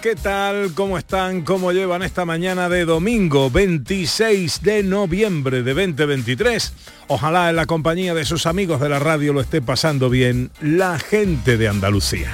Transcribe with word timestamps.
¿qué 0.00 0.14
tal? 0.14 0.72
¿Cómo 0.74 0.96
están? 0.96 1.42
¿Cómo 1.42 1.72
llevan 1.72 2.02
esta 2.02 2.24
mañana 2.24 2.68
de 2.68 2.84
domingo 2.84 3.50
26 3.50 4.62
de 4.62 4.82
noviembre 4.82 5.62
de 5.62 5.74
2023? 5.74 6.72
Ojalá 7.08 7.50
en 7.50 7.56
la 7.56 7.66
compañía 7.66 8.14
de 8.14 8.24
sus 8.24 8.46
amigos 8.46 8.80
de 8.80 8.88
la 8.88 8.98
radio 8.98 9.32
lo 9.32 9.40
esté 9.40 9.60
pasando 9.60 10.08
bien 10.08 10.50
la 10.60 10.98
gente 10.98 11.56
de 11.56 11.68
Andalucía. 11.68 12.30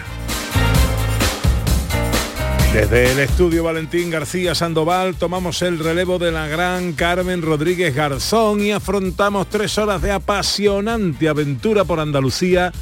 Desde 2.75 3.12
el 3.12 3.21
estudio 3.21 3.65
Valentín 3.65 4.11
García 4.11 4.55
Sandoval 4.55 5.15
tomamos 5.15 5.62
el 5.62 5.78
relevo 5.78 6.19
de 6.19 6.33
la 6.33 6.49
gran 6.49 6.93
Carmen 6.93 7.41
Rodríguez 7.41 7.95
Garzón 7.95 8.61
y 8.61 8.73
afrontamos 8.73 9.49
tres 9.49 9.78
horas 9.78 10.03
de 10.03 10.12
apasionante 10.12 11.28
aventura 11.28 11.84
por 11.84 12.01
Andalucía 12.01 12.73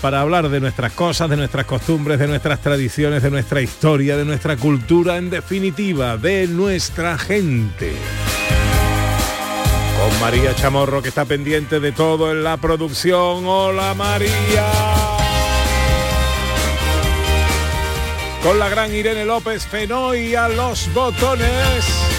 para 0.00 0.20
hablar 0.20 0.48
de 0.48 0.60
nuestras 0.60 0.92
cosas, 0.92 1.28
de 1.28 1.36
nuestras 1.36 1.66
costumbres, 1.66 2.18
de 2.18 2.26
nuestras 2.26 2.60
tradiciones, 2.60 3.22
de 3.22 3.30
nuestra 3.30 3.60
historia, 3.60 4.16
de 4.16 4.24
nuestra 4.24 4.56
cultura, 4.56 5.18
en 5.18 5.30
definitiva, 5.30 6.16
de 6.16 6.46
nuestra 6.46 7.18
gente. 7.18 7.92
Con 9.98 10.20
María 10.20 10.54
Chamorro 10.54 11.02
que 11.02 11.08
está 11.08 11.26
pendiente 11.26 11.80
de 11.80 11.92
todo 11.92 12.32
en 12.32 12.42
la 12.42 12.56
producción. 12.56 13.44
Hola 13.46 13.94
María. 13.94 14.66
Con 18.42 18.58
la 18.58 18.70
gran 18.70 18.94
Irene 18.94 19.26
López 19.26 19.66
Fenoy 19.66 20.34
a 20.34 20.48
los 20.48 20.92
botones. 20.94 22.09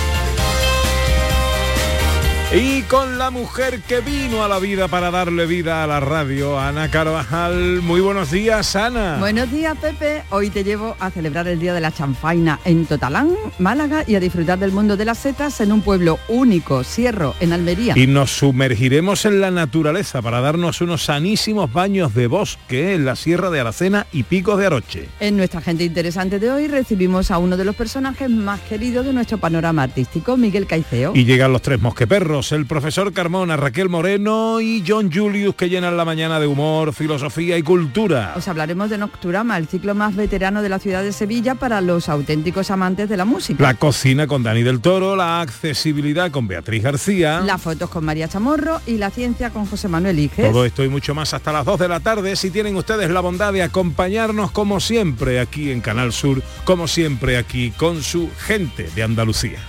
Y 2.53 2.81
con 2.81 3.17
la 3.17 3.29
mujer 3.29 3.79
que 3.79 4.01
vino 4.01 4.43
a 4.43 4.49
la 4.49 4.59
vida 4.59 4.89
para 4.89 5.09
darle 5.09 5.45
vida 5.45 5.85
a 5.85 5.87
la 5.87 6.01
radio, 6.01 6.59
Ana 6.59 6.91
Carvajal. 6.91 7.81
Muy 7.81 8.01
buenos 8.01 8.29
días, 8.29 8.75
Ana. 8.75 9.15
Buenos 9.19 9.49
días, 9.49 9.77
Pepe. 9.77 10.23
Hoy 10.31 10.49
te 10.49 10.65
llevo 10.65 10.97
a 10.99 11.11
celebrar 11.11 11.47
el 11.47 11.61
Día 11.61 11.73
de 11.73 11.79
la 11.79 11.93
Chanfaina 11.93 12.59
en 12.65 12.85
Totalán, 12.85 13.29
Málaga, 13.57 14.03
y 14.05 14.15
a 14.15 14.19
disfrutar 14.19 14.59
del 14.59 14.73
mundo 14.73 14.97
de 14.97 15.05
las 15.05 15.19
setas 15.19 15.61
en 15.61 15.71
un 15.71 15.81
pueblo 15.81 16.19
único, 16.27 16.83
Sierro, 16.83 17.35
en 17.39 17.53
Almería. 17.53 17.93
Y 17.97 18.05
nos 18.05 18.31
sumergiremos 18.31 19.23
en 19.23 19.39
la 19.39 19.49
naturaleza 19.49 20.21
para 20.21 20.41
darnos 20.41 20.81
unos 20.81 21.05
sanísimos 21.05 21.71
baños 21.71 22.13
de 22.13 22.27
bosque 22.27 22.95
en 22.95 23.05
la 23.05 23.15
Sierra 23.15 23.49
de 23.49 23.61
Aracena 23.61 24.07
y 24.11 24.23
Picos 24.23 24.59
de 24.59 24.65
Aroche. 24.65 25.07
En 25.21 25.37
nuestra 25.37 25.61
gente 25.61 25.85
interesante 25.85 26.37
de 26.37 26.51
hoy 26.51 26.67
recibimos 26.67 27.31
a 27.31 27.37
uno 27.37 27.55
de 27.55 27.63
los 27.63 27.77
personajes 27.77 28.29
más 28.29 28.59
queridos 28.59 29.05
de 29.05 29.13
nuestro 29.13 29.37
panorama 29.37 29.83
artístico, 29.83 30.35
Miguel 30.35 30.67
Caiceo. 30.67 31.13
Y 31.15 31.23
llegan 31.23 31.53
los 31.53 31.61
tres 31.61 31.79
mosqueperros, 31.79 32.40
el 32.51 32.65
profesor 32.65 33.13
Carmona, 33.13 33.55
Raquel 33.55 33.87
Moreno 33.87 34.59
y 34.59 34.83
John 34.87 35.11
Julius 35.11 35.53
que 35.53 35.69
llenan 35.69 35.95
la 35.95 36.05
mañana 36.05 36.39
de 36.39 36.47
humor, 36.47 36.91
filosofía 36.91 37.55
y 37.55 37.61
cultura. 37.61 38.33
Os 38.35 38.47
hablaremos 38.47 38.89
de 38.89 38.97
Nocturama, 38.97 39.57
el 39.57 39.67
ciclo 39.67 39.93
más 39.93 40.15
veterano 40.15 40.63
de 40.63 40.69
la 40.69 40.79
ciudad 40.79 41.03
de 41.03 41.13
Sevilla 41.13 41.53
para 41.53 41.79
los 41.81 42.09
auténticos 42.09 42.71
amantes 42.71 43.07
de 43.09 43.17
la 43.17 43.25
música. 43.25 43.61
La 43.61 43.75
cocina 43.75 44.25
con 44.25 44.41
Dani 44.41 44.63
del 44.63 44.81
Toro, 44.81 45.15
la 45.15 45.41
accesibilidad 45.41 46.31
con 46.31 46.47
Beatriz 46.47 46.81
García. 46.81 47.41
Las 47.41 47.61
fotos 47.61 47.91
con 47.91 48.03
María 48.03 48.27
Chamorro 48.27 48.81
y 48.87 48.97
la 48.97 49.11
ciencia 49.11 49.51
con 49.51 49.67
José 49.67 49.87
Manuel 49.87 50.17
Iges. 50.17 50.51
Todo 50.51 50.65
esto 50.65 50.83
y 50.83 50.89
mucho 50.89 51.13
más 51.13 51.35
hasta 51.35 51.51
las 51.51 51.65
2 51.65 51.79
de 51.79 51.87
la 51.87 51.99
tarde 51.99 52.35
si 52.35 52.49
tienen 52.49 52.75
ustedes 52.75 53.11
la 53.11 53.19
bondad 53.19 53.53
de 53.53 53.61
acompañarnos 53.61 54.51
como 54.51 54.79
siempre 54.79 55.39
aquí 55.39 55.69
en 55.69 55.81
Canal 55.81 56.11
Sur, 56.13 56.41
como 56.63 56.87
siempre 56.87 57.37
aquí 57.37 57.71
con 57.71 58.01
su 58.01 58.29
gente 58.39 58.89
de 58.95 59.03
Andalucía. 59.03 59.59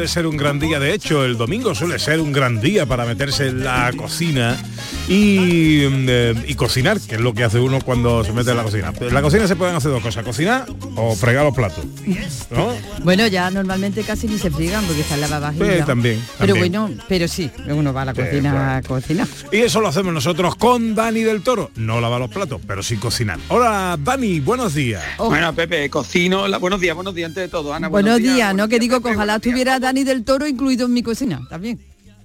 Puede 0.00 0.08
ser 0.08 0.26
un 0.26 0.38
gran 0.38 0.58
día, 0.58 0.80
de 0.80 0.94
hecho, 0.94 1.26
el 1.26 1.36
domingo 1.36 1.74
suele 1.74 1.98
ser 1.98 2.20
un 2.20 2.32
gran 2.32 2.58
día 2.58 2.86
para 2.86 3.04
meterse 3.04 3.48
en 3.48 3.62
la 3.62 3.92
cocina 3.94 4.56
y, 5.12 5.80
eh, 6.08 6.34
y 6.46 6.54
cocinar, 6.54 7.00
que 7.00 7.16
es 7.16 7.20
lo 7.20 7.34
que 7.34 7.42
hace 7.42 7.58
uno 7.58 7.80
cuando 7.80 8.22
se 8.22 8.32
mete 8.32 8.52
en 8.52 8.56
la 8.58 8.62
cocina. 8.62 8.92
En 9.00 9.12
la 9.12 9.22
cocina 9.22 9.48
se 9.48 9.56
pueden 9.56 9.74
hacer 9.74 9.90
dos 9.90 10.02
cosas, 10.02 10.24
cocinar 10.24 10.66
o 10.94 11.16
fregar 11.16 11.44
los 11.44 11.54
platos. 11.54 11.84
¿no? 12.50 12.72
Bueno, 13.02 13.26
ya 13.26 13.50
normalmente 13.50 14.02
casi 14.04 14.28
ni 14.28 14.38
se 14.38 14.50
friegan 14.52 14.84
porque 14.84 15.00
está 15.00 15.14
en 15.16 15.22
la 15.22 15.28
lavavajilla. 15.28 15.78
Sí, 15.78 15.82
también, 15.84 16.22
Pero 16.38 16.54
bueno, 16.54 16.90
pero 17.08 17.26
sí, 17.26 17.50
uno 17.68 17.92
va 17.92 18.02
a 18.02 18.04
la 18.06 18.14
Sí, 18.14 18.20
cocina 18.22 18.50
claro. 18.52 18.70
a 18.76 18.82
cocinar. 18.82 19.26
Y 19.50 19.56
eso 19.58 19.80
lo 19.80 19.88
hacemos 19.88 20.14
nosotros 20.14 20.54
con 20.54 20.94
Dani 20.94 21.22
del 21.22 21.42
Toro. 21.42 21.70
No 21.74 22.00
lava 22.00 22.18
los 22.20 22.30
platos, 22.30 22.60
pero 22.66 22.82
sí 22.82 22.96
cocinar. 22.96 23.38
Hola, 23.48 23.98
Dani, 24.00 24.38
buenos 24.38 24.74
días. 24.74 25.02
Bueno, 25.18 25.52
Pepe, 25.54 25.90
cocino. 25.90 26.46
la- 26.46 26.58
buenos 26.58 26.80
días, 26.80 26.94
buenos 26.94 27.14
días 27.16 27.28
antes 27.28 27.42
de 27.42 27.48
todo, 27.48 27.74
Ana. 27.74 27.88
Buenos, 27.88 28.18
días, 28.18 28.54
¿no? 28.54 28.68
Que 28.68 28.76
buenos 28.76 28.80
digo 28.80 28.96
que 28.98 29.02
Pepe, 29.02 29.14
ojalá 29.16 29.32
buenos 29.34 29.46
estuviera 29.46 29.80
Dani 29.80 30.04
del 30.04 30.24
Toro 30.24 30.46
incluido 30.46 30.86
en 30.86 30.92
mi 30.94 31.02
cocina, 31.02 31.40
también. 31.50 31.80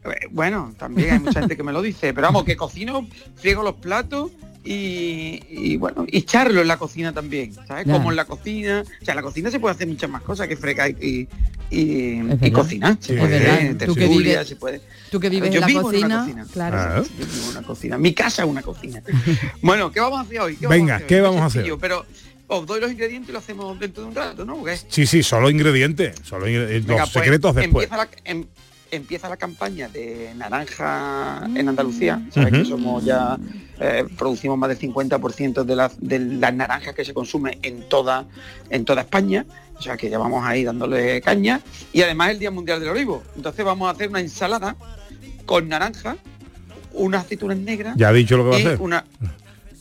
Eh, 0.05 0.27
Bueno, 0.31 0.73
también 0.77 1.11
hay 1.13 1.19
mucha 1.19 1.39
gente 1.39 1.55
que 1.57 1.63
me 1.63 1.71
lo 1.73 1.81
dice, 1.81 2.13
pero 2.13 2.27
vamos, 2.27 2.43
que 2.43 2.55
cocino, 2.55 3.07
friego 3.35 3.63
los 3.63 3.75
platos 3.75 4.31
y, 4.63 5.41
y, 5.49 5.77
bueno, 5.77 6.05
y 6.07 6.23
charlo 6.23 6.61
en 6.61 6.67
la 6.67 6.77
cocina 6.77 7.13
también, 7.13 7.53
¿sabes? 7.67 7.85
Como 7.85 8.09
en 8.09 8.15
la 8.15 8.25
cocina, 8.25 8.83
o 8.83 9.05
sea, 9.05 9.11
en 9.13 9.15
la 9.17 9.21
cocina 9.21 9.51
se 9.51 9.59
puede 9.59 9.75
hacer 9.75 9.87
muchas 9.87 10.09
más 10.09 10.21
cosas 10.23 10.47
que 10.47 10.57
fregar 10.57 10.89
y, 10.89 11.27
y, 11.69 12.19
y 12.41 12.51
cocinar. 12.51 12.97
Se 12.99 13.13
Sí, 13.13 13.19
puede. 13.19 13.75
Tú 13.75 13.93
que 13.95 14.07
vives- 14.07 14.45
se 14.47 14.55
puede. 14.55 14.81
Tú 15.11 15.19
que 15.19 15.29
vives 15.29 15.49
Yo 15.51 15.55
en 15.57 15.61
la 15.61 15.67
vivo 15.67 15.79
en 15.81 15.85
cocina, 15.85 16.07
una 16.07 16.23
cocina. 16.23 16.47
claro. 16.51 16.77
Ah. 16.79 17.03
Yo 17.19 17.25
vivo 17.25 17.43
en 17.43 17.49
una 17.57 17.61
cocina. 17.67 17.97
Mi 17.99 18.13
casa 18.13 18.43
es 18.43 18.49
una 18.49 18.61
cocina. 18.63 19.01
bueno, 19.61 19.91
¿qué 19.91 19.99
vamos 19.99 20.19
a 20.19 20.21
hacer 20.23 20.39
hoy? 20.39 20.55
¿Qué 20.57 20.67
Venga, 20.67 20.93
vamos 20.93 20.93
a 20.93 20.95
hacer 20.95 21.07
¿qué 21.07 21.15
hoy? 21.15 21.21
Vamos 21.21 21.41
a 21.41 21.45
hacer? 21.45 21.73
Pero 21.79 22.05
os 22.47 22.65
doy 22.65 22.79
los 22.81 22.91
ingredientes 22.91 23.29
y 23.29 23.33
lo 23.33 23.39
hacemos 23.39 23.79
dentro 23.79 24.03
de 24.03 24.09
un 24.09 24.15
rato, 24.15 24.45
¿no? 24.45 24.63
Sí, 24.87 25.05
sí, 25.05 25.21
solo 25.23 25.49
ingredientes. 25.49 26.15
Solo 26.23 26.47
ingre- 26.47 26.83
los 26.85 26.97
pues, 26.97 27.09
secretos 27.11 27.55
después. 27.55 27.85
Empieza 27.85 27.97
la, 27.97 28.09
em- 28.23 28.45
empieza 28.95 29.29
la 29.29 29.37
campaña 29.37 29.89
de 29.89 30.33
naranja 30.35 31.47
en 31.55 31.69
Andalucía. 31.69 32.21
Sabes 32.31 32.51
que 32.51 32.65
somos 32.65 33.03
ya 33.03 33.37
eh, 33.79 34.05
producimos 34.17 34.57
más 34.57 34.69
del 34.69 34.79
50% 34.79 35.63
de, 35.63 35.75
las 35.75 35.99
de 35.99 36.19
las 36.19 36.53
naranjas 36.53 36.95
que 36.95 37.03
se 37.03 37.13
consume 37.13 37.57
en 37.61 37.87
toda 37.89 38.25
en 38.69 38.85
toda 38.85 39.01
España. 39.01 39.45
O 39.77 39.81
sea 39.81 39.97
que 39.97 40.09
ya 40.09 40.17
vamos 40.17 40.43
ahí 40.45 40.63
dándole 40.63 41.21
caña. 41.21 41.61
Y 41.91 42.01
además 42.01 42.31
el 42.31 42.39
Día 42.39 42.51
Mundial 42.51 42.79
del 42.79 42.89
Olivo. 42.89 43.23
Entonces 43.35 43.65
vamos 43.65 43.87
a 43.87 43.91
hacer 43.91 44.09
una 44.09 44.21
ensalada 44.21 44.75
con 45.45 45.67
naranja, 45.67 46.17
unas 46.93 47.25
aceitunas 47.25 47.57
negras 47.57 47.95
Ya 47.97 48.09
ha 48.09 48.13
dicho 48.13 48.37
lo 48.37 48.43
que 48.43 48.49
va 48.49 48.55
a 48.55 48.59
hacer. 48.59 48.81
una. 48.81 49.05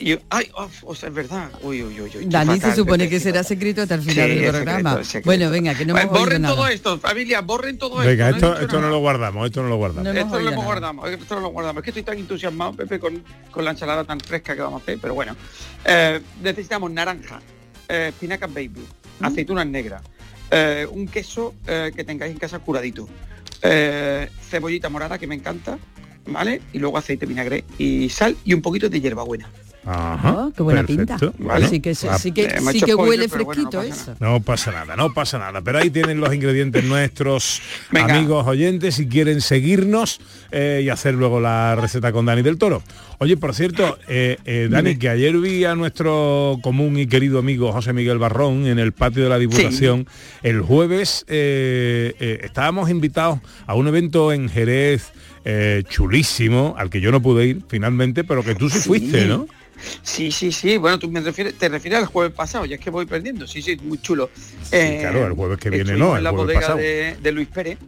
Y, 0.06 0.18
ay, 0.28 0.50
uf, 0.62 0.84
o 0.84 0.94
sea, 0.94 1.08
es 1.08 1.14
verdad. 1.14 1.50
Uy, 1.62 1.82
uy, 1.82 1.98
uy, 1.98 2.10
uy. 2.18 2.26
Dani 2.26 2.60
se 2.60 2.74
supone 2.74 3.08
que 3.08 3.18
será 3.18 3.42
secreto 3.42 3.80
hasta 3.82 3.94
el 3.94 4.02
final 4.02 4.28
del 4.28 4.50
programa. 4.50 5.02
secreto. 5.02 5.24
Bueno, 5.24 5.48
venga, 5.50 5.74
que 5.74 5.86
no 5.86 5.94
Pues 5.94 6.04
hemos 6.04 6.18
borren 6.18 6.42
nada. 6.42 6.54
todo 6.54 6.68
esto, 6.68 6.98
familia, 6.98 7.40
borren 7.40 7.78
todo 7.78 7.96
Venga, 7.96 8.28
esto. 8.28 8.50
no 8.54 8.60
esto, 8.60 8.80
no 8.82 8.90
lo 8.90 8.98
guardamos, 8.98 9.46
esto 9.46 9.62
no 9.62 9.68
lo 9.70 9.76
guardamos. 9.76 10.12
No 10.12 10.20
Esto 10.20 10.38
lo 10.40 10.50
nada. 10.50 10.62
guardado, 10.62 11.06
esto 11.06 11.40
lo 11.40 11.48
guardamos. 11.48 11.80
Es 11.80 11.84
que 11.84 11.90
estoy 11.90 12.02
tan 12.02 12.18
entusiasmado, 12.18 12.74
Pepe, 12.74 12.98
con, 12.98 13.24
con 13.50 13.64
la 13.64 13.70
ensalada 13.70 14.04
tan 14.04 14.20
fresca 14.20 14.54
que 14.54 14.60
vamos 14.60 14.80
a 14.80 14.82
hacer, 14.82 14.98
pero 15.00 15.14
bueno. 15.14 15.34
Eh, 15.86 16.20
necesitamos 16.42 16.90
naranja, 16.90 17.40
eh, 17.88 18.08
espinacas 18.10 18.52
baby, 18.52 18.84
Mm. 19.20 19.24
aceitunas 19.24 19.66
negras, 19.66 20.02
eh, 20.50 20.86
un 20.90 21.06
queso 21.08 21.54
eh, 21.66 21.92
que 21.96 22.04
tengáis 22.04 22.32
en 22.32 22.38
casa 22.38 22.58
curadito, 22.58 23.08
eh, 23.62 24.28
cebollita 24.50 24.88
morada 24.90 25.18
que 25.18 25.26
me 25.26 25.34
encanta, 25.36 25.78
¿vale? 26.26 26.60
Y 26.72 26.78
luego 26.78 26.98
aceite, 26.98 27.24
vinagre 27.24 27.64
y 27.78 28.08
sal 28.10 28.36
y 28.44 28.52
un 28.54 28.60
poquito 28.60 28.88
de 28.90 29.00
hierbabuena. 29.00 29.48
Ajá, 29.86 30.32
Oh, 30.46 30.52
qué 30.56 30.62
buena 30.62 30.82
perfecto. 30.84 31.16
pinta. 31.30 31.32
Bueno, 31.38 31.68
sí 31.68 31.80
que, 31.80 31.94
sí 31.94 32.06
ah, 32.10 32.16
que, 32.22 32.58
sí 32.72 32.80
que 32.80 32.94
huele 32.94 33.26
bueno, 33.28 33.44
no 33.44 33.52
fresquito 33.54 33.78
pasa 33.78 33.84
eso. 33.86 34.16
No 34.20 34.40
pasa 34.40 34.72
nada, 34.72 34.96
no 34.96 35.12
pasa 35.12 35.38
nada. 35.38 35.60
Pero 35.62 35.78
ahí 35.78 35.90
tienen 35.90 36.20
los 36.20 36.32
ingredientes 36.34 36.84
nuestros 36.84 37.60
Venga. 37.90 38.14
amigos 38.16 38.46
oyentes 38.46 38.94
si 38.94 39.06
quieren 39.08 39.40
seguirnos 39.40 40.20
eh, 40.52 40.82
y 40.84 40.88
hacer 40.88 41.14
luego 41.14 41.40
la 41.40 41.74
receta 41.76 42.12
con 42.12 42.24
Dani 42.26 42.42
del 42.42 42.56
Toro. 42.58 42.82
Oye, 43.18 43.36
por 43.36 43.54
cierto, 43.54 43.98
eh, 44.08 44.38
eh, 44.44 44.68
Dani, 44.70 44.96
que 44.96 45.08
ayer 45.08 45.36
vi 45.38 45.64
a 45.64 45.74
nuestro 45.74 46.58
común 46.62 46.98
y 46.98 47.06
querido 47.06 47.38
amigo 47.38 47.72
José 47.72 47.92
Miguel 47.92 48.18
Barrón 48.18 48.66
en 48.66 48.78
el 48.78 48.92
patio 48.92 49.22
de 49.22 49.28
la 49.28 49.38
Diputación. 49.38 50.06
El 50.42 50.60
jueves 50.62 51.24
eh, 51.28 52.14
eh, 52.20 52.40
estábamos 52.42 52.90
invitados 52.90 53.38
a 53.66 53.74
un 53.74 53.86
evento 53.88 54.32
en 54.32 54.48
Jerez 54.48 55.12
eh, 55.44 55.82
chulísimo, 55.88 56.74
al 56.78 56.88
que 56.90 57.00
yo 57.00 57.10
no 57.12 57.20
pude 57.20 57.46
ir 57.46 57.62
finalmente, 57.68 58.24
pero 58.24 58.42
que 58.42 58.54
tú 58.54 58.70
sí, 58.70 58.78
Sí. 58.78 58.88
fuiste, 58.88 59.26
¿no? 59.26 59.46
Sí, 60.02 60.30
sí, 60.30 60.52
sí. 60.52 60.76
Bueno, 60.76 60.98
tú 60.98 61.10
me 61.10 61.20
refieres, 61.20 61.54
te 61.54 61.68
refieres 61.68 62.00
al 62.00 62.06
jueves 62.06 62.32
pasado, 62.32 62.64
ya 62.64 62.76
es 62.76 62.80
que 62.80 62.90
voy 62.90 63.06
perdiendo. 63.06 63.46
Sí, 63.46 63.62
sí, 63.62 63.76
muy 63.82 63.98
chulo. 64.00 64.30
Eh, 64.72 64.98
claro, 65.00 65.26
el 65.26 65.32
jueves 65.32 65.58
que 65.58 65.70
viene 65.70 65.94
no, 65.94 66.16
en 66.16 66.24
la 66.24 66.30
bodega 66.30 66.60
pasado. 66.60 66.78
de, 66.78 67.16
de 67.20 67.32
Luis 67.32 67.48
Pérez, 67.48 67.78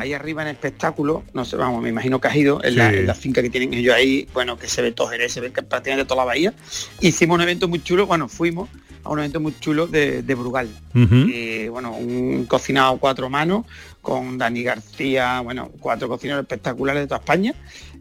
ahí 0.00 0.12
arriba 0.12 0.42
en 0.42 0.48
espectáculo, 0.48 1.24
no 1.34 1.44
sé, 1.44 1.56
vamos, 1.56 1.82
me 1.82 1.88
imagino 1.88 2.20
que 2.20 2.28
has 2.28 2.36
ido, 2.36 2.62
en, 2.64 2.76
la, 2.76 2.90
Sí. 2.90 2.96
en 2.98 3.06
la 3.06 3.14
finca 3.14 3.42
que 3.42 3.50
tienen 3.50 3.74
ellos 3.74 3.94
ahí, 3.94 4.28
bueno, 4.32 4.58
que 4.58 4.68
se 4.68 4.82
ve 4.82 4.92
todo 4.92 5.08
Jerez, 5.08 5.32
se 5.32 5.40
ve 5.40 5.52
que 5.52 5.62
prácticamente 5.62 6.06
toda 6.08 6.22
la 6.22 6.26
bahía. 6.26 6.54
Hicimos 7.00 7.34
un 7.36 7.42
evento 7.42 7.68
muy 7.68 7.82
chulo, 7.82 8.06
bueno, 8.06 8.28
fuimos 8.28 8.68
a 9.02 9.10
un 9.10 9.18
evento 9.20 9.40
muy 9.40 9.54
chulo 9.60 9.86
de, 9.86 10.22
de 10.22 10.34
Brugal. 10.34 10.68
Eh, 10.94 11.68
bueno, 11.70 11.92
un 11.92 12.44
cocinado 12.46 12.96
cuatro 12.98 13.28
manos 13.30 13.64
con 14.02 14.38
Dani 14.38 14.62
García, 14.62 15.40
bueno, 15.40 15.70
cuatro 15.80 16.08
cocineros 16.08 16.42
espectaculares 16.42 17.02
de 17.02 17.06
toda 17.06 17.18
España 17.20 17.54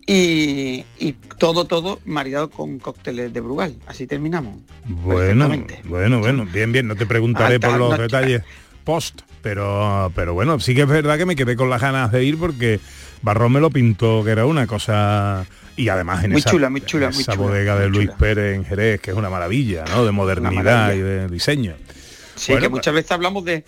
y, 0.07 0.85
y 0.99 1.13
todo, 1.37 1.65
todo 1.65 1.99
maridado 2.05 2.49
con 2.49 2.79
cócteles 2.79 3.33
de 3.33 3.41
Brugal. 3.41 3.75
Así 3.87 4.05
terminamos. 4.07 4.57
Bueno, 4.85 5.49
bueno, 5.85 6.19
bueno, 6.19 6.45
bien, 6.51 6.71
bien, 6.71 6.87
no 6.87 6.95
te 6.95 7.05
preguntaré 7.05 7.55
Hasta 7.55 7.69
por 7.69 7.77
los 7.79 7.89
noche. 7.91 8.01
detalles 8.03 8.43
post, 8.83 9.21
pero 9.41 10.11
pero 10.15 10.33
bueno, 10.35 10.59
sí 10.59 10.75
que 10.75 10.81
es 10.81 10.87
verdad 10.87 11.17
que 11.17 11.25
me 11.25 11.35
quedé 11.35 11.55
con 11.55 11.69
las 11.71 11.81
ganas 11.81 12.11
de 12.11 12.23
ir 12.23 12.37
porque 12.37 12.79
Barrón 13.23 13.53
me 13.53 13.59
lo 13.59 13.71
pintó 13.71 14.23
que 14.23 14.29
era 14.29 14.45
una 14.45 14.67
cosa 14.67 15.45
y 15.75 15.89
además 15.89 16.23
en 16.23 16.31
Muy 16.31 16.39
esa, 16.39 16.51
chula, 16.51 16.69
muy 16.69 16.81
chula, 16.81 17.07
en 17.07 17.13
muy 17.13 17.21
esa 17.23 17.33
chula, 17.33 17.47
bodega 17.47 17.75
de 17.79 17.89
Luis 17.89 18.05
chula. 18.05 18.17
Pérez 18.17 18.55
en 18.55 18.63
Jerez, 18.65 19.01
que 19.01 19.09
es 19.11 19.17
una 19.17 19.29
maravilla, 19.31 19.85
¿no? 19.89 20.05
De 20.05 20.11
modernidad 20.11 20.93
y 20.93 20.99
de 20.99 21.27
diseño. 21.27 21.73
Sí, 22.35 22.51
Bueno, 22.51 22.61
que 22.65 22.69
pues- 22.69 22.79
muchas 22.79 22.93
veces 22.93 23.11
hablamos 23.11 23.43
de, 23.43 23.65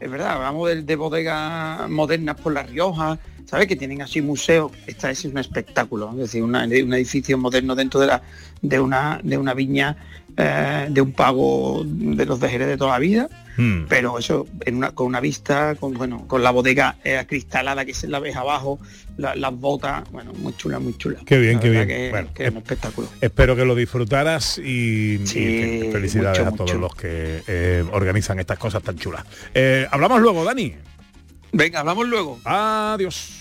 es 0.00 0.10
verdad, 0.10 0.32
hablamos 0.32 0.68
de, 0.68 0.82
de 0.82 0.96
bodegas 0.96 1.88
modernas 1.88 2.36
por 2.38 2.52
La 2.52 2.62
Rioja, 2.62 3.18
¿sabes? 3.48 3.66
Que 3.66 3.76
tienen 3.76 4.02
así 4.02 4.20
museos. 4.20 4.70
Esta 4.86 5.10
es 5.10 5.24
un 5.24 5.38
espectáculo, 5.38 6.10
es 6.12 6.18
decir, 6.18 6.42
una- 6.42 6.64
un 6.64 6.92
edificio 6.94 7.38
moderno 7.38 7.74
dentro 7.74 7.98
de 8.00 8.06
la 8.08 8.22
de 8.60 8.80
una 8.80 9.20
de 9.22 9.38
una 9.38 9.54
viña 9.54 9.96
eh, 10.36 10.86
de 10.90 11.00
un 11.00 11.12
pago 11.12 11.82
de 11.84 12.24
los 12.26 12.38
de 12.38 12.48
Jerez 12.48 12.68
de 12.68 12.76
toda 12.76 12.92
la 12.92 12.98
vida, 13.00 13.28
Hmm. 13.56 13.86
pero 13.88 14.18
eso 14.20 14.46
en 14.64 14.76
una, 14.76 14.92
con 14.92 15.06
una 15.08 15.18
vista, 15.20 15.74
con 15.74 15.94
bueno, 15.94 16.26
con 16.28 16.44
la 16.44 16.52
bodega 16.52 16.96
eh, 17.02 17.16
acristalada 17.18 17.84
que 17.84 17.92
se 17.92 18.06
la 18.06 18.20
ves 18.20 18.36
abajo, 18.36 18.78
la- 19.16 19.34
las 19.34 19.52
botas, 19.52 20.08
bueno, 20.12 20.32
muy 20.34 20.54
chula, 20.56 20.78
muy 20.78 20.96
chula. 20.96 21.18
Qué 21.26 21.38
bien, 21.38 21.54
La 21.54 21.60
qué 21.60 21.70
bien. 21.70 21.88
Que, 21.88 22.10
Bueno, 22.10 22.28
que 22.34 22.44
es 22.44 22.50
un 22.52 22.56
espectáculo. 22.58 23.08
Espero 23.20 23.56
que 23.56 23.64
lo 23.64 23.74
disfrutaras 23.74 24.58
y, 24.58 25.18
Sí, 25.26 25.38
y 25.40 25.80
fe- 25.82 25.88
felicidades 25.92 26.38
mucho, 26.38 26.48
a 26.54 26.56
todos 26.56 26.70
mucho. 26.70 26.80
los 26.80 26.94
que 26.94 27.42
eh, 27.48 27.84
organizan 27.92 28.38
estas 28.38 28.58
cosas 28.58 28.80
tan 28.82 28.96
chulas. 28.96 29.24
Hablamos 29.90 30.20
luego, 30.20 30.44
Dani. 30.44 30.72
Venga, 31.52 31.80
hablamos 31.80 32.06
luego. 32.06 32.38
Adiós. 32.44 33.38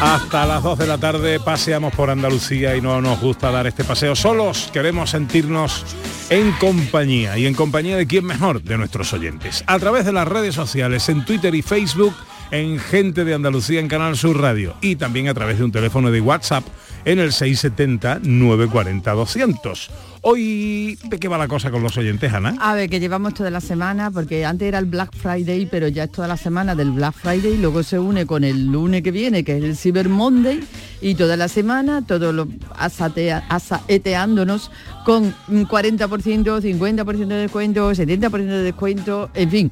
Hasta 0.00 0.46
las 0.46 0.62
2 0.62 0.78
de 0.78 0.86
la 0.86 0.98
tarde 0.98 1.40
paseamos 1.40 1.92
por 1.92 2.08
Andalucía 2.08 2.76
y 2.76 2.80
no 2.80 3.00
nos 3.00 3.20
gusta 3.20 3.50
dar 3.50 3.66
este 3.66 3.82
paseo 3.82 4.14
solos. 4.14 4.70
Queremos 4.72 5.10
sentirnos 5.10 5.84
en 6.30 6.52
compañía. 6.52 7.36
¿Y 7.36 7.46
en 7.46 7.54
compañía 7.54 7.96
de 7.96 8.06
quién 8.06 8.24
mejor? 8.24 8.62
De 8.62 8.78
nuestros 8.78 9.12
oyentes. 9.12 9.64
A 9.66 9.76
través 9.80 10.04
de 10.04 10.12
las 10.12 10.28
redes 10.28 10.54
sociales, 10.54 11.08
en 11.08 11.24
Twitter 11.24 11.52
y 11.54 11.62
Facebook, 11.62 12.14
en 12.52 12.78
Gente 12.78 13.24
de 13.24 13.34
Andalucía 13.34 13.80
en 13.80 13.88
Canal 13.88 14.16
Sur 14.16 14.40
Radio. 14.40 14.76
Y 14.80 14.94
también 14.96 15.28
a 15.28 15.34
través 15.34 15.58
de 15.58 15.64
un 15.64 15.72
teléfono 15.72 16.12
de 16.12 16.20
WhatsApp 16.20 16.64
en 17.08 17.18
el 17.20 17.30
670-940-200. 17.32 19.88
Hoy, 20.20 20.98
¿de 21.04 21.18
qué 21.18 21.26
va 21.28 21.38
la 21.38 21.48
cosa 21.48 21.70
con 21.70 21.82
los 21.82 21.96
oyentes, 21.96 22.32
Ana? 22.34 22.56
A 22.60 22.74
ver, 22.74 22.90
que 22.90 23.00
llevamos 23.00 23.32
toda 23.34 23.50
la 23.50 23.60
semana, 23.62 24.10
porque 24.10 24.44
antes 24.44 24.68
era 24.68 24.78
el 24.78 24.84
Black 24.86 25.14
Friday, 25.16 25.66
pero 25.70 25.88
ya 25.88 26.04
es 26.04 26.12
toda 26.12 26.28
la 26.28 26.36
semana 26.36 26.74
del 26.74 26.90
Black 26.90 27.14
Friday, 27.14 27.56
luego 27.56 27.82
se 27.82 27.98
une 27.98 28.26
con 28.26 28.44
el 28.44 28.66
lunes 28.66 29.02
que 29.02 29.10
viene, 29.10 29.42
que 29.44 29.56
es 29.56 29.64
el 29.64 29.74
Cyber 29.76 30.08
Monday, 30.10 30.60
y 31.00 31.14
toda 31.14 31.36
la 31.36 31.48
semana, 31.48 32.04
todo 32.04 32.32
lo 32.32 32.46
asatea- 32.76 33.44
asaeteándonos 33.48 34.70
con 35.04 35.34
un 35.48 35.66
40%, 35.66 36.60
50% 36.60 37.26
de 37.28 37.36
descuento, 37.42 37.94
70% 37.94 38.46
de 38.46 38.62
descuento, 38.64 39.30
en 39.34 39.50
fin. 39.50 39.70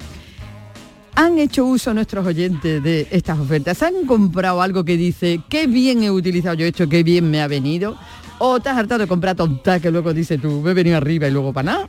¿Han 1.18 1.38
hecho 1.38 1.64
uso 1.64 1.94
nuestros 1.94 2.26
oyentes 2.26 2.82
de 2.82 3.08
estas 3.10 3.38
ofertas? 3.38 3.82
¿Han 3.82 4.04
comprado 4.06 4.60
algo 4.60 4.84
que 4.84 4.98
dice, 4.98 5.40
qué 5.48 5.66
bien 5.66 6.02
he 6.02 6.10
utilizado 6.10 6.54
yo 6.56 6.66
esto, 6.66 6.88
qué 6.90 7.02
bien 7.02 7.30
me 7.30 7.40
ha 7.40 7.48
venido? 7.48 7.96
¿O 8.38 8.60
te 8.60 8.68
has 8.68 8.76
hartado 8.76 8.98
de 9.00 9.06
comprar 9.06 9.34
tonta 9.34 9.80
que 9.80 9.90
luego 9.90 10.12
dices 10.12 10.38
tú, 10.38 10.60
me 10.60 10.72
he 10.72 10.74
venido 10.74 10.98
arriba 10.98 11.26
y 11.26 11.30
luego 11.30 11.54
para 11.54 11.72
nada? 11.72 11.88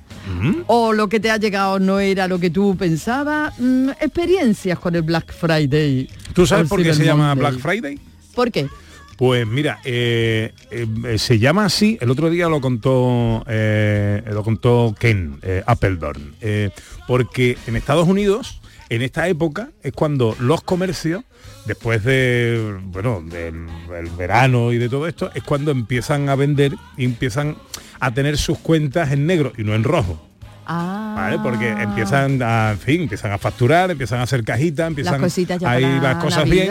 ¿O 0.68 0.94
lo 0.94 1.09
que 1.09 1.19
te 1.19 1.29
ha 1.29 1.35
llegado 1.35 1.77
no 1.77 2.00
era 2.00 2.25
lo 2.29 2.39
que 2.39 2.50
tú 2.50 2.77
pensabas? 2.77 3.53
Mm, 3.59 3.89
experiencias 4.00 4.79
con 4.79 4.95
el 4.95 5.01
Black 5.01 5.33
Friday. 5.33 6.09
¿Tú 6.33 6.47
sabes 6.47 6.69
por 6.69 6.81
qué 6.81 6.94
se 6.94 7.03
llama. 7.03 7.35
Black 7.35 7.59
Friday? 7.59 8.00
¿Por 8.33 8.50
qué? 8.50 8.69
Pues 9.18 9.45
mira, 9.45 9.80
eh, 9.83 10.53
eh, 10.71 11.18
se 11.18 11.39
llama 11.39 11.65
así, 11.65 11.97
el 12.00 12.12
otro 12.12 12.30
día 12.30 12.47
lo 12.47 12.62
contó, 12.62 13.44
eh, 13.47 14.23
lo 14.31 14.44
contó 14.44 14.95
Ken 14.97 15.39
eh, 15.41 15.63
Appledorn, 15.65 16.35
eh, 16.39 16.69
porque 17.07 17.57
en 17.65 17.75
Estados 17.75 18.07
Unidos, 18.07 18.62
en 18.89 19.01
esta 19.01 19.28
época, 19.28 19.69
es 19.81 19.92
cuando 19.94 20.36
los 20.39 20.62
comercios, 20.63 21.24
después 21.66 22.04
de, 22.04 22.80
bueno, 22.84 23.22
del, 23.22 23.68
del 23.89 24.10
verano 24.18 24.72
y 24.72 24.78
de 24.78 24.89
todo 24.89 25.07
esto, 25.07 25.30
es 25.34 25.44
cuando 25.44 25.72
empiezan 25.72 26.30
a 26.30 26.35
vender 26.35 26.73
y 26.95 27.06
empiezan 27.06 27.57
a 28.00 28.14
tener 28.14 28.38
sus 28.38 28.57
cuentas 28.59 29.11
en 29.11 29.26
negro 29.26 29.54
y 29.57 29.64
no 29.64 29.76
en 29.76 29.83
rojo. 29.83 30.21
Ah, 30.68 31.14
¿vale? 31.16 31.40
Porque 31.42 31.69
empiezan 31.69 32.42
a, 32.44 32.71
en 32.71 32.80
fin, 32.80 33.02
empiezan 33.04 33.31
a 33.31 33.38
facturar, 33.38 33.90
empiezan 33.92 34.19
a 34.19 34.24
hacer 34.24 34.44
cajitas, 34.44 34.88
empiezan 34.88 35.21
cositas 35.21 35.59
ya 35.59 35.71
a 35.71 35.80
ir 35.80 35.88
para 36.02 36.14
las 36.14 36.24
cosas 36.24 36.50
bien 36.50 36.69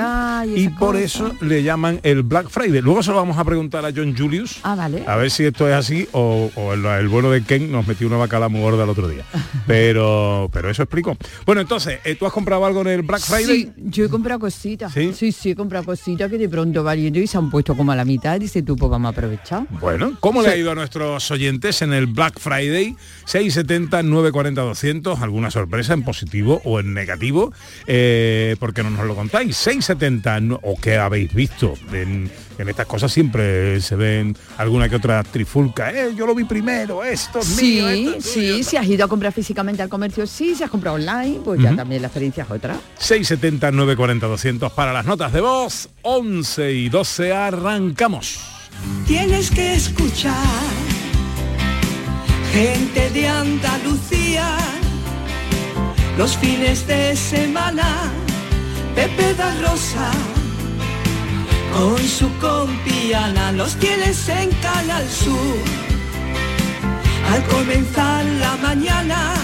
y 0.55 0.69
por 0.69 0.95
cosas. 0.95 1.03
eso 1.03 1.35
le 1.41 1.63
llaman 1.63 2.01
el 2.03 2.23
Black 2.23 2.49
Friday. 2.51 2.83
Luego 2.83 3.03
se 3.03 3.11
lo 3.11 3.17
vamos 3.17 3.39
a 3.39 3.45
preguntar 3.45 3.85
a 3.85 3.91
John 3.95 4.15
Julius. 4.17 4.61
Ah, 4.63 4.75
vale. 4.75 5.05
A 5.07 5.17
ver 5.17 5.31
si 5.31 5.45
esto 5.45 5.69
es 5.69 5.75
así 5.75 6.09
o, 6.13 6.51
o 6.55 6.73
el, 6.75 6.85
el 6.85 7.09
bueno 7.09 7.31
de 7.31 7.43
Ken 7.43 7.73
nos 7.73 7.87
metió 7.87 8.07
una 8.07 8.19
bacala 8.19 8.49
muy 8.49 8.61
gorda 8.61 8.85
el 8.85 8.91
otro 8.91 9.09
día. 9.09 9.25
Pero 9.67 10.49
pero 10.53 10.71
eso 10.71 10.83
explico. 10.83 11.17
Bueno, 11.45 11.61
entonces, 11.61 11.99
eh, 12.05 12.15
¿tú 12.15 12.27
has 12.27 12.33
comprado 12.33 12.65
algo 12.65 12.83
en 12.83 12.89
el 12.89 13.03
Black 13.03 13.21
Friday? 13.21 13.63
Sí, 13.63 13.73
yo 13.77 14.05
he 14.05 14.09
comprado 14.09 14.41
cositas. 14.41 14.93
¿Sí? 14.93 15.13
Sí, 15.15 15.33
sí, 15.33 15.51
he 15.51 15.57
comprado 15.57 15.85
cositas 15.85 16.31
que 16.31 16.39
de 16.39 16.49
pronto 16.49 16.83
valiendo 16.85 17.19
y 17.19 17.27
se 17.27 17.37
han 17.37 17.51
puesto 17.51 17.77
como 17.77 17.93
a 17.93 17.97
la 17.97 18.05
mitad 18.05 18.37
y 18.37 18.41
dice 18.41 18.63
tú, 18.63 18.77
pues 18.77 18.91
vamos 18.91 19.09
a 19.09 19.13
aprovechar. 19.13 19.67
Bueno, 19.81 20.17
¿cómo 20.21 20.43
le 20.43 20.49
ha 20.49 20.57
ido 20.57 20.71
a 20.71 20.75
nuestros 20.75 21.31
oyentes 21.31 21.83
en 21.83 21.93
el 21.93 22.07
Black 22.07 22.39
Friday? 22.39 22.97
670 23.25 23.86
940 24.03 24.61
200, 24.63 25.21
alguna 25.21 25.51
sorpresa 25.51 25.95
en 25.95 26.03
positivo 26.03 26.61
o 26.65 26.81
en 26.81 26.95
negativo, 26.95 27.53
eh, 27.87 28.57
porque 28.59 28.83
no 28.83 28.91
nos 28.91 29.07
lo 29.07 29.15
contáis. 29.15 29.57
670 29.57 30.41
no- 30.41 30.61
o 30.63 30.77
qué 30.81 30.97
habéis 30.99 31.33
visto 31.35 31.75
en, 31.93 32.31
en 32.59 32.69
estas 32.69 32.87
cosas 32.87 33.13
siempre 33.13 33.81
se 33.81 33.97
ven 33.97 34.37
alguna 34.59 34.89
que 34.89 34.97
otra 34.97 35.23
trifulca. 35.25 35.91
Eh, 35.93 36.15
yo 36.17 36.27
lo 36.27 36.35
vi 36.35 36.45
primero, 36.45 37.05
esto 37.05 37.39
es 37.41 37.47
Sí, 37.47 37.63
mío, 37.77 37.89
esto 37.89 38.15
es 38.19 38.25
sí, 38.25 38.35
tuyo". 38.53 38.65
si 38.65 38.77
has 38.77 38.87
ido 38.87 39.05
a 39.05 39.09
comprar 39.09 39.33
físicamente 39.33 39.83
al 39.83 39.89
comercio, 39.89 40.27
sí, 40.27 40.55
si 40.55 40.63
has 40.65 40.71
comprado 40.71 40.97
online, 40.97 41.41
pues 41.45 41.61
ya 41.61 41.75
también 41.77 42.03
la 42.03 42.09
experiencia 42.09 42.45
es 42.45 42.51
otra. 42.51 42.77
670 42.99 43.71
940 43.71 44.27
200 44.27 44.73
para 44.73 44.93
las 44.93 45.07
notas 45.07 45.33
de 45.33 45.41
voz. 45.41 45.89
11 46.03 46.73
y 46.73 46.89
12 46.89 47.33
arrancamos. 47.33 48.39
Tienes 49.07 49.51
que 49.51 49.75
escuchar 49.75 50.35
gente 52.57 53.11
de 53.11 53.29
Andalucía 53.29 54.49
los 56.17 56.39
fines 56.39 56.87
de 56.87 57.15
semana. 57.15 57.89
Pepe 58.95 59.35
da 59.35 59.51
Rosa 59.61 60.11
con 61.75 61.99
su 61.99 62.29
compiana 62.39 63.53
los 63.53 63.77
tienes 63.77 64.27
en 64.31 64.49
Canal 64.69 65.07
Sur. 65.07 65.59
Al 67.31 67.43
comenzar 67.57 68.25
la 68.45 68.57
mañana, 68.69 69.35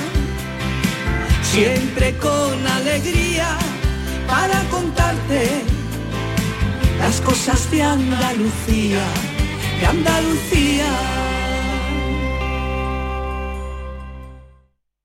siempre 1.43 2.17
con 2.17 2.67
alegría 2.79 3.59
para 4.27 4.59
contarte 4.71 5.43
las 6.99 7.21
cosas 7.21 7.71
de 7.71 7.83
Andalucía, 7.83 9.05
de 9.81 9.87
Andalucía. 9.87 11.42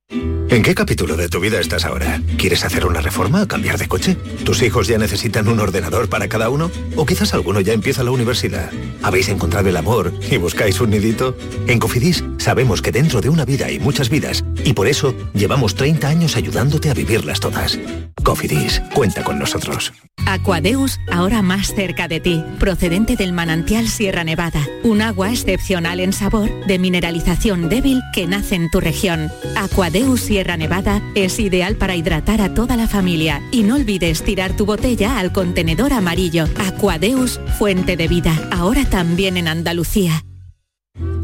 you. 0.09 0.36
¿En 0.49 0.63
qué 0.63 0.73
capítulo 0.73 1.17
de 1.17 1.27
tu 1.27 1.41
vida 1.41 1.59
estás 1.59 1.83
ahora? 1.83 2.21
¿Quieres 2.37 2.63
hacer 2.63 2.85
una 2.85 3.01
reforma 3.01 3.43
o 3.43 3.47
cambiar 3.49 3.77
de 3.77 3.89
coche? 3.89 4.15
¿Tus 4.45 4.61
hijos 4.61 4.87
ya 4.87 4.97
necesitan 4.97 5.49
un 5.49 5.59
ordenador 5.59 6.07
para 6.07 6.29
cada 6.29 6.49
uno? 6.49 6.71
¿O 6.95 7.05
quizás 7.05 7.33
alguno 7.33 7.59
ya 7.59 7.73
empieza 7.73 8.01
la 8.01 8.11
universidad? 8.11 8.71
¿Habéis 9.03 9.27
encontrado 9.27 9.67
el 9.67 9.75
amor 9.75 10.13
y 10.31 10.37
buscáis 10.37 10.79
un 10.79 10.91
nidito? 10.91 11.35
En 11.67 11.79
Cofidis 11.79 12.23
sabemos 12.37 12.81
que 12.81 12.93
dentro 12.93 13.19
de 13.19 13.27
una 13.27 13.43
vida 13.43 13.65
hay 13.65 13.79
muchas 13.79 14.09
vidas 14.09 14.45
y 14.63 14.71
por 14.71 14.87
eso 14.87 15.13
llevamos 15.33 15.75
30 15.75 16.07
años 16.07 16.37
ayudándote 16.37 16.89
a 16.89 16.93
vivirlas 16.93 17.41
todas. 17.41 17.77
Cofidis, 18.23 18.81
cuenta 18.93 19.25
con 19.25 19.39
nosotros. 19.39 19.91
Aquadeus, 20.27 20.99
ahora 21.09 21.41
más 21.41 21.73
cerca 21.73 22.09
de 22.09 22.19
ti, 22.19 22.43
procedente 22.59 23.15
del 23.15 23.31
manantial 23.31 23.87
Sierra 23.87 24.25
Nevada, 24.25 24.67
un 24.83 25.01
agua 25.01 25.31
excepcional 25.31 26.01
en 26.01 26.11
sabor, 26.11 26.49
de 26.65 26.79
mineralización 26.79 27.69
débil 27.69 28.01
que 28.13 28.27
nace 28.27 28.55
en 28.55 28.69
tu 28.69 28.81
región. 28.81 29.31
Aquadeus 29.55 30.29
Sierra 30.37 30.55
Nevada 30.55 31.01
es 31.15 31.39
ideal 31.39 31.77
para 31.77 31.95
hidratar 31.95 32.41
a 32.41 32.53
toda 32.53 32.77
la 32.77 32.87
familia 32.87 33.41
y 33.51 33.63
no 33.63 33.73
olvides 33.73 34.21
tirar 34.21 34.55
tu 34.55 34.67
botella 34.67 35.17
al 35.17 35.33
contenedor 35.33 35.93
amarillo. 35.93 36.45
Aquadeus, 36.59 37.39
fuente 37.57 37.97
de 37.97 38.07
vida, 38.07 38.47
ahora 38.51 38.85
también 38.87 39.35
en 39.37 39.47
Andalucía. 39.47 40.23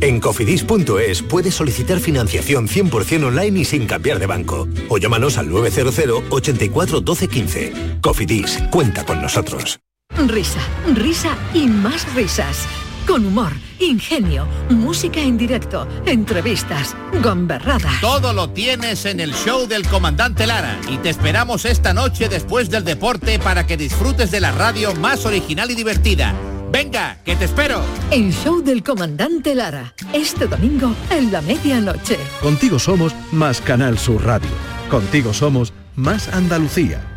En 0.01 0.19
cofidis.es 0.19 1.21
puedes 1.21 1.53
solicitar 1.53 1.99
financiación 1.99 2.67
100% 2.67 3.25
online 3.25 3.59
y 3.59 3.65
sin 3.65 3.85
cambiar 3.85 4.17
de 4.17 4.25
banco. 4.25 4.67
O 4.89 4.97
llámanos 4.97 5.37
al 5.37 5.47
900 5.47 6.23
84 6.31 7.01
12 7.01 7.27
15. 7.27 7.73
Cofidis, 8.01 8.63
cuenta 8.71 9.05
con 9.05 9.21
nosotros. 9.21 9.79
Risa, 10.27 10.61
risa 10.95 11.37
y 11.53 11.67
más 11.67 12.11
risas. 12.15 12.67
Con 13.07 13.25
humor, 13.25 13.51
ingenio, 13.79 14.47
música 14.69 15.19
en 15.19 15.37
directo, 15.37 15.87
entrevistas, 16.05 16.95
gomberradas. 17.21 17.99
Todo 17.99 18.31
lo 18.31 18.49
tienes 18.49 19.05
en 19.05 19.19
el 19.19 19.33
show 19.33 19.67
del 19.67 19.85
comandante 19.87 20.47
Lara 20.47 20.79
y 20.89 20.97
te 20.97 21.09
esperamos 21.09 21.65
esta 21.65 21.93
noche 21.93 22.29
después 22.29 22.69
del 22.69 22.85
deporte 22.85 23.39
para 23.39 23.67
que 23.67 23.75
disfrutes 23.75 24.31
de 24.31 24.39
la 24.39 24.51
radio 24.51 24.95
más 24.95 25.25
original 25.25 25.69
y 25.69 25.75
divertida. 25.75 26.33
Venga, 26.71 27.19
que 27.25 27.35
te 27.35 27.45
espero. 27.45 27.83
El 28.09 28.33
show 28.33 28.63
del 28.63 28.81
comandante 28.83 29.53
Lara. 29.53 29.93
Este 30.13 30.47
domingo 30.47 30.95
en 31.09 31.31
la 31.31 31.41
medianoche. 31.41 32.17
Contigo 32.41 32.79
somos 32.79 33.13
más 33.31 33.59
Canal 33.61 33.99
Sur 33.99 34.25
Radio. 34.25 34.49
Contigo 34.89 35.33
somos 35.33 35.73
más 35.95 36.29
Andalucía. 36.29 37.12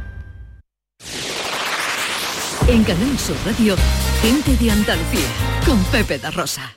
En 2.69 2.83
Canal 2.83 3.17
Sur 3.17 3.37
Radio, 3.47 3.77
gente 4.21 4.57
de 4.57 4.73
Andalucía, 4.73 5.29
con 5.65 5.81
Pepe 5.85 6.19
da 6.19 6.33
Rosa. 6.33 6.75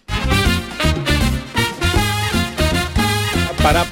Para 3.63 3.85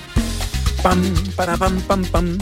pam, 0.83 1.01
para 1.35 1.57
pam, 1.57 1.81
pam, 1.81 2.05
pam. 2.05 2.37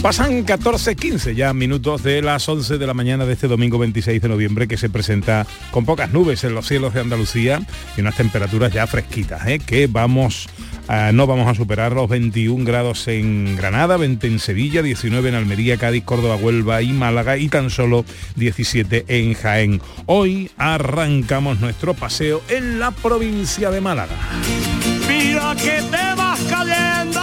Pasan 0.00 0.46
14.15 0.46 1.34
ya 1.34 1.52
minutos 1.52 2.02
de 2.02 2.22
las 2.22 2.48
11 2.48 2.78
de 2.78 2.86
la 2.86 2.94
mañana 2.94 3.26
de 3.26 3.34
este 3.34 3.46
domingo 3.46 3.78
26 3.78 4.22
de 4.22 4.28
noviembre 4.28 4.68
que 4.68 4.78
se 4.78 4.88
presenta 4.88 5.46
con 5.70 5.84
pocas 5.84 6.10
nubes 6.10 6.42
en 6.44 6.54
los 6.54 6.66
cielos 6.66 6.94
de 6.94 7.00
Andalucía 7.00 7.60
y 7.98 8.00
unas 8.00 8.16
temperaturas 8.16 8.72
ya 8.72 8.86
fresquitas, 8.86 9.46
¿eh? 9.46 9.58
que 9.58 9.86
vamos 9.86 10.48
a- 10.88 11.12
no 11.12 11.26
vamos 11.26 11.48
a 11.48 11.54
superar 11.54 11.92
los 11.92 12.08
21 12.08 12.64
grados 12.64 13.08
en 13.08 13.56
Granada, 13.56 13.96
20 13.96 14.26
en 14.26 14.38
Sevilla, 14.38 14.82
19 14.82 15.28
en 15.28 15.34
Almería, 15.34 15.76
Cádiz, 15.76 16.04
Córdoba, 16.04 16.36
Huelva 16.36 16.82
y 16.82 16.92
Málaga 16.92 17.36
y 17.36 17.48
tan 17.48 17.70
solo 17.70 18.04
17 18.36 19.04
en 19.08 19.34
Jaén. 19.34 19.80
Hoy 20.06 20.50
arrancamos 20.56 21.60
nuestro 21.60 21.94
paseo 21.94 22.42
en 22.48 22.78
la 22.78 22.90
provincia 22.90 23.70
de 23.70 23.80
Málaga. 23.80 24.14
Mira 25.08 25.54
que 25.56 25.82
te 25.90 26.14
vas 26.16 26.40
cayendo 26.48 27.20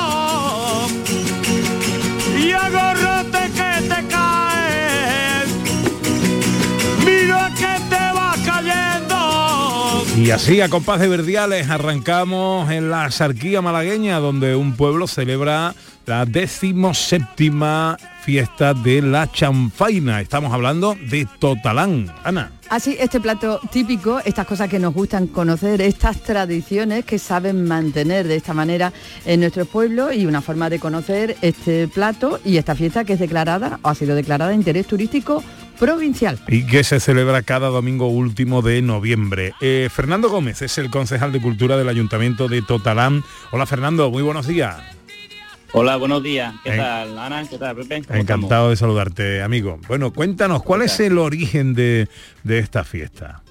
Y 10.21 10.29
así, 10.29 10.61
a 10.61 10.69
compás 10.69 10.99
de 10.99 11.07
verdiales, 11.07 11.67
arrancamos 11.71 12.69
en 12.69 12.91
la 12.91 13.09
Sarquía 13.09 13.63
malagueña, 13.63 14.19
donde 14.19 14.55
un 14.55 14.75
pueblo 14.75 15.07
celebra 15.07 15.73
la 16.05 16.27
decimoséptima 16.27 17.97
fiesta 18.21 18.75
de 18.75 19.01
la 19.01 19.31
chanfaina. 19.31 20.21
Estamos 20.21 20.53
hablando 20.53 20.95
de 21.09 21.27
Totalán. 21.39 22.13
Ana. 22.23 22.51
Así, 22.69 22.95
este 22.99 23.19
plato 23.19 23.59
típico, 23.71 24.21
estas 24.23 24.45
cosas 24.45 24.69
que 24.69 24.77
nos 24.77 24.93
gustan 24.93 25.25
conocer, 25.25 25.81
estas 25.81 26.21
tradiciones 26.21 27.03
que 27.03 27.17
saben 27.17 27.67
mantener 27.67 28.27
de 28.27 28.35
esta 28.35 28.53
manera 28.53 28.93
en 29.25 29.39
nuestro 29.39 29.65
pueblo 29.65 30.13
y 30.13 30.27
una 30.27 30.41
forma 30.41 30.69
de 30.69 30.79
conocer 30.79 31.35
este 31.41 31.87
plato 31.87 32.39
y 32.45 32.57
esta 32.57 32.75
fiesta 32.75 33.03
que 33.05 33.13
es 33.13 33.19
declarada 33.19 33.79
o 33.81 33.89
ha 33.89 33.95
sido 33.95 34.15
declarada 34.15 34.51
de 34.51 34.55
interés 34.55 34.85
turístico 34.85 35.43
provincial. 35.79 36.39
Y 36.47 36.65
que 36.65 36.83
se 36.83 36.99
celebra 36.99 37.41
cada 37.41 37.69
domingo 37.69 38.07
último 38.07 38.61
de 38.61 38.81
noviembre. 38.81 39.53
Eh, 39.61 39.89
Fernando 39.91 40.29
Gómez 40.29 40.61
es 40.61 40.77
el 40.77 40.89
concejal 40.89 41.31
de 41.31 41.41
Cultura 41.41 41.77
del 41.77 41.89
Ayuntamiento 41.89 42.47
de 42.47 42.61
Totalán. 42.61 43.23
Hola 43.51 43.65
Fernando, 43.65 44.09
muy 44.11 44.23
buenos 44.23 44.47
días. 44.47 44.77
Hola, 45.73 45.95
buenos 45.95 46.21
días. 46.21 46.53
¿Qué 46.65 46.73
Eh, 46.73 46.77
tal, 46.77 47.17
Ana? 47.17 47.47
¿Qué 47.47 47.57
tal, 47.57 47.75
Pepe? 47.77 48.01
¿Cómo 48.05 48.19
Encantado 48.19 48.69
de 48.71 48.75
saludarte, 48.75 49.41
amigo. 49.41 49.79
Bueno, 49.87 50.11
cuéntanos, 50.11 50.63
¿cuál 50.63 50.81
es 50.81 50.99
el 50.99 51.17
origen 51.17 51.73
de, 51.73 52.09
de 52.43 52.59
esta 52.59 52.83
fiesta? 52.83 53.41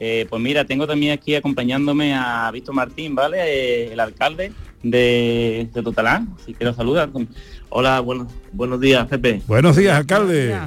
Eh, 0.00 0.26
pues 0.28 0.42
mira, 0.42 0.64
tengo 0.64 0.86
también 0.86 1.12
aquí 1.12 1.34
acompañándome 1.36 2.12
a 2.14 2.50
Víctor 2.52 2.74
Martín, 2.74 3.14
¿vale? 3.14 3.38
Eh, 3.40 3.92
el 3.92 4.00
alcalde 4.00 4.52
de, 4.82 5.68
de 5.72 5.82
Totalán. 5.82 6.36
Si 6.44 6.52
quiero 6.54 6.74
saludar. 6.74 7.08
Hola, 7.68 8.00
buenos, 8.00 8.26
buenos 8.52 8.80
días, 8.80 9.06
Pepe. 9.06 9.42
Buenos 9.46 9.76
días, 9.76 9.96
alcalde. 9.96 10.58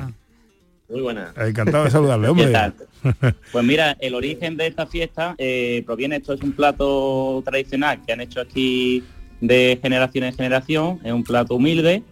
Muy 0.89 1.01
buenas. 1.01 1.35
Encantado 1.37 1.83
de 1.85 1.91
saludarle, 1.91 2.27
hombre. 2.29 2.45
¿Qué 2.47 2.51
tal? 2.51 2.73
Pues 3.51 3.63
mira, 3.65 3.95
el 4.01 4.13
origen 4.13 4.57
de 4.57 4.67
esta 4.67 4.85
fiesta 4.85 5.35
eh, 5.37 5.83
proviene, 5.85 6.17
esto 6.17 6.33
es 6.33 6.41
un 6.41 6.51
plato 6.51 7.41
tradicional 7.45 7.99
que 8.05 8.11
han 8.13 8.19
hecho 8.21 8.41
aquí 8.41 9.03
de 9.39 9.79
generación 9.81 10.25
en 10.25 10.33
generación, 10.33 10.99
es 11.03 11.13
un 11.13 11.23
plato 11.23 11.55
humilde 11.55 12.03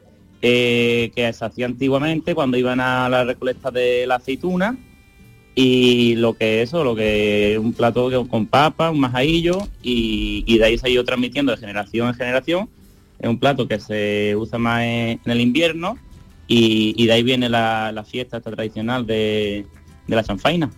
eh, 0.41 1.11
que 1.13 1.33
se 1.33 1.43
hacía 1.43 1.65
antiguamente 1.65 2.33
cuando 2.35 2.55
iban 2.57 2.79
a 2.79 3.09
la 3.09 3.25
recolecta 3.25 3.69
de 3.69 4.05
la 4.07 4.15
aceituna 4.15 4.77
y 5.55 6.15
lo 6.15 6.35
que 6.35 6.61
es 6.61 6.69
eso, 6.69 6.83
lo 6.85 6.95
que 6.95 7.53
es 7.53 7.57
un 7.59 7.73
plato 7.73 8.09
que- 8.09 8.29
con 8.29 8.45
papa, 8.45 8.89
un 8.91 8.99
majadillo 9.01 9.57
y, 9.83 10.43
y 10.47 10.57
de 10.59 10.65
ahí 10.65 10.77
se 10.77 10.87
ha 10.87 10.89
ido 10.89 11.03
transmitiendo 11.03 11.51
de 11.51 11.57
generación 11.57 12.07
en 12.07 12.13
generación. 12.13 12.69
Es 13.19 13.27
un 13.27 13.39
plato 13.39 13.67
que 13.67 13.79
se 13.79 14.35
usa 14.37 14.57
más 14.59 14.83
en, 14.83 15.19
en 15.25 15.31
el 15.31 15.41
invierno 15.41 15.97
y, 16.47 16.93
y 16.97 17.05
de 17.07 17.13
ahí 17.13 17.23
viene 17.23 17.49
la, 17.49 17.91
la 17.91 18.03
fiesta 18.03 18.37
esta 18.37 18.51
tradicional 18.51 19.05
de, 19.05 19.65
de 20.07 20.15
la 20.15 20.23
chanfaina. 20.23 20.69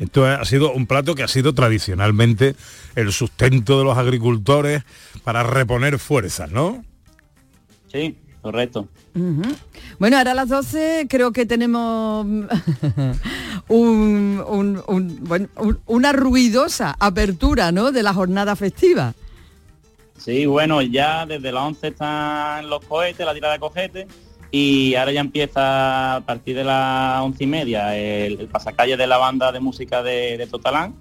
Esto 0.00 0.24
ha 0.26 0.44
sido 0.44 0.72
un 0.72 0.86
plato 0.86 1.14
que 1.14 1.22
ha 1.22 1.28
sido 1.28 1.52
tradicionalmente 1.54 2.54
el 2.94 3.12
sustento 3.12 3.78
de 3.78 3.84
los 3.84 3.98
agricultores 3.98 4.82
para 5.24 5.42
reponer 5.42 5.98
fuerzas, 5.98 6.50
¿no? 6.52 6.84
Sí, 7.92 8.16
correcto. 8.42 8.88
Bueno, 9.98 10.18
ahora 10.18 10.32
a 10.32 10.34
las 10.34 10.48
12 10.50 11.06
creo 11.08 11.32
que 11.32 11.46
tenemos 11.46 12.26
un- 13.68 14.42
un- 14.46 14.82
un- 14.86 15.18
bueno, 15.24 15.48
un- 15.56 15.80
una 15.86 16.12
ruidosa 16.12 16.94
apertura 17.00 17.72
¿no? 17.72 17.92
de 17.92 18.02
la 18.02 18.12
jornada 18.14 18.54
festiva. 18.56 19.14
Sí, 20.18 20.46
bueno, 20.46 20.82
ya 20.82 21.24
desde 21.26 21.52
las 21.52 21.62
11 21.64 21.88
están 21.88 22.68
los 22.68 22.84
cohetes, 22.84 23.24
la 23.24 23.34
tirada 23.34 23.54
de 23.54 23.60
cohetes, 23.60 24.06
y 24.50 24.94
ahora 24.94 25.12
ya 25.12 25.20
empieza 25.20 26.16
a 26.16 26.20
partir 26.20 26.56
de 26.56 26.64
las 26.64 27.22
once 27.22 27.44
y 27.44 27.46
media 27.46 27.96
el, 27.96 28.40
el 28.40 28.46
pasacalle 28.48 28.96
de 28.96 29.06
la 29.06 29.18
banda 29.18 29.52
de 29.52 29.60
música 29.60 30.02
de, 30.02 30.36
de 30.36 30.46
Totalán, 30.46 30.94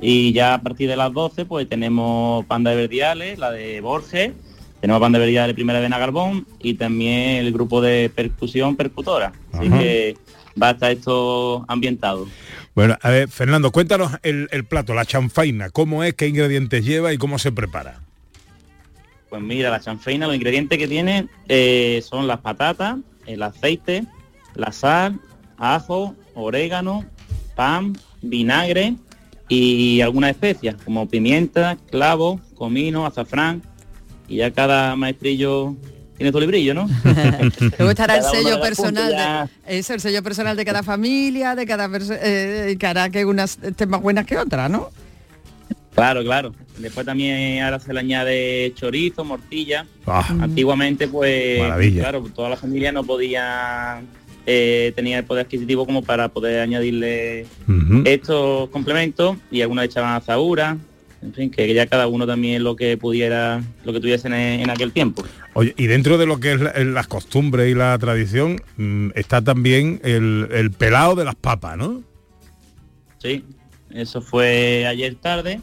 y 0.00 0.32
ya 0.32 0.54
a 0.54 0.62
partir 0.62 0.88
de 0.88 0.96
las 0.96 1.12
12 1.12 1.44
pues 1.44 1.68
tenemos 1.68 2.46
banda 2.48 2.70
de 2.70 2.76
verdiales, 2.76 3.38
la 3.38 3.50
de 3.50 3.80
Borges, 3.80 4.32
tenemos 4.80 5.00
banda 5.00 5.18
de 5.18 5.24
verdiales 5.26 5.54
primera 5.54 5.80
de 5.80 5.88
Nagarbón 5.88 6.46
y 6.60 6.74
también 6.74 7.44
el 7.44 7.52
grupo 7.52 7.80
de 7.80 8.10
percusión 8.14 8.76
percutora. 8.76 9.32
Así 9.52 9.68
Ajá. 9.68 9.78
que 9.78 10.16
va 10.60 10.68
a 10.68 10.72
estar 10.72 10.90
esto 10.90 11.64
ambientado. 11.68 12.26
Bueno, 12.74 12.96
a 13.00 13.10
ver, 13.10 13.28
Fernando, 13.28 13.72
cuéntanos 13.72 14.12
el, 14.22 14.48
el 14.50 14.64
plato, 14.64 14.94
la 14.94 15.04
chanfaina, 15.04 15.70
cómo 15.70 16.04
es, 16.04 16.14
qué 16.14 16.28
ingredientes 16.28 16.84
lleva 16.84 17.12
y 17.12 17.18
cómo 17.18 17.38
se 17.38 17.52
prepara. 17.52 18.00
Pues 19.28 19.42
mira, 19.42 19.70
la 19.70 19.80
chanfaina, 19.80 20.26
los 20.26 20.36
ingredientes 20.36 20.78
que 20.78 20.86
tiene 20.86 21.28
eh, 21.48 22.02
son 22.06 22.26
las 22.26 22.40
patatas, 22.40 22.98
el 23.26 23.42
aceite, 23.42 24.04
la 24.54 24.70
sal, 24.72 25.20
ajo, 25.58 26.14
orégano, 26.34 27.04
pan, 27.54 27.96
vinagre 28.22 28.94
y 29.48 30.00
algunas 30.00 30.30
especias 30.30 30.76
como 30.84 31.08
pimienta, 31.08 31.76
clavo, 31.90 32.40
comino, 32.54 33.06
azafrán 33.06 33.62
y 34.28 34.36
ya 34.36 34.50
cada 34.52 34.94
maestrillo 34.96 35.74
tiene 36.16 36.32
todo 36.32 36.42
el 36.42 36.48
brillo, 36.48 36.74
¿no? 36.74 36.88
Luego 37.78 37.90
estará 37.90 38.16
el 38.16 38.24
sello 38.24 38.60
personal, 38.60 39.48
de, 39.66 39.78
es 39.78 39.90
el 39.90 40.00
sello 40.00 40.22
personal 40.22 40.56
de 40.56 40.64
cada 40.64 40.82
familia, 40.82 41.54
de 41.54 41.66
cada 41.66 41.88
persona, 41.88 42.18
que 42.20 42.86
hará 42.86 43.10
que 43.10 43.24
unas 43.24 43.58
estén 43.62 43.88
más 43.88 44.00
buenas 44.00 44.24
que 44.24 44.38
otras, 44.38 44.70
¿no? 44.70 44.90
Claro, 45.96 46.22
claro. 46.22 46.52
Después 46.78 47.04
también 47.06 47.62
ahora 47.62 47.80
se 47.80 47.92
le 47.92 48.00
añade 48.00 48.72
chorizo, 48.76 49.24
morcilla. 49.24 49.86
Ah. 50.06 50.24
Antiguamente, 50.40 51.08
pues, 51.08 51.58
Maravilla. 51.58 52.02
claro, 52.02 52.22
toda 52.34 52.50
la 52.50 52.56
familia 52.56 52.92
no 52.92 53.02
podía 53.02 54.02
eh, 54.46 54.92
tenía 54.94 55.18
el 55.18 55.24
poder 55.24 55.46
adquisitivo 55.46 55.86
como 55.86 56.02
para 56.02 56.28
poder 56.28 56.60
añadirle 56.60 57.46
estos 58.04 58.68
complementos 58.70 59.36
y 59.50 59.62
algunos 59.62 59.84
echaban 59.86 60.14
azahura. 60.14 60.76
En 61.22 61.32
fin, 61.32 61.50
que 61.50 61.72
ya 61.72 61.86
cada 61.86 62.06
uno 62.08 62.26
también 62.26 62.62
lo 62.62 62.76
que 62.76 62.96
pudiera, 62.98 63.62
lo 63.84 63.92
que 63.92 63.98
tuviesen 64.00 64.34
en, 64.34 64.60
en 64.60 64.70
aquel 64.70 64.92
tiempo. 64.92 65.24
Oye, 65.54 65.72
y 65.78 65.86
dentro 65.86 66.18
de 66.18 66.26
lo 66.26 66.38
que 66.38 66.52
es 66.52 66.60
la- 66.60 66.72
las 66.84 67.08
costumbres 67.08 67.70
y 67.70 67.74
la 67.74 67.98
tradición, 67.98 68.60
mm, 68.76 69.08
está 69.14 69.42
también 69.42 69.98
el, 70.04 70.46
el 70.52 70.70
pelado 70.70 71.14
de 71.16 71.24
las 71.24 71.34
papas, 71.34 71.78
¿no? 71.78 72.02
Sí, 73.18 73.42
eso 73.90 74.20
fue 74.20 74.86
ayer 74.86 75.14
tarde 75.16 75.60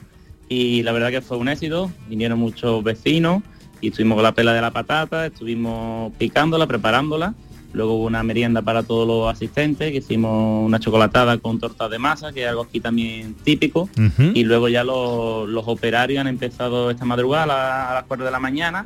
y 0.50 0.84
la 0.84 0.92
verdad 0.92 1.10
que 1.12 1.22
fue 1.22 1.38
un 1.38 1.48
éxito. 1.50 1.92
Vinieron 2.08 2.40
muchos 2.40 2.84
vecinos 2.84 3.44
y 3.82 3.88
estuvimos 3.90 4.16
con 4.16 4.24
la 4.24 4.34
pela 4.34 4.54
de 4.54 4.62
la 4.62 4.72
patata, 4.72 5.26
estuvimos 5.26 6.12
picándola, 6.18 6.68
preparándola. 6.68 7.34
Luego 7.74 7.96
hubo 7.96 8.06
una 8.06 8.22
merienda 8.22 8.62
para 8.62 8.84
todos 8.84 9.08
los 9.08 9.34
asistentes, 9.34 9.92
que 9.92 9.98
hicimos 9.98 10.64
una 10.64 10.80
chocolatada 10.80 11.40
con 11.40 11.60
tortas 11.60 11.90
de 11.90 11.98
masa, 11.98 12.32
que 12.32 12.44
es 12.44 12.48
algo 12.50 12.62
aquí 12.62 12.80
también 12.80 13.34
típico. 13.44 13.90
Y 14.36 14.44
luego 14.44 14.70
ya 14.70 14.84
los, 14.84 15.50
los 15.50 15.64
operarios 15.68 16.22
han 16.22 16.28
empezado 16.28 16.92
esta 16.92 17.04
madrugada 17.06 17.44
a, 17.44 17.48
la- 17.48 17.92
a 17.92 17.94
las 17.96 18.04
4 18.04 18.26
de 18.26 18.32
la 18.32 18.40
mañana, 18.40 18.86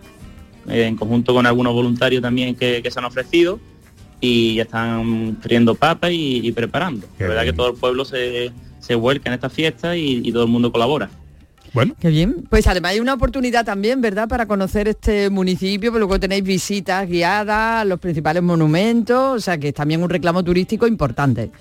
eh, 0.70 0.86
en 0.86 0.96
conjunto 0.96 1.34
con 1.34 1.46
algunos 1.46 1.74
voluntarios 1.74 2.22
también 2.22 2.56
que, 2.56 2.82
que 2.82 2.90
se 2.90 3.00
han 3.00 3.06
ofrecido 3.06 3.60
y 4.22 4.56
ya 4.56 4.64
están 4.64 5.38
friendo 5.42 5.76
papas 5.76 6.12
y, 6.12 6.40
y 6.48 6.52
preparando. 6.54 7.08
Qué 7.18 7.24
La 7.26 7.30
verdad 7.30 7.44
bien. 7.44 7.54
que 7.54 7.58
todo 7.58 7.70
el 7.72 7.76
pueblo 7.76 8.06
se, 8.06 8.52
se 8.80 8.96
vuelca 8.96 9.30
en 9.30 9.34
esta 9.34 9.50
fiesta 9.50 9.98
y, 9.98 10.22
y 10.24 10.32
todo 10.32 10.44
el 10.44 10.50
mundo 10.50 10.72
colabora. 10.72 11.10
Bueno. 11.77 11.93
Qué 12.00 12.10
bien. 12.10 12.48
Pues 12.50 12.65
además 12.65 12.93
hay 12.93 13.00
una 13.00 13.13
oportunidad 13.13 13.63
también, 13.63 14.01
¿verdad?, 14.01 14.27
para 14.27 14.48
conocer 14.48 14.88
este 14.88 15.29
municipio, 15.29 15.91
pero 15.91 16.07
luego 16.07 16.19
tenéis 16.19 16.43
visitas 16.43 17.07
guiadas 17.07 17.81
a 17.81 17.86
los 17.86 18.00
principales 18.00 18.41
monumentos, 18.41 19.36
o 19.36 19.39
sea 19.39 19.60
que 19.60 19.67
es 19.67 19.75
también 19.75 20.01
un 20.01 20.10
reclamo 20.10 20.43
turístico 20.43 20.88
importante. 20.88 21.51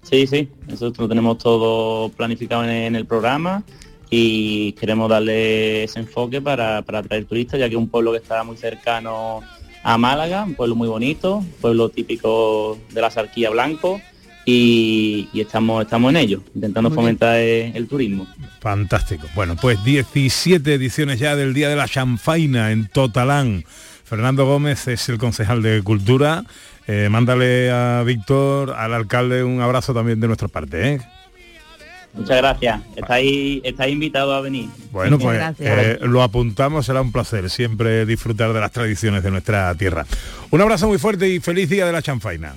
Sí, 0.00 0.26
sí, 0.26 0.48
eso 0.68 0.90
lo 0.96 1.06
tenemos 1.06 1.36
todo 1.36 2.08
planificado 2.12 2.64
en, 2.64 2.70
en 2.70 2.96
el 2.96 3.04
programa 3.04 3.62
y 4.08 4.72
queremos 4.72 5.10
darle 5.10 5.84
ese 5.84 6.00
enfoque 6.00 6.40
para, 6.40 6.80
para 6.80 7.00
atraer 7.00 7.26
turistas, 7.26 7.60
ya 7.60 7.68
que 7.68 7.74
es 7.74 7.78
un 7.78 7.90
pueblo 7.90 8.12
que 8.12 8.18
está 8.18 8.42
muy 8.42 8.56
cercano 8.56 9.40
a 9.82 9.98
Málaga, 9.98 10.44
un 10.44 10.54
pueblo 10.54 10.76
muy 10.76 10.88
bonito, 10.88 11.36
un 11.36 11.52
pueblo 11.60 11.90
típico 11.90 12.78
de 12.90 13.02
la 13.02 13.10
Sarquía 13.10 13.50
Blanco 13.50 14.00
y, 14.44 15.28
y 15.32 15.40
estamos, 15.40 15.84
estamos 15.84 16.10
en 16.10 16.16
ello, 16.16 16.42
intentando 16.54 16.90
Muy 16.90 16.96
fomentar 16.96 17.36
el, 17.36 17.76
el 17.76 17.88
turismo. 17.88 18.26
Fantástico. 18.60 19.26
Bueno, 19.34 19.56
pues 19.56 19.82
17 19.84 20.74
ediciones 20.74 21.18
ya 21.18 21.36
del 21.36 21.54
Día 21.54 21.68
de 21.68 21.76
la 21.76 21.88
Chanfaina 21.88 22.72
en 22.72 22.88
Totalán. 22.88 23.64
Fernando 24.04 24.44
Gómez 24.44 24.88
es 24.88 25.08
el 25.08 25.18
concejal 25.18 25.62
de 25.62 25.82
Cultura. 25.82 26.44
Eh, 26.86 27.08
mándale 27.10 27.70
a 27.70 28.02
Víctor, 28.04 28.70
al 28.70 28.92
alcalde, 28.92 29.44
un 29.44 29.60
abrazo 29.60 29.94
también 29.94 30.20
de 30.20 30.26
nuestra 30.26 30.48
parte. 30.48 30.94
¿eh? 30.94 31.00
Muchas 32.12 32.36
gracias, 32.36 32.82
estáis, 32.94 33.62
estáis 33.64 33.92
invitados 33.92 34.34
a 34.34 34.40
venir. 34.40 34.68
Bueno, 34.90 35.18
pues 35.18 35.40
eh, 35.60 35.98
lo 36.02 36.22
apuntamos, 36.22 36.84
será 36.84 37.00
un 37.00 37.10
placer 37.10 37.48
siempre 37.48 38.04
disfrutar 38.04 38.52
de 38.52 38.60
las 38.60 38.70
tradiciones 38.70 39.22
de 39.22 39.30
nuestra 39.30 39.74
tierra. 39.76 40.04
Un 40.50 40.60
abrazo 40.60 40.88
muy 40.88 40.98
fuerte 40.98 41.28
y 41.28 41.40
feliz 41.40 41.70
Día 41.70 41.86
de 41.86 41.92
la 41.92 42.02
Chanfaina. 42.02 42.54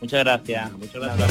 Muchas 0.00 0.24
gracias, 0.24 0.72
muchas 0.72 0.94
gracias. 0.94 1.30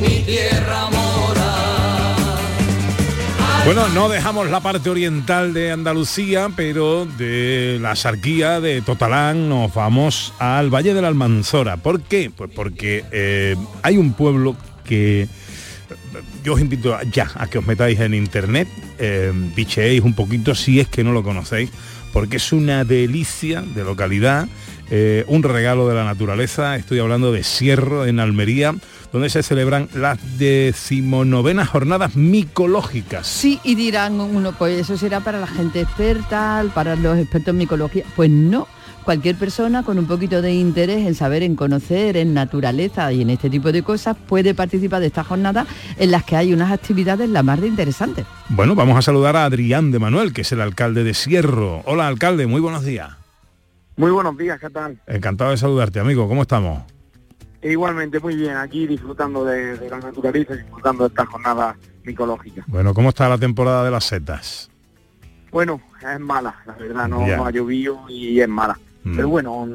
Mi 0.00 0.18
tierra. 0.24 0.92
Bueno, 3.64 3.88
no 3.90 4.08
dejamos 4.08 4.50
la 4.50 4.58
parte 4.58 4.90
oriental 4.90 5.54
de 5.54 5.70
Andalucía, 5.70 6.50
pero 6.56 7.06
de 7.06 7.78
la 7.80 7.94
Sarquía 7.94 8.60
de 8.60 8.82
Totalán 8.82 9.48
nos 9.48 9.72
vamos 9.72 10.34
al 10.40 10.68
Valle 10.68 10.94
de 10.94 11.00
la 11.00 11.06
Almanzora. 11.06 11.76
¿Por 11.76 12.00
qué? 12.02 12.28
Pues 12.36 12.50
porque 12.52 13.04
eh, 13.12 13.54
hay 13.82 13.98
un 13.98 14.14
pueblo 14.14 14.56
que 14.84 15.28
yo 16.44 16.54
os 16.54 16.60
invito 16.60 16.94
a- 16.94 17.02
ya 17.04 17.30
a 17.34 17.46
que 17.48 17.58
os 17.58 17.66
metáis 17.66 17.98
en 18.00 18.14
internet, 18.14 18.68
eh, 18.98 19.32
un 20.02 20.14
poquito 20.14 20.54
si 20.54 20.80
es 20.80 20.88
que 20.88 21.04
no 21.04 21.12
lo 21.12 21.22
conocéis, 21.22 21.70
porque 22.12 22.36
es 22.36 22.52
una 22.52 22.84
delicia 22.84 23.62
de 23.62 23.84
localidad, 23.84 24.46
eh, 24.90 25.24
un 25.28 25.42
regalo 25.42 25.88
de 25.88 25.94
la 25.94 26.04
naturaleza. 26.04 26.76
Estoy 26.76 26.98
hablando 26.98 27.32
de 27.32 27.42
Sierro 27.42 28.04
en 28.04 28.20
Almería, 28.20 28.74
donde 29.12 29.30
se 29.30 29.42
celebran 29.42 29.88
las 29.94 30.18
decimonovenas 30.38 31.68
jornadas 31.68 32.16
micológicas. 32.16 33.26
Sí, 33.26 33.60
y 33.64 33.74
dirán 33.74 34.20
uno, 34.20 34.52
pues 34.52 34.78
eso 34.80 34.96
será 34.98 35.20
para 35.20 35.40
la 35.40 35.46
gente 35.46 35.80
experta, 35.80 36.64
para 36.74 36.96
los 36.96 37.18
expertos 37.18 37.52
en 37.52 37.58
micología. 37.58 38.04
Pues 38.16 38.28
no. 38.30 38.66
Cualquier 39.04 39.34
persona 39.34 39.82
con 39.82 39.98
un 39.98 40.06
poquito 40.06 40.42
de 40.42 40.52
interés 40.52 41.06
en 41.06 41.16
saber, 41.16 41.42
en 41.42 41.56
conocer, 41.56 42.16
en 42.16 42.34
naturaleza 42.34 43.12
y 43.12 43.22
en 43.22 43.30
este 43.30 43.50
tipo 43.50 43.72
de 43.72 43.82
cosas 43.82 44.16
puede 44.28 44.54
participar 44.54 45.00
de 45.00 45.08
esta 45.08 45.24
jornada 45.24 45.66
en 45.98 46.12
las 46.12 46.22
que 46.22 46.36
hay 46.36 46.52
unas 46.52 46.70
actividades 46.70 47.28
la 47.28 47.42
más 47.42 47.60
de 47.60 47.66
interesantes. 47.66 48.24
Bueno, 48.48 48.76
vamos 48.76 48.96
a 48.96 49.02
saludar 49.02 49.34
a 49.36 49.44
Adrián 49.44 49.90
de 49.90 49.98
Manuel, 49.98 50.32
que 50.32 50.42
es 50.42 50.52
el 50.52 50.60
alcalde 50.60 51.02
de 51.02 51.14
Sierro. 51.14 51.82
Hola, 51.84 52.06
alcalde, 52.06 52.46
muy 52.46 52.60
buenos 52.60 52.84
días. 52.84 53.10
Muy 53.96 54.12
buenos 54.12 54.38
días, 54.38 54.60
¿qué 54.60 54.70
tal? 54.70 55.00
Encantado 55.08 55.50
de 55.50 55.56
saludarte, 55.56 55.98
amigo. 55.98 56.28
¿Cómo 56.28 56.42
estamos? 56.42 56.84
Igualmente, 57.60 58.20
muy 58.20 58.36
bien, 58.36 58.56
aquí 58.56 58.86
disfrutando 58.86 59.44
de, 59.44 59.78
de 59.78 59.90
la 59.90 59.98
naturaleza, 59.98 60.54
disfrutando 60.54 61.04
de 61.04 61.08
esta 61.08 61.26
jornada 61.26 61.76
micológica. 62.04 62.62
Bueno, 62.68 62.94
¿cómo 62.94 63.08
está 63.08 63.28
la 63.28 63.38
temporada 63.38 63.84
de 63.84 63.90
las 63.90 64.04
setas? 64.04 64.70
Bueno, 65.50 65.80
es 66.00 66.20
mala, 66.20 66.54
la 66.66 66.74
verdad, 66.74 67.08
no 67.08 67.44
ha 67.44 67.50
llovido 67.50 68.04
y 68.08 68.40
es 68.40 68.48
mala. 68.48 68.78
Mm. 69.04 69.16
Pero 69.16 69.28
bueno, 69.28 69.68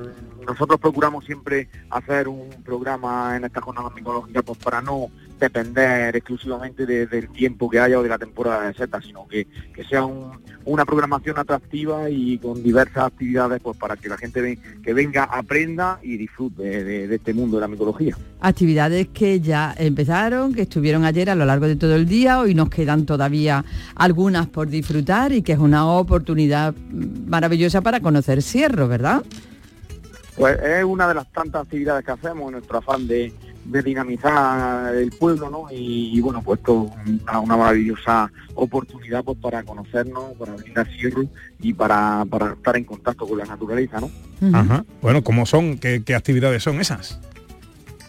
nosotros 0.46 0.80
procuramos 0.80 1.26
siempre 1.26 1.68
hacer 1.90 2.28
un 2.28 2.50
programa 2.64 3.36
en 3.36 3.44
esta 3.46 3.60
jornada 3.62 3.90
micológica 3.96 4.42
pues 4.42 4.58
para 4.60 4.82
no 4.82 5.08
depender 5.40 6.16
exclusivamente 6.16 6.86
de- 6.86 7.06
del 7.06 7.30
tiempo 7.30 7.70
que 7.70 7.80
haya 7.80 8.00
o 8.00 8.04
de 8.04 8.10
la 8.10 8.18
temporada 8.18 8.68
de 8.68 8.74
setas, 8.74 9.04
sino 9.06 9.28
que, 9.28 9.46
que 9.76 9.84
sea 9.84 10.04
un- 10.04 10.32
una 10.66 10.84
programación 10.84 11.38
atractiva 11.38 12.10
y 12.10 12.38
con 12.40 12.62
diversas 12.64 13.06
actividades 13.06 13.62
pues 13.62 13.78
para 13.78 13.96
que 13.98 14.10
la 14.10 14.18
gente 14.18 14.42
ve- 14.42 14.58
que 14.84 14.94
venga 14.94 15.24
aprenda 15.26 16.00
y 16.02 16.18
disfrute 16.18 16.84
de- 16.84 17.08
de 17.08 17.16
este 17.16 17.34
mundo 17.34 17.58
de 17.58 17.62
la 17.62 17.68
micología. 17.68 18.18
Actividades 18.42 19.08
que 19.14 19.40
ya 19.40 19.76
empezaron, 19.78 20.54
que 20.54 20.64
estuvieron 20.64 21.06
ayer 21.06 21.30
a 21.30 21.36
lo 21.36 21.46
largo 21.46 21.68
de 21.68 21.76
todo 21.76 21.96
el 21.96 22.08
día, 22.08 22.40
hoy 22.40 22.56
nos 22.56 22.70
quedan 22.70 23.06
todavía 23.06 23.64
algunas 23.96 24.48
por 24.48 24.68
disfrutar 24.70 25.32
y 25.34 25.42
que 25.44 25.52
es 25.54 25.60
una 25.60 25.86
oportunidad 25.88 26.74
mm, 26.74 27.30
maravillosa 27.30 27.82
para 27.82 28.00
conocer 28.00 28.42
Sierro, 28.42 28.88
¿verdad? 28.88 29.17
Pues 30.36 30.60
es 30.62 30.84
una 30.84 31.08
de 31.08 31.16
las 31.16 31.32
tantas 31.32 31.64
actividades 31.64 32.06
que 32.06 32.12
hacemos 32.12 32.48
en 32.48 32.52
nuestro 32.54 32.78
afán 32.78 33.08
de, 33.08 33.34
de 33.66 33.82
dinamizar 33.82 34.94
el 34.96 35.12
pueblo, 35.12 35.50
¿no? 35.50 35.66
Y, 35.72 36.16
y, 36.18 36.22
bueno, 36.22 36.42
pues 36.44 36.60
esto 36.60 36.92
es 37.06 37.22
una, 37.22 37.40
una 37.40 37.58
maravillosa 37.58 38.32
oportunidad 38.54 39.24
pues 39.24 39.38
para 39.40 39.64
conocernos, 39.64 40.34
para 40.38 40.56
venir 40.56 40.78
a 40.78 40.86
Sierra 40.86 41.24
y 41.60 41.74
para, 41.74 42.24
para 42.30 42.54
estar 42.54 42.78
en 42.78 42.84
contacto 42.84 43.28
con 43.28 43.38
la 43.38 43.46
naturaleza, 43.46 44.00
¿no? 44.00 44.12
Ajá. 44.54 44.86
Bueno, 45.02 45.24
¿cómo 45.24 45.46
son? 45.46 45.78
¿Qué, 45.78 46.04
qué 46.06 46.16
actividades 46.16 46.64
son 46.64 46.80
esas? 46.80 47.20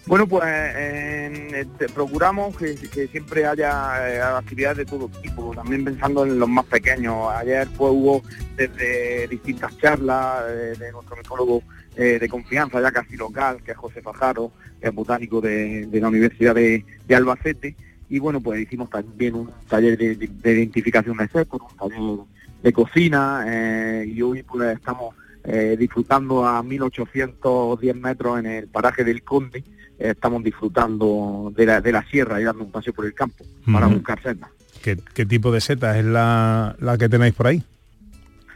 Bueno, 0.08 0.26
pues 0.26 0.42
este, 0.46 1.86
procuramos 1.90 2.56
que, 2.56 2.74
siempre 3.08 3.44
haya 3.44 4.08
eh, 4.08 4.22
actividades 4.22 4.78
de 4.78 4.84
todo 4.86 5.10
tipo, 5.20 5.52
también 5.54 5.84
pensando 5.84 6.24
en 6.24 6.38
los 6.38 6.48
más 6.48 6.64
pequeños. 6.64 7.28
Ayer 7.34 7.68
pues 7.76 7.92
hubo 7.92 8.22
desde 8.56 9.28
distintas 9.28 9.76
charlas 9.76 10.44
eh, 10.48 10.74
de 10.78 10.92
nuestro 10.92 11.14
micólogo 11.14 11.62
eh, 11.94 12.18
de 12.18 12.26
confianza, 12.26 12.80
ya 12.80 12.90
casi 12.90 13.18
local, 13.18 13.58
que 13.62 13.72
es 13.72 13.76
José 13.76 14.00
Fajaro, 14.00 14.50
que 14.80 14.88
es 14.88 14.94
botánico 14.94 15.42
de, 15.42 15.86
la 15.92 16.08
Universidad 16.08 16.54
de, 16.54 16.86
Albacete. 17.14 17.76
Y 18.08 18.18
bueno, 18.18 18.40
pues 18.40 18.62
hicimos 18.62 18.88
también 18.88 19.34
un 19.34 19.50
taller 19.68 19.98
de, 19.98 20.14
de- 20.14 20.28
de 20.28 20.52
identificación 20.52 21.18
de 21.18 21.28
secos, 21.28 21.60
un 21.70 21.76
taller 21.76 22.26
de 22.62 22.72
cocina, 22.72 23.44
eh, 23.46 24.06
y 24.08 24.22
hoy 24.22 24.42
pues 24.42 24.74
estamos 24.74 25.14
eh, 25.44 25.76
disfrutando 25.78 26.46
a 26.46 26.62
1810 26.62 27.96
metros 27.96 28.38
en 28.38 28.46
el 28.46 28.68
paraje 28.68 29.04
del 29.04 29.22
Conde, 29.22 29.58
eh, 29.58 29.77
estamos 29.98 30.42
disfrutando 30.44 31.52
de 31.56 31.66
la, 31.66 31.80
de 31.80 31.92
la 31.92 32.02
sierra 32.08 32.40
y 32.40 32.44
dando 32.44 32.64
un 32.64 32.70
paseo 32.70 32.92
por 32.92 33.04
el 33.06 33.14
campo 33.14 33.44
para 33.72 33.86
buscar 33.86 34.22
setas. 34.22 34.50
¿Qué, 34.82 34.96
qué 35.14 35.26
tipo 35.26 35.50
de 35.50 35.60
seta 35.60 35.98
es 35.98 36.04
la, 36.04 36.76
la 36.78 36.96
que 36.96 37.08
tenéis 37.08 37.34
por 37.34 37.48
ahí? 37.48 37.62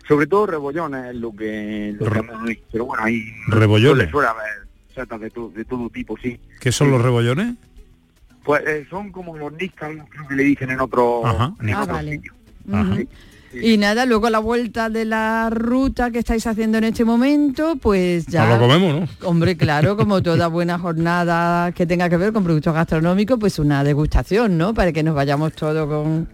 Sobre 0.07 0.27
todo 0.27 0.47
rebollones 0.47 1.07
es 1.11 1.17
lo 1.17 1.35
que, 1.35 1.95
lo 1.99 2.11
que 2.11 2.59
pero 2.71 2.87
bueno, 2.87 3.03
ahí 3.05 3.23
¿Rebollones? 3.49 4.11
suele, 4.11 4.11
suele 4.11 4.29
haber 4.29 4.67
setas 4.95 5.21
de, 5.21 5.31
to- 5.31 5.53
de 5.55 5.65
todo 5.65 5.89
tipo, 5.91 6.17
sí. 6.19 6.39
¿Qué 6.61 6.71
son 6.73 6.91
los 6.91 7.01
rebollones? 7.03 7.55
Pues 8.45 8.63
eh, 8.67 8.87
son 8.91 9.11
como 9.13 9.37
los 9.39 9.53
Niscan, 9.53 10.07
creo 10.07 10.29
que 10.29 10.35
le 10.35 10.43
dicen 10.43 10.71
en 10.71 10.81
otro, 10.81 11.25
Ajá, 11.27 11.55
en 11.61 11.71
Ah, 11.75 11.83
otro 11.83 11.95
vale. 11.95 12.13
sitio. 12.13 12.33
Y 13.61 13.77
nada, 13.77 14.07
luego 14.07 14.27
a 14.27 14.31
la 14.31 14.39
vuelta 14.39 14.89
de 14.89 15.05
la 15.05 15.51
ruta 15.51 16.11
que 16.11 16.19
estáis 16.21 16.47
haciendo 16.47 16.79
en 16.79 16.85
este 16.85 17.05
momento, 17.05 17.77
pues 17.77 18.27
ya... 18.27 18.47
Lo 18.49 18.59
comemos, 18.59 19.01
¿no? 19.21 19.29
Hombre, 19.29 19.57
claro, 19.57 19.97
como 19.99 20.23
toda 20.23 20.47
buena 20.49 20.79
jornada 20.79 21.73
que 21.73 21.87
tenga 21.87 22.09
que 22.09 22.17
ver 22.17 22.33
con 22.33 22.45
productos 22.45 22.73
gastronómicos, 22.75 23.39
pues 23.39 23.59
una 23.59 23.85
degustación, 23.85 24.57
¿no? 24.57 24.73
Para 24.75 24.93
que 24.93 25.03
nos 25.03 25.15
vayamos 25.15 25.53
todos 25.53 25.87
con, 25.89 26.29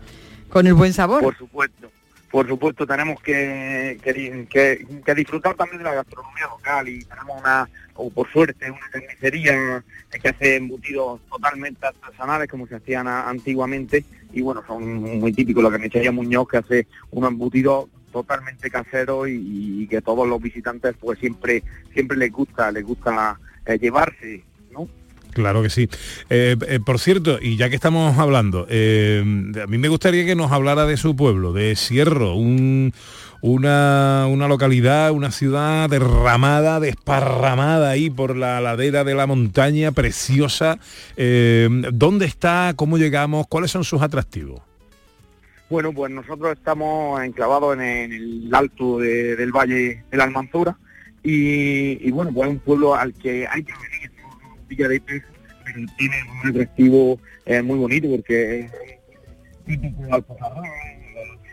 con 0.48 0.66
el 0.66 0.74
buen 0.74 0.92
sabor. 0.92 1.22
Por 1.22 1.37
supuesto. 1.37 1.90
Por 2.31 2.46
supuesto, 2.46 2.87
tenemos 2.87 3.18
que, 3.22 3.98
que, 4.04 4.46
que- 4.50 4.87
que 5.04 5.14
disfrutar 5.14 5.54
también 5.54 5.78
de 5.78 5.85
la 5.85 5.94
gastronomía 5.94 6.46
local 6.46 6.87
y 6.87 7.02
tenemos 7.04 7.40
una, 7.40 7.66
o 7.94 8.11
por 8.11 8.31
suerte, 8.31 8.70
una 8.70 8.87
carnicería 8.92 9.83
que 10.16 10.29
hace 10.29 10.57
embutidos 10.57 11.21
totalmente 11.31 11.87
artesanales 11.87 12.49
como 12.49 12.66
se 12.66 12.77
hacían 12.77 13.07
antiguamente 13.07 14.05
y 14.33 14.40
bueno, 14.40 14.62
son 14.66 15.03
muy 15.21 15.33
típicos 15.33 15.62
la 15.62 15.71
carnicería 15.71 16.12
Muñoz 16.12 16.49
que 16.49 16.57
hace 16.57 16.87
unos 17.11 17.31
embutidos 17.31 17.87
totalmente 18.12 18.71
caseros 18.71 19.29
y, 19.29 19.87
que 19.88 20.01
todos 20.01 20.27
los 20.27 20.40
visitantes 20.40 20.94
pues 20.99 21.18
siempre 21.18 21.62
siempre 21.92 22.16
les 22.16 22.33
gusta, 22.33 22.73
les 22.73 22.85
gusta 22.85 23.38
eh, 23.66 23.79
llevarse, 23.79 24.44
¿no? 24.73 24.88
Claro 25.33 25.62
que 25.62 25.71
sí. 25.71 25.88
Eh, 26.31 26.57
eh, 26.66 26.81
por 26.85 26.99
cierto, 26.99 27.38
y 27.40 27.57
ya 27.57 27.68
que 27.68 27.77
estamos 27.77 28.18
hablando, 28.18 28.62
a 28.62 29.66
mí 29.66 29.79
me 29.79 29.88
gustaría 29.88 30.25
que 30.25 30.35
nos 30.35 30.53
hablara 30.53 30.87
de 30.87 30.97
su 30.97 31.14
pueblo, 31.14 31.53
de 31.53 31.77
Sierro, 31.77 32.35
un- 32.35 32.92
una, 33.40 34.27
una 34.29 34.48
localidad, 34.48 35.12
una 35.12 35.31
ciudad 35.31 35.88
derramada, 35.88 36.81
desparramada 36.81 37.90
ahí 37.90 38.11
por 38.11 38.37
la 38.37 38.61
ladera 38.61 39.05
de 39.05 39.14
la 39.14 39.27
montaña, 39.27 39.92
preciosa. 39.92 40.79
Eh, 41.16 41.68
¿Dónde 41.92 42.27
está? 42.27 42.72
¿Cómo 42.77 42.98
llegamos? 42.98 43.46
¿Cuáles 43.46 43.70
son 43.70 43.85
sus 43.85 44.03
atractivos? 44.03 44.61
Bueno, 45.70 45.92
pues 45.92 46.11
nosotros 46.11 46.53
estamos 46.57 47.22
enclavados 47.22 47.74
en, 47.79 48.12
el 48.12 48.51
alto 48.55 48.98
de- 48.98 49.37
del 49.37 49.53
Valle 49.53 50.03
de 50.11 50.16
la 50.16 50.24
Almanzora 50.24 50.77
y, 51.22 52.11
bueno, 52.11 52.33
pues 52.33 52.48
es 52.48 52.55
un 52.55 52.61
pueblo 52.61 52.94
al 52.94 53.12
que 53.12 53.46
hay 53.46 53.62
que 53.62 53.72
venir. 53.74 54.11
Villa 54.68 54.88
tiene 55.98 56.14
un 56.42 56.48
atractivo 56.51 57.18
eh, 57.44 57.61
muy 57.62 57.79
bonito 57.79 58.09
porque 58.09 58.61
es 58.61 58.72
típico 59.66 60.03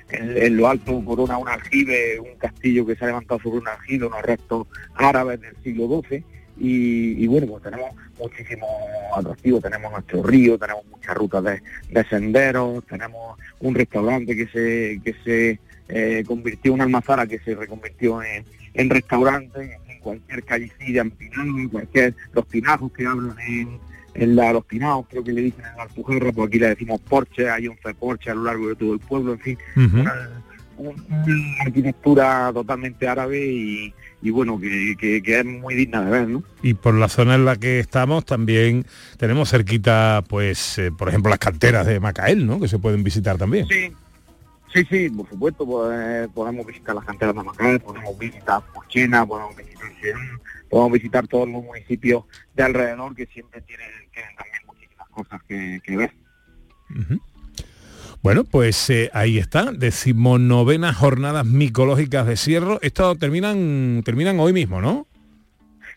en, 0.10 0.38
en 0.38 0.58
lo 0.58 0.68
alto 0.68 1.04
corona 1.04 1.38
un 1.38 1.50
aljibe, 1.50 2.20
un 2.20 2.36
castillo 2.38 2.86
que 2.86 2.96
se 2.96 3.04
ha 3.06 3.08
levantado 3.08 3.39
sobre 3.39 3.60
un 3.60 3.68
aljibe, 3.68 4.08
unos 4.08 4.22
restos 4.22 4.68
árabes 4.96 5.41
del 5.41 5.56
siglo 5.63 6.02
XII 6.10 6.24
y, 6.58 7.28
bueno, 7.28 7.48
pues 7.48 7.63
tenemos 7.63 7.91
muchísimos 8.18 8.70
atractivos, 9.15 9.62
tenemos 9.62 9.91
nuestro 9.91 10.24
río, 10.24 10.58
tenemos 10.58 10.86
muchas 10.86 11.15
rutas 11.15 11.44
de, 11.44 11.62
de 11.89 12.04
senderos, 12.06 12.86
tenemos 12.86 13.38
un 13.60 13.76
restaurante 13.76 14.36
que 14.36 14.48
se 14.48 15.02
que 15.04 15.15
se 15.24 15.60
eh, 15.89 16.24
convirtió 16.26 16.72
en 16.72 16.76
una 16.76 16.84
almazara 16.86 17.28
que 17.28 17.39
se 17.39 17.56
reconvirtió 17.56 18.24
en, 18.24 18.46
en 18.74 18.89
restaurante, 18.89 19.80
en 19.88 20.00
cualquier 20.00 20.44
callecilla 20.44 21.02
empinada, 21.02 21.44
en 21.44 21.70
cualquier, 21.70 22.15
los 22.34 22.46
pinajos 22.46 22.91
que 22.91 23.06
hablan 23.06 23.36
en, 23.48 23.80
en 24.15 24.36
la, 24.36 24.54
los 24.54 24.65
pinados, 24.65 25.06
creo 25.10 25.23
que 25.23 25.34
le 25.34 25.41
dicen 25.41 25.65
en 25.65 25.78
la 25.78 25.84
Alpujarra, 25.84 26.32
pues 26.32 26.47
aquí 26.47 26.60
le 26.60 26.69
decimos 26.69 27.01
porche, 27.01 27.49
hay 27.49 27.67
11 27.67 27.93
porches 27.95 28.32
a 28.32 28.36
lo 28.36 28.43
largo 28.43 28.69
de 28.69 28.75
todo 28.75 28.93
el 28.93 28.99
pueblo, 28.99 29.34
en 29.34 29.39
fin, 29.39 29.58
una, 29.75 30.13
una 30.78 30.93
arquitectura 31.62 32.51
totalmente 32.54 33.08
árabe 33.08 33.45
y, 33.45 33.93
y 34.21 34.30
bueno, 34.30 34.60
que, 34.60 34.95
que- 34.97 35.21
que 35.21 35.39
es 35.39 35.45
muy 35.45 35.75
digna 35.75 36.04
de 36.04 36.12
ver, 36.12 36.28
¿no? 36.28 36.43
Y 36.63 36.73
por 36.73 36.93
la 36.95 37.08
zona 37.10 37.36
en 37.36 37.45
la 37.45 37.56
que 37.58 37.80
estamos 37.80 38.25
también 38.25 38.86
tenemos 39.17 39.49
cerquita, 39.51 40.23
pues, 40.28 40.78
eh, 40.80 40.91
por 40.91 41.10
ejemplo, 41.10 41.30
las 41.30 41.39
canteras 41.39 41.86
de 41.86 41.99
Macael, 41.99 42.45
¿no? 42.45 42.60
Que 42.60 42.67
se 42.67 42.80
pueden 42.80 43.04
visitar 43.04 43.38
también. 43.38 43.67
Sí, 43.67 43.91
sí, 44.73 44.86
sí, 44.89 45.10
por 45.10 45.30
supuesto, 45.30 45.65
pues, 45.65 46.28
podemos 46.34 46.65
visitar 46.65 46.95
las 46.95 47.06
canteras 47.06 47.36
de 47.36 47.43
Macal, 47.43 47.80
podemos 47.80 48.17
visitar 48.17 48.62
Pochena, 48.73 49.25
podemos 49.25 49.56
visitar 49.56 49.75
podemos 50.69 50.91
visitar 50.93 51.28
todos 51.28 51.47
los 51.47 51.63
municipios 51.63 52.25
de 52.54 52.63
alrededor 52.63 53.15
que 53.15 53.25
siempre 53.28 53.62
tienen, 53.62 53.88
tienen 54.15 54.36
también 54.36 54.62
muchísimas 54.65 55.08
cosas 55.10 55.41
que, 55.47 55.80
que 55.84 55.97
ver. 55.97 56.12
Bueno, 58.23 58.43
pues 58.43 58.89
eh, 58.89 59.12
ahí 59.13 59.38
está, 59.38 59.71
decimonovenas 59.71 60.95
jornadas 60.95 61.45
micológicas 61.45 62.25
de 62.25 62.38
Sierro. 62.38 62.80
Esto 62.82 63.15
terminan, 63.15 64.01
terminan 64.04 64.39
hoy 64.39 64.51
mismo, 64.54 64.82
¿no? 64.82 65.06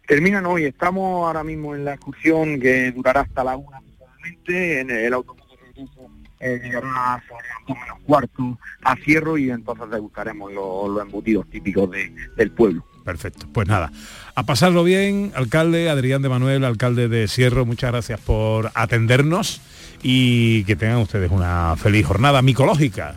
Terminan 0.07 0.45
hoy, 0.47 0.65
estamos 0.65 1.27
ahora 1.27 1.43
mismo 1.45 1.75
en 1.75 1.85
la 1.85 1.95
excursión 1.95 2.61
que 2.61 2.93
durará 2.93 3.21
hasta 3.23 3.45
la 3.45 3.57
una 3.57 3.79
aproximadamente, 3.79 4.81
en 4.81 4.91
el 4.91 5.13
autobús 5.15 5.43
de 5.51 5.57
regreso 5.67 6.11
eh, 6.41 6.61
llegará 6.63 7.23
sobre 7.29 7.45
dos 7.67 7.77
menos 7.79 7.99
cuarto 8.07 8.59
a 8.83 8.97
Cierro 8.97 9.37
y 9.39 9.51
entonces 9.51 9.91
degustaremos 9.91 10.53
los, 10.53 10.89
los 10.91 11.03
embutidos 11.03 11.49
típicos 11.51 11.91
de- 11.91 12.15
del 12.37 12.51
pueblo. 12.53 12.85
Perfecto. 13.09 13.47
Pues 13.55 13.67
nada, 13.67 13.91
a 14.35 14.43
pasarlo 14.45 14.85
bien, 14.85 15.33
alcalde 15.35 15.89
Adrián 15.89 16.21
de 16.21 16.29
Manuel, 16.29 16.63
alcalde 16.63 17.09
de 17.09 17.27
Sierro, 17.27 17.65
muchas 17.65 17.91
gracias 17.91 18.21
por 18.21 18.71
atendernos 18.75 19.63
y 20.03 20.63
que 20.65 20.77
tengan 20.77 20.99
ustedes 20.99 21.31
una 21.31 21.75
feliz 21.79 22.05
jornada 22.05 22.43
micológica. 22.43 23.15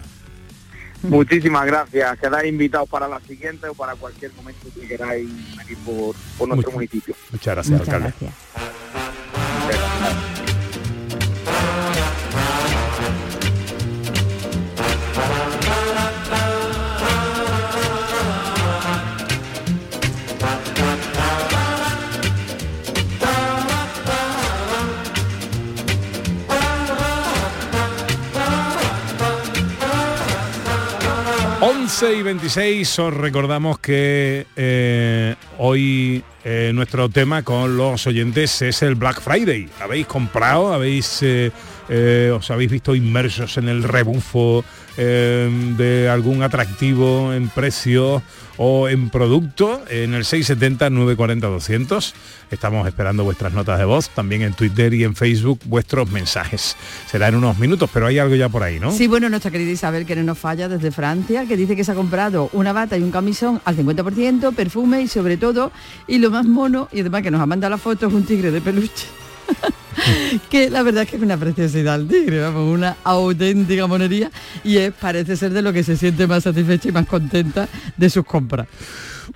Muchísimas 1.04 1.66
gracias. 1.66 2.18
Quedáis 2.20 2.48
invitados 2.50 2.88
para 2.88 3.10
la 3.10 3.20
siguiente 3.20 3.68
o 3.68 3.74
para 3.74 3.96
cualquier 3.96 4.32
momento 4.34 4.68
que 4.80 4.88
queráis 4.88 5.28
venir 5.58 5.78
por, 5.86 6.16
por 6.38 6.48
nuestro 6.48 6.56
Muchas- 6.56 6.74
municipio. 6.74 7.14
Muchas 7.30 7.54
gracias, 7.56 7.82
alcalde. 7.82 8.14
...11 31.62 32.18
y 32.18 32.24
26 32.24 33.00
os 33.00 33.14
recordamos 33.14 33.78
que 33.78 34.48
eh, 34.56 35.36
hoy 35.60 36.24
eh, 36.44 36.72
nuestro 36.74 37.08
tema 37.08 37.44
con 37.44 37.78
los 37.78 38.08
oyentes 38.08 38.64
es 38.64 38.82
el 38.82 38.96
Black 38.96 39.22
Friday. 39.22 39.70
¿Habéis 39.80 40.08
comprado? 40.08 40.74
¿Habéis 40.74 41.20
eh, 41.22 41.52
eh, 41.94 42.32
os 42.32 42.50
habéis 42.50 42.72
visto 42.72 42.96
inmersos 42.96 43.58
en 43.58 43.68
el 43.68 43.84
rebufo 43.84 44.64
eh, 44.96 45.50
de 45.78 46.08
algún 46.08 46.42
atractivo 46.42 47.34
en 47.34 47.50
precio 47.50 48.24
o 48.56 48.88
en 48.88 49.10
producto? 49.10 49.84
En 49.90 50.14
el 50.14 50.24
670-940-200 50.24 52.14
estamos 52.50 52.88
esperando 52.88 53.26
vuestras 53.26 53.52
notas 53.52 53.78
de 53.78 53.84
voz, 53.84 54.10
también 54.10 54.42
en 54.42 54.54
Twitter 54.54 54.94
y 54.94 55.04
en 55.04 55.16
Facebook 55.16 55.60
vuestros 55.66 56.10
mensajes. 56.12 56.78
Será 57.08 57.28
en 57.28 57.36
unos 57.36 57.60
minutos, 57.60 57.90
pero 57.94 58.08
hay 58.08 58.20
algo 58.20 58.36
ya 58.36 58.48
por 58.48 58.64
ahí, 58.64 58.80
¿no? 58.80 58.94
Sí, 58.94 59.08
bueno, 59.08 59.28
nuestra 59.28 59.52
querida 59.52 59.72
Isabel, 59.72 60.06
que 60.06 60.16
no 60.16 60.24
nos 60.24 60.40
falla 60.40 60.70
desde 60.70 60.92
Francia, 60.92 61.46
que 61.46 61.58
dice 61.58 61.76
que 61.76 61.84
se 61.84 61.92
ha 61.92 61.96
comprado 61.96 62.50
una 62.54 62.72
bata 62.72 62.98
y 62.98 63.02
un 63.02 63.12
camisón 63.12 63.62
al 63.66 63.76
50%, 63.76 64.56
perfume 64.56 65.02
y 65.02 65.10
sobre 65.10 65.36
todo, 65.36 65.74
y 66.08 66.20
lo 66.20 66.32
más 66.32 66.46
mono, 66.46 66.88
y 66.94 67.02
además 67.02 67.22
que 67.22 67.32
nos 67.32 67.42
ha 67.42 67.46
mandado 67.46 67.72
la 67.72 67.78
foto, 67.78 68.08
es 68.08 68.14
un 68.14 68.24
tigre 68.24 68.50
de 68.50 68.62
peluche. 68.62 69.08
Que 70.50 70.70
la 70.70 70.84
verdad 70.84 71.04
es 71.04 71.10
que 71.10 71.16
es 71.18 71.22
una 71.22 71.38
preciosidad 71.38 71.96
el 71.96 72.08
tigre, 72.08 72.42
vamos, 72.42 72.74
una 72.74 72.98
auténtica 73.04 73.88
monería 73.88 74.32
y 74.64 74.78
es, 74.78 74.94
parece 74.94 75.36
ser 75.36 75.52
de 75.52 75.62
lo 75.62 75.74
que 75.74 75.84
se 75.84 75.98
siente 75.98 76.28
más 76.28 76.44
satisfecha 76.44 76.90
y 76.90 76.92
más 76.92 77.06
contenta 77.08 77.68
de 77.98 78.10
sus 78.10 78.26
compras. 78.26 78.68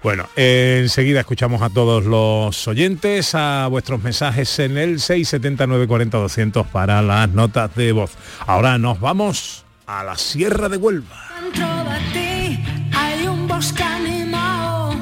Bueno, 0.03 0.27
eh, 0.35 0.81
enseguida 0.83 1.21
escuchamos 1.21 1.61
a 1.61 1.69
todos 1.69 2.05
los 2.05 2.67
oyentes, 2.67 3.33
a 3.33 3.67
vuestros 3.67 4.03
mensajes 4.03 4.59
en 4.59 4.77
el 4.77 4.99
679-40-200 4.99 6.65
para 6.67 7.01
las 7.01 7.29
notas 7.29 7.73
de 7.75 7.91
voz. 7.91 8.11
Ahora 8.45 8.77
nos 8.77 8.99
vamos 8.99 9.65
a 9.87 10.03
la 10.03 10.17
Sierra 10.17 10.69
de 10.69 10.77
Huelva. 10.77 11.15
Dentro 11.41 11.67
de 11.85 11.99
ti 12.13 12.63
hay 12.93 13.27
un 13.27 13.47
bosque 13.47 13.83
animado. 13.83 14.93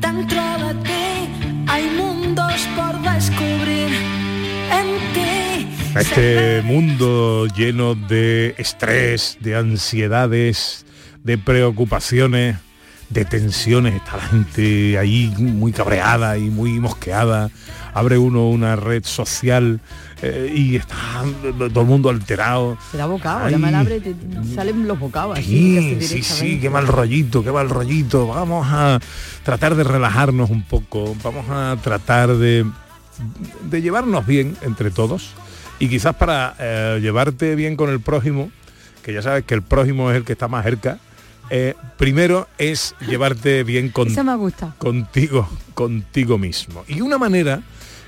Dentro 0.00 0.45
A 5.96 6.00
este 6.02 6.60
mundo 6.62 7.46
lleno 7.56 7.94
de 7.94 8.54
estrés, 8.58 9.38
de 9.40 9.56
ansiedades, 9.56 10.84
de 11.24 11.38
preocupaciones, 11.38 12.58
de 13.08 13.24
tensiones, 13.24 13.94
está 13.94 14.18
la 14.18 14.24
gente 14.24 14.98
ahí 14.98 15.32
muy 15.38 15.72
cabreada 15.72 16.36
y 16.36 16.50
muy 16.50 16.80
mosqueada. 16.80 17.48
Abre 17.94 18.18
uno 18.18 18.50
una 18.50 18.76
red 18.76 19.06
social 19.06 19.80
eh, 20.20 20.52
y 20.54 20.76
está 20.76 20.96
todo 21.72 21.80
el 21.80 21.86
mundo 21.86 22.10
alterado. 22.10 22.76
Se 22.92 22.98
da 22.98 23.06
bocado, 23.06 23.48
la 23.48 23.56
malabre 23.56 23.98
te 24.00 24.14
salen 24.54 24.86
los 24.86 25.00
bocados 25.00 25.38
así, 25.38 25.78
Sí, 25.78 25.94
casi 25.94 26.08
sí, 26.08 26.22
sí, 26.22 26.58
qué 26.60 26.68
mal 26.68 26.86
rollito, 26.88 27.42
qué 27.42 27.50
mal 27.50 27.70
rollito. 27.70 28.26
Vamos 28.26 28.66
a 28.70 29.00
tratar 29.44 29.74
de 29.74 29.84
relajarnos 29.84 30.50
un 30.50 30.60
poco, 30.60 31.16
vamos 31.24 31.46
a 31.48 31.74
tratar 31.82 32.36
de, 32.36 32.66
de 33.70 33.80
llevarnos 33.80 34.26
bien 34.26 34.58
entre 34.60 34.90
todos 34.90 35.32
y 35.78 35.88
quizás 35.88 36.14
para 36.16 36.54
eh, 36.58 36.98
llevarte 37.00 37.54
bien 37.54 37.76
con 37.76 37.90
el 37.90 38.00
prójimo, 38.00 38.50
que 39.02 39.12
ya 39.12 39.22
sabes 39.22 39.44
que 39.44 39.54
el 39.54 39.62
prójimo 39.62 40.10
es 40.10 40.16
el 40.16 40.24
que 40.24 40.32
está 40.32 40.48
más 40.48 40.64
cerca, 40.64 40.98
eh, 41.50 41.74
primero 41.96 42.48
es 42.58 42.94
llevarte 43.06 43.62
bien 43.62 43.90
con, 43.90 44.08
Eso 44.08 44.24
me 44.24 44.34
gusta. 44.34 44.74
contigo, 44.78 45.48
contigo 45.74 46.38
mismo. 46.38 46.84
Y 46.88 47.00
una 47.00 47.18
manera 47.18 47.62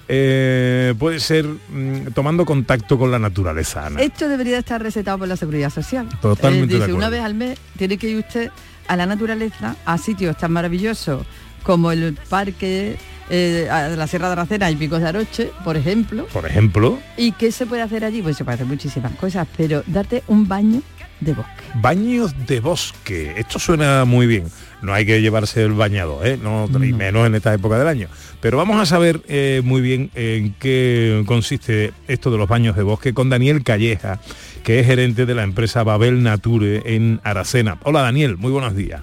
eh, 0.09 0.95
puede 0.99 1.21
ser 1.21 1.45
mm, 1.45 2.13
tomando 2.15 2.45
contacto 2.45 2.99
con 2.99 3.11
la 3.11 3.19
naturaleza, 3.19 3.87
Ana. 3.87 4.01
Esto 4.01 4.29
debería 4.29 4.59
estar 4.59 4.83
recetado 4.83 5.19
por 5.19 5.29
la 5.29 5.37
Seguridad 5.37 5.71
Social. 5.71 6.09
Totalmente 6.21 6.75
de 6.75 6.81
dice, 6.81 6.93
una 6.93 7.11
vez 7.11 7.23
al 7.23 7.35
mes 7.35 7.59
tiene 7.77 7.99
que 7.99 8.09
ir 8.09 8.19
usted 8.19 8.51
a 8.89 8.97
la 8.97 9.07
naturaleza, 9.07 9.77
a 9.85 9.99
sitios 9.99 10.37
tan 10.39 10.51
maravillosos 10.51 11.25
como 11.63 11.93
el 11.93 12.19
parque 12.29 12.97
eh, 13.31 13.69
a 13.71 13.89
la 13.89 14.07
Sierra 14.07 14.29
de 14.29 14.33
Aracena 14.33 14.71
y 14.71 14.77
Picos 14.77 15.01
de 15.01 15.09
Aroche, 15.09 15.51
por 15.65 15.77
ejemplo. 15.77 16.27
Por 16.33 16.47
ejemplo, 16.47 16.99
¿Y 17.17 17.33
qué 17.33 17.53
se 17.53 17.67
puede 17.67 17.83
hacer 17.83 18.05
allí? 18.05 18.23
Pues 18.23 18.37
se 18.37 18.45
puede 18.45 18.55
hacer 18.57 18.67
muchísimas 18.67 19.13
cosas, 19.13 19.47
pero 19.57 19.83
darte 19.87 20.23
un 20.29 20.47
baño 20.49 20.83
de 21.21 21.35
bosque. 21.35 21.65
baños 21.75 22.35
de 22.47 22.61
bosque. 22.61 23.35
Esto 23.37 23.59
suena 23.59 24.05
muy 24.05 24.27
bien. 24.27 24.45
No 24.83 24.95
hay 24.95 25.05
que 25.05 25.21
llevarse 25.21 25.65
el 25.65 25.73
bañador, 25.73 26.25
¿eh? 26.25 26.39
no, 26.41 26.69
y 26.85 26.93
menos 26.93 27.27
en 27.27 27.35
esta 27.35 27.53
época 27.53 27.77
del 27.77 27.89
año. 27.89 28.09
Pero 28.41 28.57
vamos 28.57 28.81
a 28.81 28.87
saber 28.87 29.21
eh, 29.27 29.61
muy 29.65 29.81
bien 29.81 30.11
en 30.15 30.55
qué 30.61 31.25
consiste 31.27 31.93
esto 32.07 32.31
de 32.31 32.39
los 32.39 32.49
baños 32.49 32.77
de 32.77 32.85
bosque 32.85 33.13
con 33.13 33.29
Daniel 33.29 33.65
Calleja, 33.65 34.21
que 34.63 34.79
es 34.79 34.87
gerente 34.87 35.27
de 35.27 35.35
la 35.35 35.43
empresa 35.43 35.83
Babel 35.83 36.23
Nature 36.23 36.83
en 36.95 37.21
Aracena. 37.25 37.79
Hola 37.83 38.03
Daniel, 38.03 38.37
muy 38.37 38.53
buenos 38.53 38.77
días. 38.77 39.03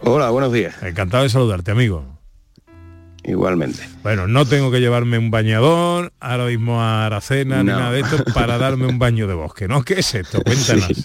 Hola, 0.00 0.30
buenos 0.30 0.52
días. 0.52 0.74
Encantado 0.82 1.22
de 1.22 1.28
saludarte, 1.28 1.70
amigo. 1.70 2.17
Igualmente. 3.28 3.86
Bueno, 4.02 4.26
no 4.26 4.46
tengo 4.46 4.70
que 4.70 4.80
llevarme 4.80 5.18
un 5.18 5.30
bañador 5.30 6.12
ahora 6.18 6.46
mismo 6.46 6.80
a 6.80 7.04
Aracena 7.06 7.62
ni 7.62 7.70
No. 7.70 7.78
nada 7.78 7.92
de 7.92 8.00
esto 8.00 8.24
para 8.32 8.56
darme 8.56 8.86
un 8.86 8.98
baño 8.98 9.26
de 9.26 9.34
bosque, 9.34 9.68
¿no? 9.68 9.82
¿Qué 9.82 10.00
es 10.00 10.14
esto? 10.14 10.40
Cuéntanos. 10.42 10.86
Sí. 10.86 11.04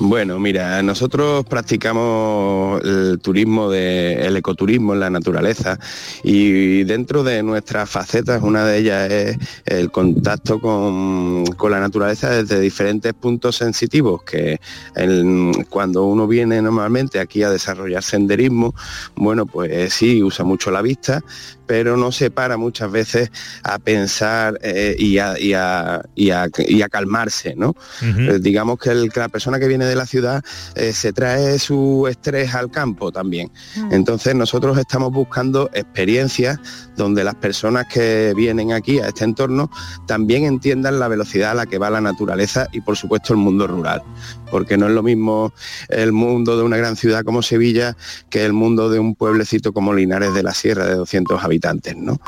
Bueno, 0.00 0.40
mira, 0.40 0.82
nosotros 0.82 1.44
practicamos 1.46 2.82
el 2.84 3.20
turismo 3.22 3.70
de 3.70 4.26
el 4.26 4.36
ecoturismo 4.36 4.94
en 4.94 5.00
la 5.00 5.10
naturaleza 5.10 5.78
y 6.24 6.82
dentro 6.84 7.22
de 7.22 7.42
nuestras 7.44 7.88
facetas 7.88 8.42
una 8.42 8.64
de 8.66 8.78
ellas 8.78 9.10
es 9.12 9.38
el 9.66 9.92
contacto 9.92 10.58
con, 10.60 11.44
con 11.56 11.70
la 11.70 11.78
naturaleza 11.78 12.30
desde 12.30 12.58
diferentes 12.60 13.12
puntos 13.14 13.54
sensitivos 13.56 14.24
que 14.24 14.60
el- 14.96 15.52
cuando 15.70 16.04
uno 16.04 16.26
viene 16.26 16.60
normalmente 16.60 17.20
aquí 17.20 17.42
a 17.44 17.50
desarrollar 17.50 18.02
senderismo, 18.02 18.74
bueno, 19.14 19.46
pues 19.46 19.92
sí, 19.94 20.20
usa 20.22 20.44
mucho 20.44 20.70
la 20.72 20.82
vista, 20.82 21.22
pero 21.66 21.96
no 21.96 22.12
se 22.12 22.30
para 22.30 22.56
muchas 22.56 22.90
veces 22.90 23.30
a 23.62 23.78
pensar 23.78 24.58
eh, 24.62 24.94
y, 24.98 25.18
a, 25.18 25.38
y 25.38 25.54
a- 25.54 26.02
y 26.14 26.30
a- 26.30 26.48
y 26.58 26.82
a 26.82 26.88
calmarse, 26.88 27.54
¿no? 27.56 27.74
Eh, 28.02 28.38
digamos 28.40 28.78
que, 28.78 28.90
el- 28.90 29.10
que 29.12 29.20
la 29.20 29.28
persona 29.28 29.58
que 29.58 29.66
viene 29.68 29.84
de 29.86 29.96
la 29.96 30.06
ciudad 30.06 30.42
eh, 30.74 30.92
se 30.92 31.12
trae 31.12 31.58
su 31.58 32.06
estrés 32.08 32.54
al 32.54 32.70
campo 32.70 33.12
también. 33.12 33.50
Entonces 33.90 34.34
nosotros 34.34 34.76
estamos 34.78 35.10
buscando 35.12 35.70
experiencias 35.72 36.58
donde 36.96 37.24
las 37.24 37.34
personas 37.36 37.86
que 37.92 38.32
vienen 38.36 38.72
aquí 38.72 38.98
a 39.00 39.08
este 39.08 39.24
entorno 39.24 39.70
también 40.06 40.44
entiendan 40.44 40.98
la 40.98 41.08
velocidad 41.08 41.52
a 41.52 41.54
la 41.54 41.66
que 41.66 41.78
va 41.78 41.88
la 41.90 42.00
naturaleza 42.00 42.68
y 42.72 42.80
por 42.80 42.96
supuesto 42.96 43.32
el 43.32 43.38
mundo 43.38 43.66
rural. 43.66 44.02
Porque 44.50 44.76
no 44.76 44.86
es 44.86 44.92
lo 44.92 45.02
mismo 45.02 45.52
el 45.88 46.12
mundo 46.12 46.56
de 46.56 46.62
una 46.62 46.76
gran 46.76 46.96
ciudad 46.96 47.24
como 47.24 47.42
Sevilla 47.42 47.96
que 48.30 48.44
el 48.44 48.52
mundo 48.52 48.90
de 48.90 48.98
un 48.98 49.14
pueblecito 49.14 49.72
como 49.72 49.94
Linares 49.94 50.34
de 50.34 50.42
la 50.42 50.52
Sierra 50.54 50.86
de 50.86 50.94
200 50.94 51.33
habitantes, 51.42 51.96
¿no? 51.96 52.20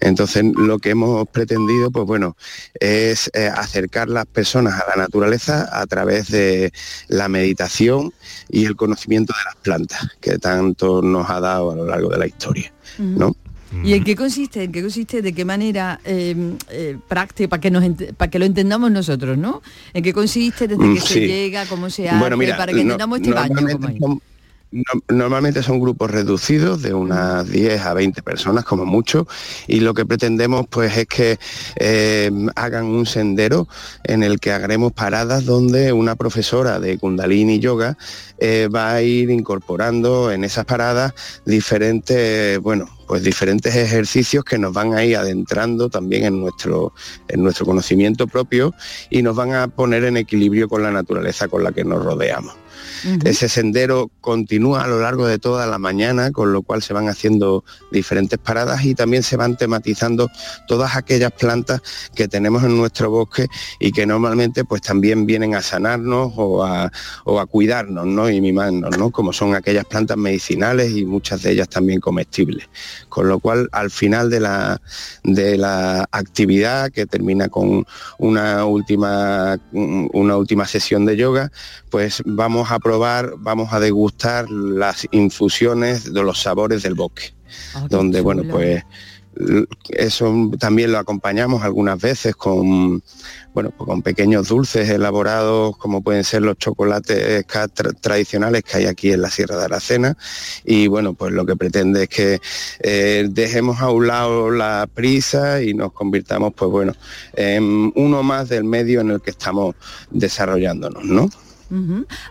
Entonces 0.00 0.44
lo 0.54 0.78
que 0.78 0.90
hemos 0.90 1.28
pretendido, 1.28 1.90
pues 1.90 2.06
bueno, 2.06 2.36
es 2.80 3.30
eh, 3.34 3.48
acercar 3.52 4.08
las 4.08 4.26
personas 4.26 4.74
a 4.80 4.96
la 4.96 5.02
naturaleza 5.02 5.68
a 5.72 5.84
través 5.86 6.30
de 6.30 6.72
la 7.08 7.28
meditación 7.28 8.12
y 8.48 8.64
el 8.64 8.76
conocimiento 8.76 9.32
de 9.36 9.44
las 9.44 9.56
plantas 9.56 10.08
que 10.20 10.38
tanto 10.38 11.02
nos 11.02 11.28
ha 11.28 11.40
dado 11.40 11.72
a 11.72 11.74
lo 11.74 11.84
largo 11.86 12.08
de 12.10 12.18
la 12.18 12.26
historia, 12.26 12.72
¿no? 12.98 13.34
¿Y 13.82 13.94
en 13.94 14.04
qué 14.04 14.14
consiste? 14.14 14.62
¿En 14.62 14.70
qué 14.70 14.82
consiste? 14.82 15.20
¿De 15.20 15.32
qué 15.32 15.44
manera 15.44 15.98
eh, 16.04 16.54
eh, 16.70 16.96
práctica 17.08 17.48
para 17.48 17.60
que 17.60 17.72
nos 17.72 17.82
para 18.16 18.30
que 18.30 18.38
lo 18.38 18.44
entendamos 18.44 18.88
nosotros, 18.92 19.36
¿no? 19.36 19.62
¿En 19.92 20.04
qué 20.04 20.12
consiste 20.12 20.68
desde 20.68 20.84
Mm, 20.84 20.94
que 20.94 21.00
se 21.00 21.14
sí. 21.14 21.20
llega, 21.26 21.66
cómo 21.66 21.90
se 21.90 22.08
hace, 22.08 22.20
Bueno, 22.20 22.36
mira, 22.36 22.56
para 22.56 22.70
que 22.70 22.76
no- 22.84 22.92
entendamos 22.94 23.18
este 23.18 23.32
baño? 23.32 24.20
Normalmente 25.08 25.60
no- 25.60 25.64
son 25.64 25.80
grupos 25.80 26.10
reducidos 26.10 26.82
de 26.82 26.94
unas 26.94 27.48
10 27.48 27.80
a 27.82 27.94
20 27.94 28.22
personas 28.22 28.64
como 28.64 28.84
mucho 28.84 29.26
y 29.66 29.80
lo 29.80 29.94
que 29.94 30.04
pretendemos 30.04 30.66
pues 30.68 30.96
es 30.96 31.06
que 31.06 31.38
eh, 31.76 32.30
hagan 32.56 32.86
un 32.86 33.06
sendero 33.06 33.68
en 34.04 34.22
el 34.22 34.40
que 34.40 34.52
haremos 34.52 34.92
paradas 34.92 35.44
donde 35.44 35.92
una 35.92 36.16
profesora 36.16 36.80
de 36.80 36.98
Kundalini 36.98 37.60
Yoga 37.60 37.96
eh, 38.38 38.68
va 38.74 38.92
a 38.94 39.02
ir 39.02 39.30
incorporando 39.30 40.32
en 40.32 40.44
esas 40.44 40.64
paradas 40.64 41.14
diferentes, 41.44 42.58
bueno, 42.58 42.86
pues 43.06 43.22
diferentes 43.22 43.74
ejercicios 43.76 44.44
que 44.44 44.58
nos 44.58 44.72
van 44.72 44.94
a 44.94 45.04
ir 45.04 45.16
adentrando 45.16 45.88
también 45.88 46.24
en 46.24 46.40
nuestro, 46.40 46.92
en 47.28 47.42
nuestro 47.42 47.66
conocimiento 47.66 48.26
propio 48.26 48.74
y 49.10 49.22
nos 49.22 49.36
van 49.36 49.52
a 49.54 49.68
poner 49.68 50.04
en 50.04 50.16
equilibrio 50.16 50.68
con 50.68 50.82
la 50.82 50.90
naturaleza 50.90 51.48
con 51.48 51.62
la 51.62 51.72
que 51.72 51.84
nos 51.84 52.04
rodeamos. 52.04 52.63
Ese 53.24 53.48
sendero 53.48 54.10
continúa 54.20 54.84
a 54.84 54.86
lo 54.86 55.00
largo 55.00 55.26
de 55.26 55.38
toda 55.38 55.66
la 55.66 55.78
mañana, 55.78 56.30
con 56.30 56.52
lo 56.52 56.62
cual 56.62 56.82
se 56.82 56.92
van 56.92 57.08
haciendo 57.08 57.64
diferentes 57.90 58.38
paradas 58.38 58.84
y 58.84 58.94
también 58.94 59.22
se 59.22 59.36
van 59.36 59.56
tematizando 59.56 60.30
todas 60.66 60.96
aquellas 60.96 61.32
plantas 61.32 61.80
que 62.14 62.28
tenemos 62.28 62.62
en 62.64 62.76
nuestro 62.76 63.10
bosque 63.10 63.48
y 63.78 63.92
que 63.92 64.06
normalmente 64.06 64.64
pues 64.64 64.82
también 64.82 65.26
vienen 65.26 65.54
a 65.54 65.62
sanarnos 65.62 66.32
o 66.36 66.64
a, 66.64 66.90
o 67.24 67.40
a 67.40 67.46
cuidarnos 67.46 68.06
¿no? 68.06 68.30
y 68.30 68.40
mimarnos, 68.40 68.96
¿no? 68.98 69.10
como 69.10 69.32
son 69.32 69.54
aquellas 69.54 69.84
plantas 69.84 70.16
medicinales 70.16 70.92
y 70.96 71.04
muchas 71.04 71.42
de 71.42 71.52
ellas 71.52 71.68
también 71.68 72.00
comestibles. 72.00 72.68
Con 73.14 73.28
lo 73.28 73.38
cual 73.38 73.68
al 73.70 73.92
final 73.92 74.28
de 74.28 74.40
la, 74.40 74.80
de 75.22 75.56
la 75.56 76.08
actividad 76.10 76.90
que 76.90 77.06
termina 77.06 77.48
con 77.48 77.86
una 78.18 78.64
última, 78.64 79.56
una 79.70 80.36
última 80.36 80.66
sesión 80.66 81.04
de 81.04 81.16
yoga, 81.16 81.52
pues 81.90 82.24
vamos 82.26 82.72
a 82.72 82.80
probar, 82.80 83.34
vamos 83.38 83.72
a 83.72 83.78
degustar 83.78 84.50
las 84.50 85.06
infusiones 85.12 86.12
de 86.12 86.24
los 86.24 86.42
sabores 86.42 86.82
del 86.82 86.94
bosque, 86.94 87.36
donde 87.88 88.20
bueno 88.20 88.42
pues 88.50 88.82
eso 89.88 90.50
también 90.58 90.92
lo 90.92 90.98
acompañamos 90.98 91.62
algunas 91.62 92.00
veces 92.00 92.36
con 92.36 93.02
bueno 93.52 93.70
pues 93.76 93.86
con 93.86 94.02
pequeños 94.02 94.48
dulces 94.48 94.88
elaborados 94.88 95.76
como 95.76 96.02
pueden 96.02 96.24
ser 96.24 96.42
los 96.42 96.58
chocolates 96.58 97.44
tradicionales 98.00 98.62
que 98.62 98.76
hay 98.76 98.86
aquí 98.86 99.12
en 99.12 99.22
la 99.22 99.30
Sierra 99.30 99.56
de 99.56 99.64
Aracena 99.64 100.16
y 100.64 100.88
bueno 100.88 101.14
pues 101.14 101.32
lo 101.32 101.46
que 101.46 101.56
pretende 101.56 102.04
es 102.04 102.08
que 102.08 102.40
eh, 102.80 103.26
dejemos 103.30 103.80
a 103.80 103.90
un 103.90 104.06
lado 104.06 104.50
la 104.50 104.88
prisa 104.92 105.62
y 105.62 105.74
nos 105.74 105.92
convirtamos 105.92 106.52
pues 106.54 106.70
bueno 106.70 106.92
en 107.34 107.92
uno 107.94 108.22
más 108.22 108.48
del 108.48 108.64
medio 108.64 109.00
en 109.00 109.10
el 109.10 109.20
que 109.20 109.30
estamos 109.30 109.74
desarrollándonos 110.10 111.04
¿no? 111.04 111.28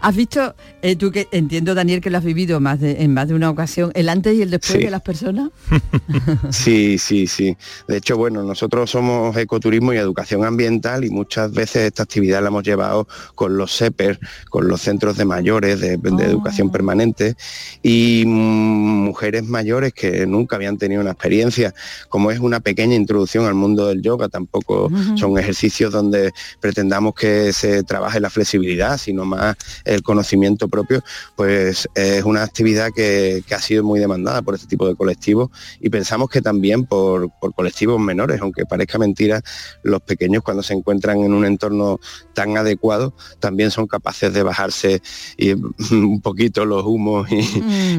¿Has 0.02 0.16
visto, 0.16 0.56
eh, 0.82 0.96
tú 0.96 1.12
que 1.12 1.28
entiendo, 1.32 1.76
Daniel, 1.76 2.02
que 2.02 2.10
lo 2.10 2.18
has 2.18 2.24
vivido 2.24 2.60
más 2.60 2.80
de, 2.80 3.04
en 3.04 3.14
más 3.14 3.28
de 3.28 3.34
una 3.34 3.50
ocasión, 3.50 3.92
el 3.96 4.10
antes 4.10 4.36
y 4.36 4.42
el 4.42 4.50
después 4.50 4.74
Sí. 4.74 4.84
de 4.84 4.92
las 4.92 5.02
personas? 5.02 5.50
Sí, 6.52 6.98
sí, 6.98 7.28
sí. 7.28 7.56
De 7.88 7.98
hecho, 7.98 8.18
bueno, 8.18 8.44
nosotros 8.44 8.90
somos 8.90 9.36
ecoturismo 9.38 9.94
y 9.94 9.98
educación 9.98 10.46
ambiental 10.46 11.04
y 11.06 11.10
muchas 11.10 11.52
veces 11.52 11.84
esta 11.88 12.04
actividad 12.04 12.42
la 12.42 12.48
hemos 12.50 12.64
llevado 12.64 13.08
con 13.36 13.58
los 13.58 13.72
SEPER, 13.76 14.20
con 14.50 14.68
los 14.68 14.82
centros 14.82 15.18
de 15.18 15.26
mayores 15.26 15.80
de, 15.80 15.98
de 15.98 16.26
educación 16.26 16.72
permanente 16.72 17.36
y 17.82 18.24
mm, 18.26 19.04
mujeres 19.06 19.44
mayores 19.44 19.94
que 19.94 20.26
nunca 20.26 20.56
habían 20.56 20.78
tenido 20.78 21.02
una 21.02 21.12
experiencia. 21.12 21.74
Como 22.10 22.32
es 22.32 22.40
una 22.40 22.60
pequeña 22.60 22.96
introducción 22.96 23.46
al 23.46 23.56
mundo 23.56 23.88
del 23.88 24.02
yoga, 24.02 24.30
tampoco 24.30 24.90
son 25.16 25.38
ejercicios 25.38 25.92
donde 25.92 26.32
pretendamos 26.60 27.14
que 27.16 27.52
se 27.54 27.84
trabaje 27.84 28.20
la 28.20 28.30
flexibilidad, 28.30 28.98
sino 28.98 29.23
más 29.26 29.56
el 29.86 30.02
conocimiento 30.04 30.68
propio, 30.68 31.02
pues 31.36 31.88
es 31.96 32.24
una 32.24 32.44
actividad 32.44 32.90
que, 32.96 33.44
que 33.48 33.56
ha 33.56 33.62
sido 33.62 33.84
muy 33.84 34.00
demandada 34.00 34.42
por 34.42 34.56
este 34.56 34.68
tipo 34.68 34.88
de 34.88 34.96
colectivos 34.96 35.50
y 35.80 35.90
pensamos 35.90 36.30
que 36.30 36.42
también 36.42 36.86
por, 36.86 37.30
por 37.40 37.54
colectivos 37.54 38.00
menores, 38.00 38.42
aunque 38.42 38.66
parezca 38.66 38.98
mentira, 38.98 39.42
los 39.84 40.02
pequeños 40.02 40.44
cuando 40.44 40.64
se 40.64 40.74
encuentran 40.74 41.20
en 41.20 41.34
un 41.34 41.46
entorno 41.46 42.00
tan 42.34 42.58
adecuado 42.58 43.14
también 43.40 43.72
son 43.72 43.88
capaces 43.88 44.34
de 44.34 44.44
bajarse 44.44 45.02
y, 45.38 45.54
un 45.92 46.22
poquito 46.22 46.66
los 46.66 46.84
humos 46.86 47.30
y, 47.32 47.40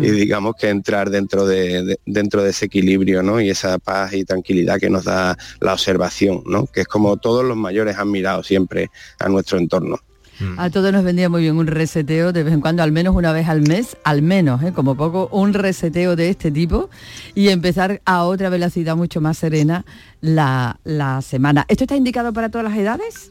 y 0.02 0.10
digamos 0.10 0.54
que 0.58 0.68
entrar 0.68 1.10
dentro 1.10 1.46
de, 1.46 1.84
de- 1.84 2.00
dentro 2.06 2.42
de 2.42 2.50
ese 2.50 2.66
equilibrio 2.66 3.22
¿no? 3.22 3.40
y 3.40 3.50
esa 3.50 3.78
paz 3.78 4.12
y 4.12 4.24
tranquilidad 4.24 4.78
que 4.78 4.90
nos 4.90 5.04
da 5.04 5.36
la 5.60 5.72
observación, 5.72 6.42
¿no? 6.46 6.66
que 6.66 6.82
es 6.82 6.86
como 6.88 7.16
todos 7.16 7.44
los 7.44 7.56
mayores 7.56 7.96
han 7.96 8.10
mirado 8.10 8.42
siempre 8.42 8.90
a 9.18 9.28
nuestro 9.28 9.58
entorno. 9.58 9.98
Mm. 10.40 10.58
A 10.58 10.70
todos 10.70 10.92
nos 10.92 11.04
vendía 11.04 11.28
muy 11.28 11.42
bien 11.42 11.56
un 11.56 11.66
reseteo 11.66 12.32
de 12.32 12.42
vez 12.42 12.54
en 12.54 12.60
cuando, 12.60 12.82
al 12.82 12.92
menos 12.92 13.14
una 13.14 13.32
vez 13.32 13.48
al 13.48 13.62
mes, 13.62 13.96
al 14.04 14.22
menos, 14.22 14.62
¿eh? 14.62 14.72
como 14.72 14.96
poco, 14.96 15.28
un 15.32 15.54
reseteo 15.54 16.16
de 16.16 16.30
este 16.30 16.50
tipo 16.50 16.90
y 17.34 17.48
empezar 17.48 18.00
a 18.04 18.24
otra 18.24 18.48
velocidad 18.48 18.96
mucho 18.96 19.20
más 19.20 19.38
serena 19.38 19.84
la, 20.20 20.78
la 20.84 21.22
semana. 21.22 21.64
¿Esto 21.68 21.84
está 21.84 21.96
indicado 21.96 22.32
para 22.32 22.48
todas 22.48 22.68
las 22.68 22.78
edades? 22.78 23.30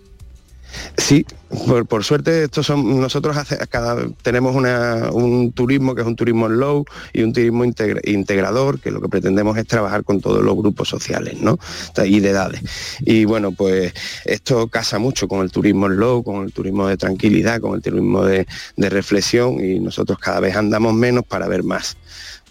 Sí, 0.98 1.26
por, 1.68 1.86
por 1.86 2.04
suerte 2.04 2.44
estos 2.46 2.66
son 2.66 3.00
nosotros 3.00 3.38
hace- 3.38 3.58
cada, 3.68 4.06
tenemos 4.22 4.56
una- 4.56 5.10
un 5.12 5.52
turismo 5.52 5.96
que 5.96 6.02
es 6.02 6.08
un 6.08 6.16
turismo 6.16 6.48
low 6.48 6.86
y 7.14 7.24
un 7.24 7.34
turismo 7.34 7.64
integra- 7.66 8.02
integrador 8.04 8.80
que 8.80 8.92
lo 8.92 9.02
que 9.02 9.10
pretendemos 9.10 9.58
es 9.58 9.68
trabajar 9.68 10.04
con 10.04 10.20
todos 10.22 10.44
los 10.44 10.56
grupos 10.56 10.90
sociales 10.90 11.40
¿no? 11.42 11.58
y 12.06 12.20
de 12.20 12.30
edades. 12.30 12.62
Y 13.02 13.26
bueno, 13.26 13.52
pues 13.52 13.94
esto 14.26 14.68
casa 14.68 15.00
mucho 15.00 15.28
con 15.28 15.42
el 15.42 15.52
turismo 15.52 15.88
low, 15.88 16.24
con 16.24 16.46
el 16.46 16.52
turismo 16.54 16.88
de 16.88 16.98
tranquilidad, 16.98 17.62
con 17.62 17.76
el 17.76 17.82
turismo 17.82 18.24
de, 18.26 18.48
de 18.76 18.90
reflexión 18.90 19.64
y 19.64 19.80
nosotros 19.80 20.18
cada 20.20 20.40
vez 20.40 20.56
andamos 20.56 20.94
menos 20.94 21.24
para 21.26 21.48
ver 21.48 21.64
más. 21.64 21.98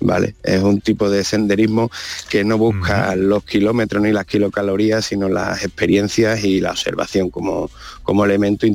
¿Vale? 0.05 0.35
Es 0.43 0.61
un 0.61 0.81
tipo 0.81 1.09
de 1.09 1.23
senderismo 1.23 1.89
que 2.29 2.43
no 2.43 2.59
busca 2.59 3.15
los 3.15 3.45
kilómetros 3.45 4.03
ni 4.03 4.11
las 4.11 4.27
kilocalorías, 4.27 5.05
sino 5.05 5.29
las 5.29 5.63
experiencias 5.65 6.43
y 6.43 6.61
la 6.61 6.73
observación 6.73 7.31
como, 7.31 7.71
como 8.03 8.25
elemento 8.25 8.67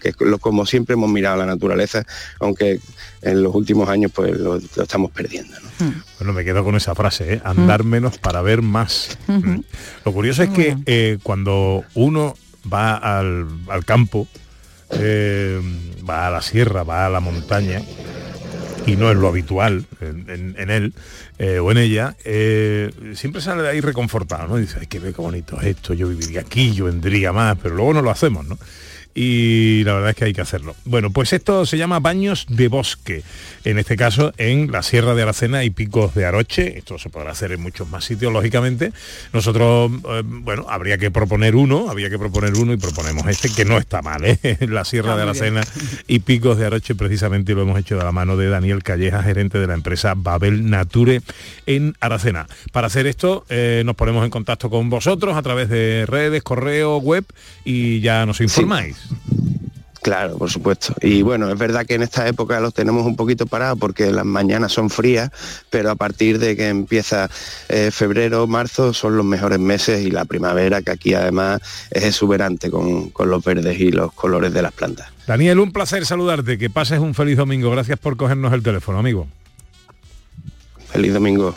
Que 0.00 0.10
es 0.10 0.16
lo, 0.20 0.38
como 0.38 0.66
siempre 0.66 0.94
hemos 0.94 1.10
mirado 1.10 1.34
a 1.36 1.38
la 1.38 1.46
naturaleza, 1.46 2.04
aunque 2.40 2.80
en 3.22 3.42
los 3.42 3.54
últimos 3.54 3.88
años 3.88 4.10
pues 4.14 4.36
lo, 4.38 4.58
lo 4.58 4.82
estamos 4.82 5.10
perdiendo. 5.10 5.54
¿no? 5.80 5.94
Bueno, 6.18 6.32
me 6.32 6.44
quedo 6.44 6.62
con 6.64 6.74
esa 6.76 6.94
frase, 6.94 7.34
¿eh? 7.34 7.40
andar 7.44 7.84
menos 7.84 8.18
para 8.18 8.42
ver 8.42 8.62
más. 8.62 9.16
Mm. 9.26 9.60
Lo 10.04 10.12
curioso 10.12 10.42
es 10.42 10.50
que 10.50 10.76
eh, 10.86 11.18
cuando 11.22 11.84
uno 11.94 12.34
va 12.72 12.96
al, 12.96 13.46
al 13.68 13.84
campo, 13.84 14.28
eh, 14.90 15.60
va 16.08 16.26
a 16.26 16.30
la 16.30 16.42
sierra, 16.42 16.82
va 16.82 17.06
a 17.06 17.10
la 17.10 17.20
montaña, 17.20 17.80
y 18.86 18.96
no 18.96 19.10
es 19.10 19.16
lo 19.16 19.28
habitual 19.28 19.86
en, 20.00 20.28
en- 20.28 20.56
en 20.58 20.70
él 20.70 20.92
eh, 21.38 21.58
o 21.60 21.70
en 21.70 21.78
ella, 21.78 22.16
eh, 22.24 22.90
siempre 23.14 23.40
sale 23.40 23.62
de 23.62 23.68
ahí 23.70 23.80
reconfortado, 23.80 24.48
¿no? 24.48 24.56
Dice, 24.56 24.78
ay, 24.80 24.86
qué, 24.88 25.00
qué 25.00 25.10
bonito 25.12 25.60
es 25.60 25.68
esto, 25.68 25.94
yo 25.94 26.08
viviría 26.08 26.40
aquí, 26.40 26.72
yo 26.72 26.86
vendría 26.86 27.32
más, 27.32 27.56
pero 27.62 27.74
luego 27.76 27.94
no 27.94 28.02
lo 28.02 28.10
hacemos, 28.10 28.44
¿no? 28.46 28.58
Y 29.14 29.84
la 29.84 29.94
verdad 29.94 30.10
es 30.10 30.16
que 30.16 30.24
hay 30.24 30.32
que 30.32 30.40
hacerlo. 30.40 30.74
Bueno, 30.84 31.10
pues 31.10 31.32
esto 31.32 31.66
se 31.66 31.76
llama 31.76 32.00
baños 32.00 32.46
de 32.48 32.68
bosque. 32.68 33.22
En 33.64 33.78
este 33.78 33.96
caso, 33.96 34.32
en 34.38 34.72
la 34.72 34.82
Sierra 34.82 35.14
de 35.14 35.22
Aracena 35.22 35.64
y 35.64 35.70
Picos 35.70 36.14
de 36.14 36.24
Aroche. 36.24 36.78
Esto 36.78 36.98
se 36.98 37.10
podrá 37.10 37.32
hacer 37.32 37.52
en 37.52 37.60
muchos 37.60 37.88
más 37.88 38.04
sitios, 38.04 38.32
lógicamente. 38.32 38.92
Nosotros, 39.32 39.90
eh, 40.08 40.22
bueno, 40.24 40.66
habría 40.68 40.98
que 40.98 41.10
proponer 41.10 41.56
uno, 41.56 41.90
había 41.90 42.08
que 42.10 42.18
proponer 42.18 42.54
uno 42.54 42.72
y 42.72 42.76
proponemos 42.76 43.26
este, 43.26 43.50
que 43.50 43.64
no 43.64 43.78
está 43.78 44.02
mal, 44.02 44.24
¿eh? 44.24 44.38
La 44.68 44.84
Sierra 44.84 45.14
de 45.16 45.22
Ah, 45.22 45.24
bien. 45.24 45.28
Aracena 45.28 45.62
y 46.08 46.20
Picos 46.20 46.58
de 46.58 46.66
Aroche, 46.66 46.94
precisamente, 46.94 47.54
lo 47.54 47.62
hemos 47.62 47.78
hecho 47.78 47.96
de 47.96 48.04
la 48.04 48.12
mano 48.12 48.36
de 48.36 48.48
Daniel 48.48 48.82
Calleja, 48.82 49.22
gerente 49.22 49.58
de 49.58 49.66
la 49.66 49.74
empresa 49.74 50.14
Babel 50.16 50.68
Nature 50.70 51.20
en 51.66 51.94
Aracena. 52.00 52.46
Para 52.72 52.86
hacer 52.88 53.06
esto, 53.06 53.44
eh, 53.48 53.82
nos 53.84 53.94
ponemos 53.94 54.24
en 54.24 54.30
contacto 54.30 54.70
con 54.70 54.90
vosotros 54.90 55.36
a 55.36 55.42
través 55.42 55.68
de 55.68 56.04
redes, 56.06 56.42
correo, 56.42 56.96
web 56.98 57.24
y 57.64 58.00
ya 58.00 58.24
nos 58.26 58.40
informáis. 58.40 58.96
Claro, 60.02 60.36
por 60.36 60.50
supuesto. 60.50 60.94
Y 61.00 61.22
bueno, 61.22 61.48
es 61.48 61.56
verdad 61.56 61.86
que 61.86 61.94
en 61.94 62.02
esta 62.02 62.26
época 62.26 62.58
los 62.58 62.74
tenemos 62.74 63.06
un 63.06 63.14
poquito 63.14 63.46
parados 63.46 63.78
porque 63.78 64.10
las 64.10 64.24
mañanas 64.24 64.72
son 64.72 64.90
frías, 64.90 65.30
pero 65.70 65.92
a 65.92 65.94
partir 65.94 66.40
de 66.40 66.56
que 66.56 66.68
empieza 66.68 67.30
eh, 67.68 67.92
febrero, 67.92 68.48
marzo 68.48 68.92
son 68.92 69.16
los 69.16 69.24
mejores 69.24 69.60
meses 69.60 70.04
y 70.04 70.10
la 70.10 70.24
primavera, 70.24 70.82
que 70.82 70.90
aquí 70.90 71.14
además 71.14 71.60
es 71.92 72.02
exuberante 72.02 72.68
con, 72.68 73.10
con 73.10 73.30
los 73.30 73.44
verdes 73.44 73.78
y 73.78 73.92
los 73.92 74.12
colores 74.12 74.52
de 74.52 74.62
las 74.62 74.72
plantas. 74.72 75.08
Daniel, 75.28 75.60
un 75.60 75.70
placer 75.70 76.04
saludarte, 76.04 76.58
que 76.58 76.68
pases 76.68 76.98
un 76.98 77.14
feliz 77.14 77.36
domingo. 77.36 77.70
Gracias 77.70 77.96
por 78.00 78.16
cogernos 78.16 78.52
el 78.52 78.64
teléfono, 78.64 78.98
amigo. 78.98 79.28
Feliz 80.88 81.14
domingo. 81.14 81.54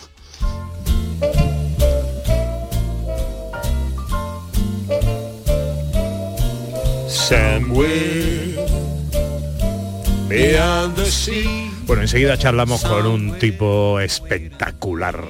Bueno, 11.85 12.01
enseguida 12.03 12.37
charlamos 12.37 12.83
con 12.83 13.07
un 13.07 13.39
tipo 13.39 13.99
espectacular 13.99 15.23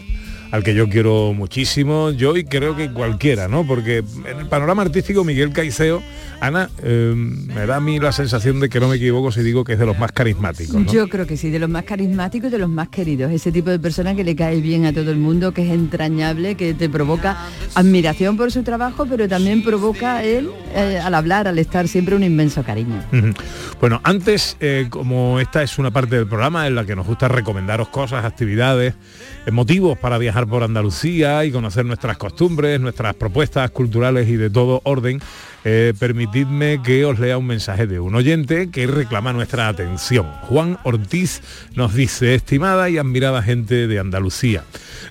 al 0.56 0.64
que 0.64 0.74
yo 0.74 0.88
quiero 0.88 1.34
muchísimo, 1.34 2.12
yo 2.12 2.38
y 2.38 2.46
creo 2.46 2.76
que 2.78 2.90
cualquiera, 2.90 3.50
¿no? 3.50 3.68
Porque 3.68 3.98
en 3.98 4.40
el 4.40 4.48
panorama 4.48 4.84
artístico 4.84 5.26
Miguel 5.26 5.52
Caiceo, 5.52 6.02
Ana, 6.40 6.70
eh, 6.82 7.14
me 7.16 7.66
da 7.66 7.78
a 7.78 7.80
mí 7.82 8.00
la 8.00 8.14
sensación 8.14 8.62
de 8.62 8.70
que 8.70 8.80
no 8.80 8.88
me 8.88 8.96
equivoco 8.96 9.32
si 9.32 9.42
digo 9.42 9.66
que 9.66 9.74
es 9.74 9.80
de 9.80 9.86
los 9.86 10.00
más 10.00 10.14
carismáticos, 10.14 10.76
¿no? 10.76 10.92
Yo 10.92 11.10
creo 11.10 11.28
que 11.28 11.36
sí, 11.36 11.50
de 11.50 11.60
los 11.60 11.70
más 11.70 11.84
carismáticos 11.84 12.48
y 12.48 12.52
de 12.52 12.58
los 12.58 12.70
más 12.70 12.88
queridos. 12.88 13.32
Ese 13.32 13.52
tipo 13.52 13.70
de 13.70 13.80
persona 13.80 14.16
que 14.16 14.24
le 14.24 14.36
cae 14.36 14.62
bien 14.62 14.86
a 14.86 14.94
todo 14.94 15.12
el 15.12 15.18
mundo, 15.18 15.52
que 15.52 15.66
es 15.66 15.72
entrañable, 15.72 16.56
que 16.56 16.74
te 16.74 16.90
provoca 16.90 17.38
admiración 17.76 18.38
por 18.38 18.52
su 18.52 18.64
trabajo, 18.64 19.06
pero 19.06 19.28
también 19.28 19.62
provoca 19.62 20.24
él, 20.24 20.50
eh, 20.74 21.00
al 21.04 21.16
hablar, 21.16 21.50
al 21.50 21.60
estar 21.60 21.88
siempre 21.90 22.16
un 22.16 22.24
inmenso 22.24 22.64
cariño. 22.64 23.04
Bueno, 23.82 24.00
antes, 24.04 24.56
eh, 24.62 24.88
como 24.90 25.40
esta 25.42 25.64
es 25.64 25.78
una 25.78 25.92
parte 25.92 26.16
del 26.16 26.28
programa 26.28 26.66
en 26.66 26.76
la 26.76 26.86
que 26.86 26.96
nos 26.96 27.06
gusta 27.06 27.28
recomendaros 27.28 27.90
cosas, 27.90 28.24
actividades, 28.24 28.94
motivos 29.52 29.98
para 29.98 30.18
viajar 30.18 30.48
por 30.48 30.64
Andalucía 30.64 31.46
y 31.46 31.52
conocer 31.52 31.86
nuestras 31.86 32.18
costumbres, 32.18 32.80
nuestras 32.80 33.16
propuestas 33.16 33.70
culturales 33.72 34.28
y 34.28 34.36
de 34.36 34.50
todo 34.50 34.82
orden, 34.84 35.20
eh, 35.66 35.94
permitidme 36.00 36.82
que 36.82 37.04
os 37.06 37.20
lea 37.20 37.38
un 37.38 37.48
mensaje 37.48 37.88
de 37.88 38.00
un 38.00 38.16
oyente 38.16 38.70
que 38.70 38.88
reclama 38.88 39.34
nuestra 39.34 39.68
atención. 39.68 40.28
Juan 40.44 40.78
Ortiz 40.84 41.42
nos 41.76 41.94
dice, 41.94 42.36
estimada 42.36 42.90
y 42.90 42.98
admirada 42.98 43.42
gente 43.42 43.88
de 43.88 44.00
Andalucía, 44.00 44.64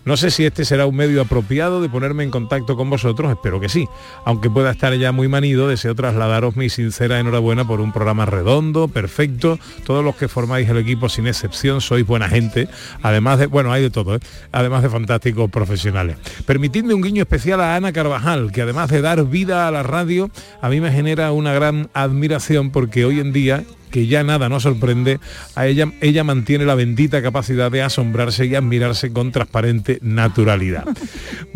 no 0.04 0.16
sé 0.16 0.30
si 0.30 0.44
este 0.44 0.64
será 0.64 0.86
un 0.86 0.96
medio 0.96 1.22
apropiado 1.22 1.80
de 1.82 1.88
ponerme 1.88 2.24
en 2.24 2.30
contacto 2.30 2.76
con 2.76 2.90
vosotros, 2.90 3.30
espero 3.30 3.58
que 3.60 3.68
sí. 3.68 3.88
Aunque 4.24 4.50
pueda 4.50 4.70
estar 4.70 4.94
ya 4.94 5.12
muy 5.12 5.28
manido, 5.28 5.68
deseo 5.68 5.94
trasladaros 5.94 6.56
mi 6.56 6.68
sincera 6.68 7.18
enhorabuena 7.18 7.66
por 7.66 7.80
un 7.80 7.92
programa 7.92 8.26
redondo, 8.26 8.88
perfecto. 8.88 9.58
Todos 9.84 10.04
los 10.04 10.16
que 10.16 10.28
formáis 10.28 10.68
el 10.68 10.76
equipo 10.76 11.08
sin 11.08 11.26
excepción 11.26 11.80
sois 11.80 12.06
buena 12.06 12.28
gente, 12.28 12.68
además 13.02 13.38
de, 13.38 13.46
bueno, 13.46 13.72
hay 13.72 13.82
de 13.82 13.90
todo, 13.90 14.16
¿eh? 14.16 14.20
además 14.52 14.82
de 14.82 14.90
fantásticos 14.90 15.50
profesionales. 15.50 16.16
Permitidme 16.46 16.94
un 16.94 17.02
guiño 17.02 17.22
especial 17.22 17.60
a 17.60 17.76
Ana 17.76 17.92
Carvajal, 17.92 18.52
que 18.52 18.62
además 18.62 18.90
de 18.90 19.00
dar 19.00 19.24
vida 19.24 19.66
a 19.66 19.70
la 19.70 19.82
radio, 19.82 20.30
a 20.60 20.68
mí 20.68 20.80
me 20.80 20.92
genera 20.92 21.32
una 21.32 21.52
gran 21.52 21.88
admiración 21.94 22.70
porque 22.70 23.04
hoy 23.04 23.20
en 23.20 23.32
día 23.32 23.64
que 23.90 24.08
ya 24.08 24.24
nada 24.24 24.48
nos 24.48 24.64
sorprende, 24.64 25.20
a 25.54 25.68
ella, 25.68 25.92
ella 26.00 26.24
mantiene 26.24 26.64
la 26.64 26.74
bendita 26.74 27.22
capacidad 27.22 27.70
de 27.70 27.82
asombrarse 27.82 28.44
y 28.44 28.56
admirarse 28.56 29.12
con 29.12 29.30
transparente 29.30 29.98
naturalidad. 30.02 30.84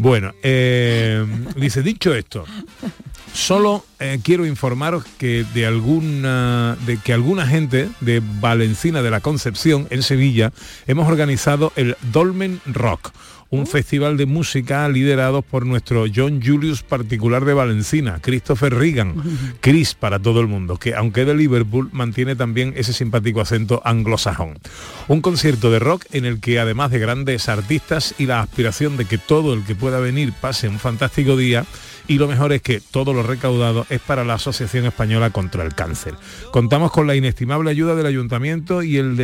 Bueno, 0.01 0.33
eh, 0.45 1.27
dice, 1.57 1.83
dicho 1.83 2.15
esto, 2.15 2.45
Solo 3.33 3.85
eh, 3.99 4.19
quiero 4.23 4.47
informaros 4.47 5.05
que 5.19 5.45
de 5.55 5.67
alguna 5.67 6.77
de 6.87 6.97
que 6.97 7.13
alguna 7.13 7.47
gente 7.47 7.89
de 8.01 8.23
Valencina 8.41 9.03
de 9.03 9.11
la 9.11 9.21
Concepción 9.21 9.87
en 9.91 10.03
Sevilla 10.03 10.53
hemos 10.87 11.09
organizado 11.09 11.73
el 11.77 11.97
Dolmen 12.13 12.61
Rock, 12.67 13.13
un 13.51 13.67
festival 13.67 14.17
de 14.17 14.27
música 14.27 14.89
liderado 14.89 15.43
por 15.43 15.65
nuestro 15.65 16.05
John 16.15 16.41
Julius 16.45 16.83
particular 16.83 17.45
de 17.45 17.55
Valencina, 17.55 18.19
Christopher 18.21 18.75
Reagan, 18.75 19.15
Chris 19.61 19.95
para 19.95 20.19
todo 20.19 20.41
el 20.41 20.49
mundo, 20.49 20.77
que 20.77 20.95
aunque 20.95 21.25
de 21.25 21.35
Liverpool 21.35 21.89
mantiene 21.93 22.37
también 22.37 22.75
ese 22.77 22.93
simpático 22.93 23.41
acento 23.41 23.81
anglosajón. 23.85 24.59
Un 25.09 25.23
concierto 25.23 25.71
de 25.71 25.79
rock 25.79 26.05
en 26.13 26.25
el 26.25 26.41
que 26.41 26.59
además 26.59 26.91
de 26.91 26.99
grandes 26.99 27.49
artistas 27.49 28.15
y 28.19 28.27
la 28.27 28.41
aspiración 28.41 28.97
de 28.97 29.07
que 29.07 29.19
todo 29.19 29.55
el 29.55 29.65
que 29.65 29.75
pueda 29.75 29.99
venir 29.99 30.33
pase 30.33 30.69
un 30.69 30.79
fantástico 30.79 31.37
día, 31.37 31.65
y 32.07 32.19
lo 32.19 32.27
mejor 32.27 32.53
es 32.53 32.63
que 32.63 32.81
todo 32.81 33.13
lo 33.13 33.23
recaudado 33.23 33.87
es 33.91 34.01
para 34.01 34.25
la 34.25 34.35
Asociación 34.35 34.87
Española 34.87 35.31
contra 35.31 35.63
el 35.63 35.75
Cáncer. 35.75 36.15
Contamos 36.51 36.91
con 36.91 37.07
la 37.07 37.15
inestimable 37.15 37.71
ayuda 37.71 37.95
del 37.95 38.07
ayuntamiento 38.07 38.83
y 38.83 38.97
el 38.97 39.17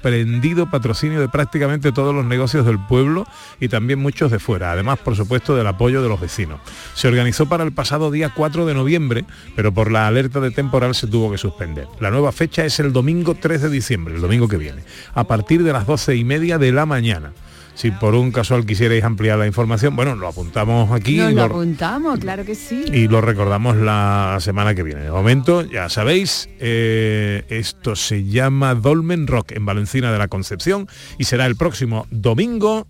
desprendido 0.00 0.70
patrocinio 0.70 1.20
de 1.20 1.28
prácticamente 1.28 1.92
todos 1.92 2.14
los 2.14 2.24
negocios 2.24 2.64
del 2.64 2.78
pueblo 2.78 3.26
y 3.60 3.68
también 3.68 3.98
muchos 3.98 4.30
de 4.30 4.38
fuera, 4.38 4.72
además 4.72 4.98
por 4.98 5.14
supuesto 5.14 5.54
del 5.54 5.66
apoyo 5.66 6.02
de 6.02 6.08
los 6.08 6.18
vecinos. 6.18 6.60
Se 6.94 7.08
organizó 7.08 7.46
para 7.46 7.64
el 7.64 7.72
pasado 7.72 8.10
día 8.10 8.32
4 8.34 8.64
de 8.64 8.72
noviembre, 8.72 9.26
pero 9.54 9.72
por 9.72 9.92
la 9.92 10.06
alerta 10.06 10.40
de 10.40 10.52
temporal 10.52 10.94
se 10.94 11.06
tuvo 11.06 11.30
que 11.30 11.36
suspender. 11.36 11.86
La 12.00 12.10
nueva 12.10 12.32
fecha 12.32 12.64
es 12.64 12.80
el 12.80 12.94
domingo 12.94 13.34
3 13.34 13.60
de 13.60 13.68
diciembre, 13.68 14.14
el 14.14 14.22
domingo 14.22 14.48
que 14.48 14.56
viene, 14.56 14.84
a 15.12 15.24
partir 15.24 15.62
de 15.62 15.72
las 15.72 15.86
12 15.86 16.16
y 16.16 16.24
media 16.24 16.56
de 16.56 16.72
la 16.72 16.86
mañana. 16.86 17.32
Si 17.74 17.90
por 17.90 18.14
un 18.14 18.32
casual 18.32 18.66
quisierais 18.66 19.04
ampliar 19.04 19.38
la 19.38 19.46
información, 19.46 19.96
bueno, 19.96 20.14
lo 20.14 20.28
apuntamos 20.28 20.90
aquí 20.92 21.16
Nos 21.16 21.32
y 21.32 21.34
lo 21.34 21.40
lo, 21.48 21.54
apuntamos, 21.54 22.18
claro 22.18 22.44
que 22.44 22.54
sí. 22.54 22.84
y 22.92 23.08
lo 23.08 23.20
recordamos 23.20 23.76
la 23.76 24.36
semana 24.40 24.74
que 24.74 24.82
viene. 24.82 25.02
De 25.02 25.10
momento, 25.10 25.62
ya 25.62 25.88
sabéis, 25.88 26.48
eh, 26.58 27.44
esto 27.48 27.96
se 27.96 28.24
llama 28.24 28.74
Dolmen 28.74 29.26
Rock 29.26 29.52
en 29.52 29.64
Valencina 29.64 30.12
de 30.12 30.18
la 30.18 30.28
Concepción 30.28 30.88
y 31.18 31.24
será 31.24 31.46
el 31.46 31.56
próximo 31.56 32.06
domingo 32.10 32.86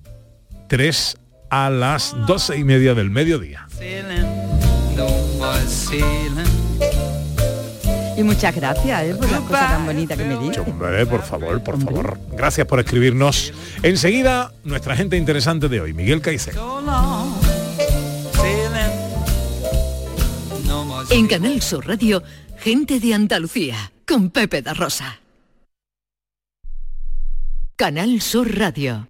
3 0.69 1.17
a 1.51 1.71
las 1.71 2.17
12 2.27 2.59
y 2.59 2.65
media 2.65 2.95
del 2.95 3.11
mediodía. 3.11 3.67
Y 8.21 8.23
muchas 8.23 8.55
gracias 8.55 9.03
¿eh? 9.05 9.15
por 9.15 9.31
las 9.31 9.41
cosas 9.41 9.71
tan 9.71 9.87
bonitas 9.87 10.19
que 10.19 10.25
me 10.25 10.37
dices. 10.37 10.59
Hombre, 10.67 11.07
por 11.07 11.23
favor, 11.23 11.63
por 11.65 11.83
favor. 11.83 12.21
Gracias 12.33 12.67
por 12.67 12.79
escribirnos. 12.79 13.51
Enseguida, 13.83 14.53
nuestra 14.63 14.95
gente 14.95 15.17
interesante 15.17 15.71
de 15.71 15.81
hoy, 15.81 15.95
Miguel 15.95 16.21
Caicedo. 16.21 16.83
En 21.09 21.27
Canal 21.29 21.63
Sur 21.63 21.89
Radio, 21.89 22.23
gente 22.59 23.01
de 23.01 23.15
Andalucía, 23.15 23.91
con 24.07 24.29
Pepe 24.29 24.61
da 24.61 24.75
Rosa. 24.75 25.21
Canal 27.77 28.21
Sur 28.21 28.55
Radio. 28.55 29.10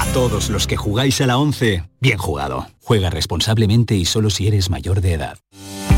A 0.00 0.06
todos 0.14 0.48
los 0.48 0.66
que 0.66 0.78
jugáis 0.78 1.20
a 1.20 1.26
la 1.26 1.36
11, 1.36 1.84
bien 2.00 2.16
jugado. 2.16 2.66
Juega 2.82 3.10
responsablemente 3.10 3.96
y 3.96 4.06
solo 4.06 4.30
si 4.30 4.46
eres 4.46 4.70
mayor 4.70 5.02
de 5.02 5.12
edad. 5.12 5.36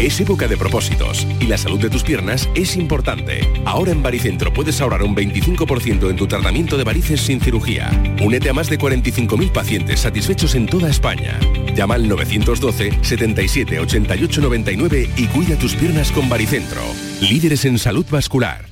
Es 0.01 0.19
época 0.19 0.49
de 0.49 0.57
propósitos 0.57 1.25
y 1.39 1.47
la 1.47 1.57
salud 1.57 1.79
de 1.79 1.89
tus 1.89 2.03
piernas 2.03 2.49
es 2.57 2.75
importante. 2.77 3.49
Ahora 3.65 3.93
en 3.93 4.03
Baricentro 4.03 4.53
puedes 4.53 4.81
ahorrar 4.81 5.05
un 5.05 5.15
25% 5.15 6.11
en 6.11 6.17
tu 6.17 6.27
tratamiento 6.27 6.77
de 6.77 6.83
varices 6.83 7.21
sin 7.21 7.41
cirugía. 7.41 7.93
Únete 8.21 8.51
a 8.51 8.53
más 8.53 8.69
de 8.69 8.77
45.000 8.77 9.53
pacientes 9.53 10.01
satisfechos 10.01 10.57
en 10.57 10.67
toda 10.67 10.91
España. 10.91 11.39
Llama 11.77 11.95
al 11.95 12.09
912 12.09 12.99
77 13.03 13.79
88 13.79 14.41
99 14.41 15.11
y 15.17 15.27
cuida 15.29 15.57
tus 15.57 15.77
piernas 15.77 16.11
con 16.11 16.29
Baricentro. 16.29 16.83
Líderes 17.21 17.65
en 17.67 17.79
salud 17.79 18.07
vascular. 18.11 18.72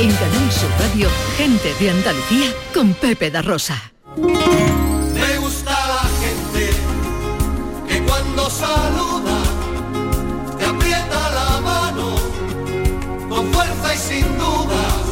En 0.00 0.10
Canal 0.12 0.50
Sur 0.50 0.70
Radio, 0.78 1.10
gente 1.36 1.74
de 1.78 1.90
Andalucía 1.90 2.50
con 2.72 2.94
Pepe 2.94 3.30
da 3.30 3.42
Rosa. 3.42 3.92
Me 4.16 5.36
gusta 5.36 5.72
la 5.72 6.08
gente 6.22 6.70
que 7.86 8.02
cuando 8.04 8.48
saluda 8.48 9.42
te 10.58 10.64
aprieta 10.64 11.30
la 11.34 11.60
mano 11.60 12.14
con 13.28 13.52
fuerza 13.52 13.94
y 13.94 13.98
sin 13.98 14.38
dudas. 14.38 15.04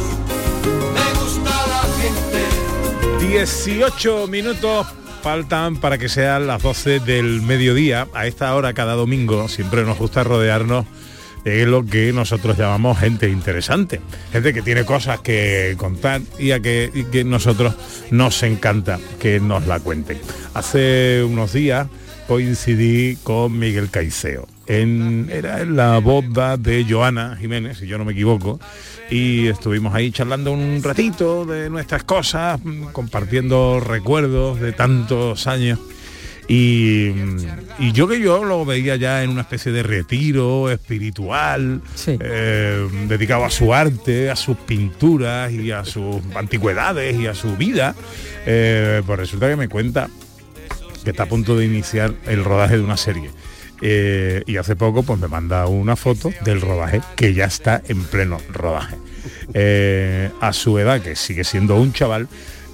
Me 0.95 1.19
gusta 1.19 1.51
la 1.67 1.83
gente 2.01 3.27
18 3.27 4.25
minutos 4.25 4.87
faltan 5.21 5.75
para 5.75 5.99
que 5.99 6.09
sean 6.09 6.47
las 6.47 6.63
12 6.63 6.99
del 7.01 7.43
mediodía. 7.43 8.07
A 8.15 8.25
esta 8.25 8.55
hora 8.55 8.73
cada 8.73 8.95
domingo 8.95 9.49
siempre 9.49 9.83
nos 9.83 9.99
gusta 9.99 10.23
rodearnos 10.23 10.87
de 11.43 11.65
lo 11.65 11.85
que 11.85 12.13
nosotros 12.13 12.57
llamamos 12.57 12.99
gente 12.99 13.29
interesante. 13.29 14.01
Gente 14.31 14.53
que 14.53 14.61
tiene 14.61 14.85
cosas 14.85 15.19
que 15.21 15.75
contar 15.77 16.21
y 16.37 16.51
a 16.51 16.59
que, 16.59 16.91
y 16.93 17.23
nosotros 17.23 17.75
nos 18.11 18.41
encanta 18.43 18.99
que 19.19 19.39
nos 19.39 19.67
la 19.67 19.79
cuenten. 19.79 20.19
Hace 20.53 21.23
unos 21.23 21.53
días 21.53 21.87
coincidí 22.27 23.15
con 23.23 23.57
Miguel 23.57 23.89
Caiceo. 23.89 24.47
En, 24.67 25.29
era 25.31 25.61
en 25.61 25.75
la 25.75 25.97
boda 25.97 26.57
de 26.57 26.85
Joana 26.87 27.35
Jiménez, 27.35 27.79
si 27.79 27.87
yo 27.87 27.97
no 27.97 28.05
me 28.05 28.11
equivoco, 28.11 28.59
y 29.09 29.47
estuvimos 29.47 29.95
ahí 29.95 30.11
charlando 30.11 30.51
un 30.51 30.83
ratito 30.83 31.45
de 31.45 31.71
nuestras 31.71 32.03
cosas, 32.03 32.63
mm, 32.63 32.83
compartiendo 32.91 33.79
recuerdos 33.79 34.59
de 34.59 34.71
tantos 34.73 35.47
años. 35.47 35.79
Y, 36.49 37.13
y 37.77 37.91
yo 37.93 38.07
que 38.07 38.19
yo 38.19 38.43
lo 38.43 38.65
veía 38.65 38.95
ya 38.95 39.23
en 39.23 39.29
una 39.29 39.41
especie 39.41 39.71
de 39.71 39.83
retiro 39.83 40.71
espiritual, 40.71 41.81
eh, 42.07 42.87
dedicado 43.07 43.45
a 43.45 43.51
su 43.51 43.71
arte, 43.71 44.31
a 44.31 44.35
sus 44.35 44.57
pinturas 44.57 45.51
y 45.51 45.71
a 45.71 45.85
sus 45.85 46.17
antigüedades 46.35 47.17
y 47.19 47.27
a 47.27 47.35
su 47.35 47.55
vida. 47.55 47.95
Eh, 48.47 49.03
pues 49.05 49.19
resulta 49.19 49.47
que 49.47 49.55
me 49.55 49.69
cuenta 49.69 50.09
que 51.03 51.11
está 51.11 51.23
a 51.23 51.27
punto 51.27 51.55
de 51.55 51.65
iniciar 51.65 52.15
el 52.25 52.43
rodaje 52.43 52.77
de 52.77 52.83
una 52.83 52.97
serie. 52.97 53.29
Eh, 53.81 54.41
y 54.47 54.57
hace 54.57 54.75
poco 54.75 55.03
pues 55.03 55.19
me 55.19 55.27
manda 55.27 55.67
una 55.67 55.95
foto 55.95 56.31
del 56.43 56.61
rodaje 56.61 57.01
que 57.15 57.35
ya 57.35 57.45
está 57.45 57.81
en 57.87 58.03
pleno 58.05 58.39
rodaje. 58.51 58.97
A 60.41 60.53
su 60.53 60.79
edad, 60.79 60.99
que 61.01 61.15
sigue 61.15 61.43
siendo 61.43 61.75
un 61.75 61.93
chaval, 61.93 62.27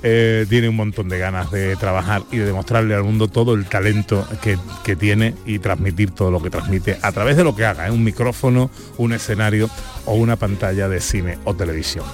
eh, 0.07 0.45
tiene 0.47 0.69
un 0.69 0.75
montón 0.75 1.09
de 1.09 1.17
ganas 1.17 1.49
de 1.49 1.75
trabajar 1.77 2.21
y 2.31 2.37
de 2.37 2.45
demostrarle 2.45 2.93
al 2.93 3.03
mundo 3.03 3.27
todo 3.27 3.55
el 3.55 3.65
talento 3.65 4.27
que, 4.39 4.55
que 4.83 4.95
tiene 4.95 5.33
y 5.47 5.57
transmitir 5.57 6.11
todo 6.11 6.29
lo 6.29 6.43
que 6.43 6.51
transmite 6.51 6.99
a 7.01 7.11
través 7.11 7.37
de 7.37 7.43
lo 7.43 7.55
que 7.55 7.65
haga, 7.65 7.91
un 7.91 8.03
micrófono, 8.03 8.69
un 8.97 9.13
escenario 9.13 9.67
o 10.05 10.13
una 10.13 10.35
pantalla 10.35 10.87
de 10.87 11.01
cine 11.01 11.39
o 11.43 11.55
televisión. 11.55 12.05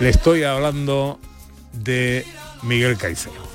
Le 0.00 0.10
estoy 0.10 0.42
hablando 0.42 1.18
de 1.72 2.26
Miguel 2.62 2.98
Caicedo. 2.98 3.49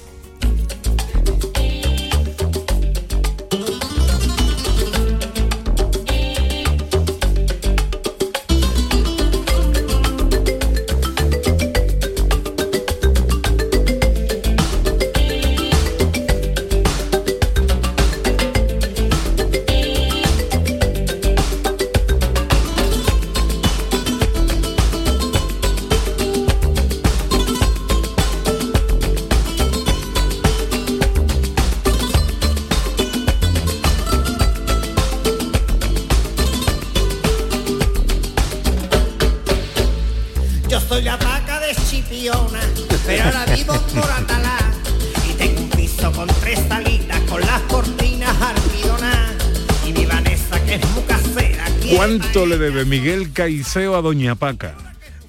¿Cuánto 52.17 52.45
le 52.45 52.57
debe 52.57 52.85
Miguel 52.85 53.33
Caiceo 53.33 53.93
a 53.93 54.01
Doña 54.01 54.35
Paca? 54.35 54.73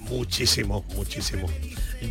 Muchísimo, 0.08 0.84
muchísimo. 0.94 1.48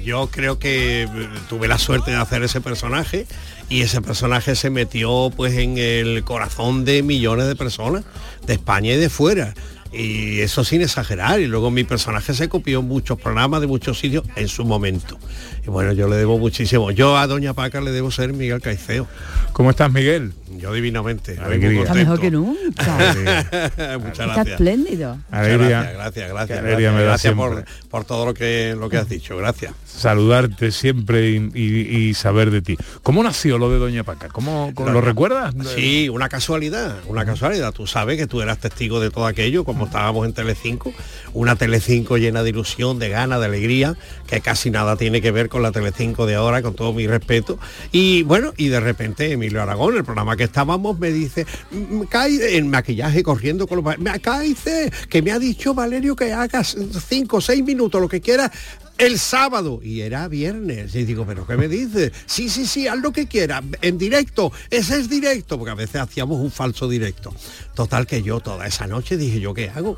Yo 0.03 0.27
creo 0.29 0.59
que 0.59 1.03
eh, 1.03 1.07
tuve 1.47 1.69
la 1.69 1.77
suerte 1.77 2.11
de 2.11 2.17
hacer 2.17 2.43
ese 2.43 2.59
personaje 2.59 3.25
y 3.69 3.83
ese 3.83 4.01
personaje 4.01 4.53
se 4.53 4.69
metió 4.69 5.31
pues 5.33 5.53
en 5.53 5.77
el 5.77 6.25
corazón 6.25 6.83
de 6.83 7.03
millones 7.03 7.47
de 7.47 7.55
personas 7.55 8.03
de 8.45 8.55
España 8.55 8.91
y 8.91 8.97
de 8.97 9.09
fuera. 9.09 9.53
Y 9.93 10.41
eso 10.41 10.65
sin 10.65 10.81
exagerar. 10.81 11.39
Y 11.39 11.47
luego 11.47 11.71
mi 11.71 11.85
personaje 11.85 12.33
se 12.33 12.49
copió 12.49 12.81
en 12.81 12.87
muchos 12.89 13.17
programas 13.17 13.61
de 13.61 13.67
muchos 13.67 13.97
sitios 13.97 14.25
en 14.35 14.49
su 14.49 14.65
momento. 14.65 15.17
Y 15.65 15.69
bueno, 15.69 15.93
yo 15.93 16.09
le 16.09 16.17
debo 16.17 16.37
muchísimo. 16.37 16.91
Yo 16.91 17.17
a 17.17 17.27
Doña 17.27 17.53
Paca 17.53 17.79
le 17.79 17.91
debo 17.91 18.11
ser 18.11 18.33
Miguel 18.33 18.59
Caiceo. 18.59 19.07
¿Cómo 19.53 19.69
estás, 19.69 19.89
Miguel? 19.89 20.33
Yo 20.57 20.71
divinamente. 20.73 21.37
Alegría. 21.39 21.81
Está 21.81 21.93
mejor 21.95 22.19
que 22.19 22.29
nunca. 22.31 22.97
Muchas 23.97 24.09
Está 24.11 24.25
gracias. 24.25 24.47
espléndido. 24.47 25.15
Muchas 25.15 25.31
Alegría. 25.31 25.67
Gracias, 25.81 25.93
gracias, 25.95 26.29
gracias. 26.29 26.59
alegría 26.59 26.91
me 26.91 26.99
da 26.99 27.03
gracias 27.05 27.33
por, 27.33 27.53
siempre. 27.53 27.73
por 27.89 28.05
todo 28.05 28.25
lo 28.27 28.33
que, 28.33 28.75
lo 28.77 28.89
que 28.89 28.97
has 28.97 29.09
dicho. 29.09 29.35
Gracias. 29.37 29.73
Saludarte 29.85 30.71
siempre 30.71 31.29
y, 31.31 31.51
y- 31.53 31.97
y 32.09 32.13
saber 32.13 32.51
de 32.51 32.61
ti. 32.61 32.77
¿Cómo 33.01 33.23
nació 33.23 33.57
lo 33.57 33.71
de 33.71 33.79
Doña 33.79 34.03
Paca? 34.03 34.27
¿Cómo, 34.29 34.71
cómo- 34.75 34.91
lo 34.91 35.01
recuerdas? 35.01 35.55
Sí, 35.75 36.09
una 36.09 36.29
casualidad, 36.29 36.95
una 37.07 37.25
casualidad. 37.25 37.71
Tú 37.73 37.87
sabes 37.87 38.17
que 38.17 38.27
tú 38.27 38.41
eras 38.41 38.59
testigo 38.59 38.99
de 38.99 39.09
todo 39.09 39.25
aquello, 39.25 39.63
como 39.63 39.85
estábamos 39.85 40.25
en 40.27 40.33
Telecinco, 40.33 40.93
una 41.33 41.55
Telecinco 41.55 42.17
llena 42.17 42.43
de 42.43 42.49
ilusión, 42.51 42.99
de 42.99 43.09
ganas, 43.09 43.39
de 43.39 43.45
alegría, 43.45 43.95
que 44.27 44.41
casi 44.41 44.69
nada 44.69 44.95
tiene 44.97 45.21
que 45.21 45.31
ver 45.31 45.49
con 45.49 45.63
la 45.63 45.71
Telecinco 45.71 46.25
de 46.25 46.35
ahora, 46.35 46.61
con 46.61 46.75
todo 46.75 46.93
mi 46.93 47.07
respeto. 47.07 47.57
Y 47.91 48.23
bueno, 48.23 48.53
y 48.57 48.67
de 48.67 48.79
repente 48.79 49.31
Emilio 49.31 49.61
Aragón, 49.63 49.95
el 49.97 50.03
programa 50.03 50.34
que 50.35 50.43
estábamos, 50.45 50.99
me 50.99 51.11
dice, 51.11 51.45
"Mm, 51.71 52.01
cae 52.03 52.57
en 52.57 52.69
maquillaje 52.69 53.23
corriendo 53.23 53.67
con 53.67 53.83
los 53.83 53.95
caíce, 54.21 54.91
que 55.09 55.21
me 55.21 55.31
ha 55.31 55.39
dicho 55.39 55.73
Valerio 55.73 56.15
que 56.15 56.33
hagas 56.33 56.75
cinco 57.07 57.37
o 57.37 57.41
seis 57.41 57.63
minutos, 57.63 58.01
lo 58.01 58.07
que 58.07 58.21
quieras, 58.21 58.51
el 58.97 59.19
sábado 59.19 59.79
y 59.83 60.01
era 60.01 60.27
viernes. 60.27 60.95
Y 60.95 61.05
digo 61.05 61.25
pero 61.25 61.45
qué 61.45 61.57
me 61.57 61.67
dices 61.67 62.11
sí 62.25 62.49
sí 62.49 62.65
sí 62.65 62.87
haz 62.87 62.99
lo 62.99 63.11
que 63.11 63.27
quieras 63.27 63.63
en 63.81 63.97
directo 63.97 64.51
ese 64.69 64.99
es 64.99 65.09
directo 65.09 65.57
porque 65.57 65.71
a 65.71 65.75
veces 65.75 66.01
hacíamos 66.01 66.39
un 66.39 66.51
falso 66.51 66.87
directo. 66.87 67.33
Total 67.73 68.07
que 68.07 68.21
yo 68.21 68.39
toda 68.39 68.67
esa 68.67 68.87
noche 68.87 69.17
dije 69.17 69.39
yo 69.39 69.53
qué 69.53 69.69
hago 69.69 69.97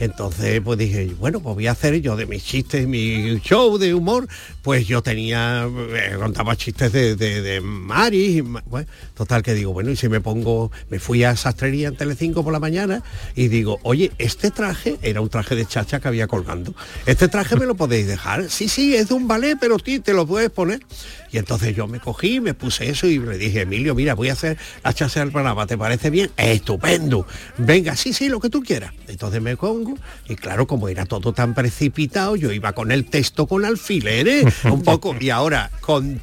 entonces 0.00 0.60
pues 0.62 0.78
dije 0.78 1.14
bueno 1.18 1.40
pues 1.40 1.54
voy 1.54 1.66
a 1.66 1.72
hacer 1.72 2.00
yo 2.00 2.16
de 2.16 2.26
mis 2.26 2.44
chistes 2.44 2.86
mi 2.86 3.38
show 3.40 3.78
de 3.78 3.94
humor 3.94 4.28
pues 4.62 4.86
yo 4.86 5.02
tenía 5.02 5.68
eh, 5.68 6.16
contaba 6.18 6.56
chistes 6.56 6.92
de, 6.92 7.16
de, 7.16 7.60
Mari 7.60 8.44
total 9.14 9.42
que 9.42 9.54
digo 9.54 9.72
bueno 9.72 9.90
y 9.90 9.96
si 9.96 10.08
me 10.08 10.20
pongo 10.20 10.70
me 10.90 10.98
fui 10.98 11.24
a 11.24 11.36
sastrería 11.36 11.88
en 11.88 11.96
Telecinco 11.96 12.44
por 12.44 12.52
la 12.52 12.60
mañana 12.60 13.02
y 13.34 13.48
digo 13.48 13.78
oye 13.82 14.12
este 14.18 14.50
traje 14.50 14.98
era 15.02 15.20
un 15.20 15.28
traje 15.28 15.54
de 15.54 15.66
chacha 15.66 16.00
que 16.00 16.08
había 16.08 16.26
colgando. 16.26 16.74
Este 17.06 17.28
traje 17.28 17.56
me 17.56 17.66
lo 17.66 17.74
podéis 17.74 18.06
dejar 18.06 18.37
sí 18.48 18.68
sí 18.68 18.94
es 18.94 19.08
de 19.08 19.14
un 19.14 19.28
ballet 19.28 19.56
pero 19.58 19.78
ti 19.78 20.00
te 20.00 20.12
lo 20.12 20.26
puedes 20.26 20.50
poner 20.50 20.80
y 21.30 21.38
entonces 21.38 21.74
yo 21.76 21.86
me 21.86 22.00
cogí 22.00 22.40
me 22.40 22.54
puse 22.54 22.88
eso 22.90 23.06
y 23.06 23.18
le 23.18 23.38
dije 23.38 23.62
Emilio 23.62 23.94
mira 23.94 24.14
voy 24.14 24.28
a 24.28 24.32
hacer 24.34 24.56
la 24.84 24.92
chacha 24.92 25.20
del 25.20 25.30
programa 25.32 25.66
¿te 25.66 25.76
parece 25.78 26.10
bien? 26.10 26.30
estupendo 26.36 27.26
venga 27.58 27.96
sí 27.96 28.12
sí 28.12 28.28
lo 28.28 28.40
que 28.40 28.50
tú 28.50 28.62
quieras 28.62 28.92
entonces 29.06 29.40
me 29.42 29.56
pongo 29.56 29.96
y 30.28 30.36
claro 30.36 30.66
como 30.66 30.88
era 30.88 31.06
todo 31.06 31.32
tan 31.32 31.54
precipitado 31.54 32.36
yo 32.36 32.52
iba 32.52 32.72
con 32.72 32.92
el 32.92 33.04
texto 33.06 33.46
con 33.46 33.64
alfileres 33.64 34.46
un 34.64 34.82
poco 34.82 35.14
y 35.20 35.30
ahora 35.30 35.70
con 35.80 36.20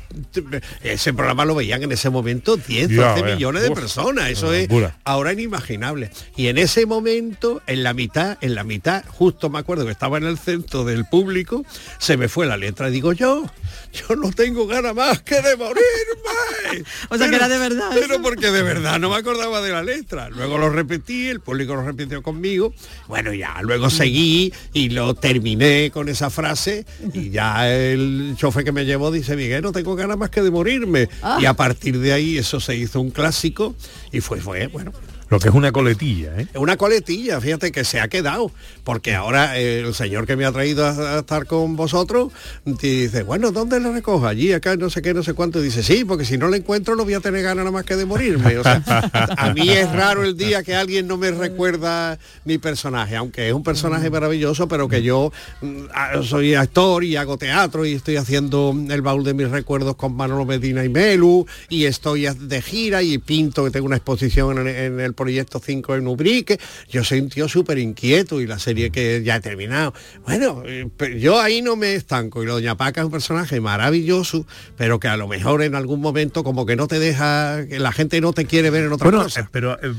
ese 0.83 1.13
programa 1.13 1.45
lo 1.45 1.55
veían 1.55 1.83
en 1.83 1.91
ese 1.91 2.09
momento 2.09 2.57
10 2.57 2.89
Ya, 2.89 3.09
12 3.09 3.21
vaya. 3.21 3.35
millones 3.35 3.63
de 3.63 3.71
personas 3.71 4.29
eso 4.29 4.53
es 4.53 4.67
ahora 5.03 5.33
inimaginable. 5.33 6.09
Y 6.35 6.47
en 6.47 6.57
ese 6.57 6.85
momento, 6.85 7.61
en 7.67 7.83
la 7.83 7.93
mitad, 7.93 8.37
en 8.41 8.55
la 8.55 8.63
mitad, 8.63 9.03
justo 9.07 9.49
me 9.49 9.59
acuerdo 9.59 9.85
que 9.85 9.91
estaba 9.91 10.17
en 10.17 10.23
el 10.25 10.37
centro 10.37 10.83
del 10.85 11.05
público, 11.05 11.65
se 11.99 12.17
me 12.17 12.27
fue 12.27 12.45
la 12.45 12.57
letra. 12.57 12.89
Digo 12.89 13.13
yo, 13.13 13.45
yo 13.93 14.15
no 14.15 14.31
tengo 14.31 14.67
ganas 14.67 14.94
más 14.95 15.21
que 15.21 15.41
de 15.41 15.55
morirme. 15.55 15.83
O 17.09 17.17
sea, 17.17 17.29
que 17.29 17.35
era 17.35 17.47
de 17.47 17.57
verdad 17.57 17.89
Pero 17.93 18.15
eso. 18.15 18.21
porque 18.21 18.51
de 18.51 18.63
verdad 18.63 18.99
no 18.99 19.09
me 19.09 19.15
acordaba 19.15 19.61
de 19.61 19.71
la 19.71 19.83
letra. 19.83 20.29
Luego 20.29 20.57
lo 20.57 20.69
repetí, 20.69 21.27
el 21.27 21.39
público 21.39 21.75
lo 21.75 21.83
repitió 21.83 22.21
conmigo. 22.23 22.73
Bueno, 23.07 23.33
ya, 23.33 23.61
luego 23.61 23.89
seguí 23.89 24.51
y 24.73 24.89
lo 24.89 25.13
terminé 25.13 25.91
con 25.93 26.09
esa 26.09 26.29
frase 26.29 26.85
y 27.13 27.29
ya 27.29 27.69
el 27.71 28.33
chofer 28.37 28.63
que 28.63 28.71
me 28.71 28.85
llevó 28.85 29.11
dice, 29.11 29.35
Miguel, 29.35 29.61
no 29.61 29.71
tengo 29.71 29.95
ganas 29.95 30.17
más 30.17 30.29
que 30.31 30.41
de 30.41 30.51
morirme. 30.51 31.07
Ah. 31.21 31.37
Y 31.39 31.45
a 31.45 31.53
partir 31.53 31.99
de 31.99 32.13
ahí 32.13 32.37
eso 32.37 32.59
se 32.59 32.75
hizo 32.75 32.99
un 32.99 33.11
clásico 33.11 33.75
y 34.11 34.21
fue, 34.21 34.41
fue, 34.41 34.67
bueno, 34.67 34.91
Lo 35.29 35.39
que 35.39 35.49
es 35.49 35.55
una 35.55 35.71
coletilla, 35.71 36.39
¿eh? 36.39 36.47
una 36.55 36.77
coletilla, 36.77 37.41
fíjate 37.41 37.71
que 37.71 37.83
se 37.83 37.99
ha 37.99 38.07
quedado, 38.07 38.51
porque 38.83 39.15
ahora 39.15 39.57
eh, 39.57 39.79
el 39.79 39.95
señor 39.95 40.27
que 40.27 40.35
me 40.35 40.45
ha 40.45 40.51
traído 40.51 40.85
a, 40.85 41.15
a 41.15 41.19
estar 41.19 41.45
con 41.47 41.75
vosotros 41.75 42.31
dice, 42.65 43.23
bueno, 43.23 43.51
¿dónde 43.51 43.79
le 43.79 43.91
recojo? 43.91 44.27
Allí, 44.27 44.53
acá, 44.53 44.75
no 44.75 44.89
sé 44.89 45.01
qué, 45.01 45.13
no 45.13 45.23
sé 45.23 45.33
cuánto. 45.33 45.61
Dice, 45.61 45.81
sí, 45.83 46.05
porque 46.05 46.25
si 46.25 46.37
no 46.37 46.47
le 46.47 46.57
encuentro 46.57 46.95
no 46.95 47.03
voy 47.03 47.15
a 47.15 47.19
tener 47.19 47.41
ganas 47.41 47.65
nada 47.65 47.71
más 47.71 47.85
que 47.85 47.95
de 47.95 48.05
morirme. 48.05 48.57
O 48.57 48.63
sea, 48.63 48.83
a 49.37 49.53
mí 49.53 49.69
es 49.69 49.91
raro 49.91 50.23
el 50.23 50.37
día 50.37 50.63
que 50.63 50.75
alguien 50.75 51.07
no 51.07 51.17
me 51.17 51.31
recuerda 51.31 52.19
mi 52.43 52.57
personaje, 52.57 53.15
aunque 53.15 53.47
es 53.47 53.53
un 53.53 53.63
personaje 53.63 54.09
maravilloso, 54.09 54.67
pero 54.67 54.87
que 54.87 55.01
yo 55.01 55.31
mm, 55.61 56.23
soy 56.23 56.53
actor 56.53 57.03
y 57.03 57.15
hago 57.15 57.37
teatro 57.37 57.85
y 57.85 57.93
estoy 57.93 58.17
haciendo 58.17 58.75
el 58.89 59.01
baúl 59.01 59.23
de 59.23 59.33
mis 59.33 59.49
recuerdos 59.49 59.95
con 59.95 60.15
Manolo 60.15 60.45
Medina 60.45 60.83
y 60.83 60.89
Melu 60.89 61.47
y 61.69 61.85
estoy 61.85 62.27
de 62.27 62.61
gira 62.61 63.01
y 63.01 63.17
pinto 63.17 63.63
que 63.63 63.71
tengo 63.71 63.87
una 63.87 63.97
exposición 63.97 64.59
en, 64.59 64.67
en 64.67 64.99
el 64.99 65.14
proyecto 65.15 65.59
5 65.59 65.95
en 65.95 66.07
Ubrique. 66.07 66.59
Yo 66.89 67.03
soy 67.03 67.19
un 67.21 67.29
tío 67.29 67.47
súper 67.49 67.77
inquieto 67.79 68.41
y 68.41 68.47
la 68.47 68.59
serie 68.59 68.91
que 68.91 69.21
ya 69.23 69.37
he 69.37 69.39
terminado. 69.41 69.93
Bueno, 70.25 70.61
eh, 70.65 70.87
pero 70.95 71.15
yo 71.17 71.39
ahí 71.41 71.61
no 71.61 71.75
me 71.75 71.95
estanco 71.95 72.43
y 72.43 72.45
la 72.45 72.53
Doña 72.53 72.75
Paca 72.75 73.01
es 73.01 73.05
un 73.05 73.11
personaje 73.11 73.59
maravilloso, 73.61 74.45
pero 74.77 74.99
que 74.99 75.07
a 75.07 75.17
lo 75.17 75.27
mejor 75.27 75.61
en 75.63 75.75
algún 75.75 76.01
momento 76.01 76.43
como 76.43 76.65
que 76.65 76.75
no 76.75 76.87
te 76.87 76.99
deja, 76.99 77.65
que 77.67 77.79
la 77.79 77.91
gente 77.91 78.21
no 78.21 78.33
te 78.33 78.45
quiere 78.45 78.69
ver 78.69 78.83
en 78.85 78.91
otra 78.93 79.09
Bueno, 79.09 79.23
cosa. 79.23 79.41
eh, 79.41 79.45
pero 79.51 79.77
eh, 79.81 79.93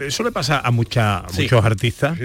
eso 0.00 0.22
le 0.22 0.32
pasa 0.32 0.60
a, 0.60 0.70
mucha- 0.70 1.18
a 1.18 1.28
Sí. 1.30 1.42
muchos 1.42 1.64
artistas. 1.64 2.18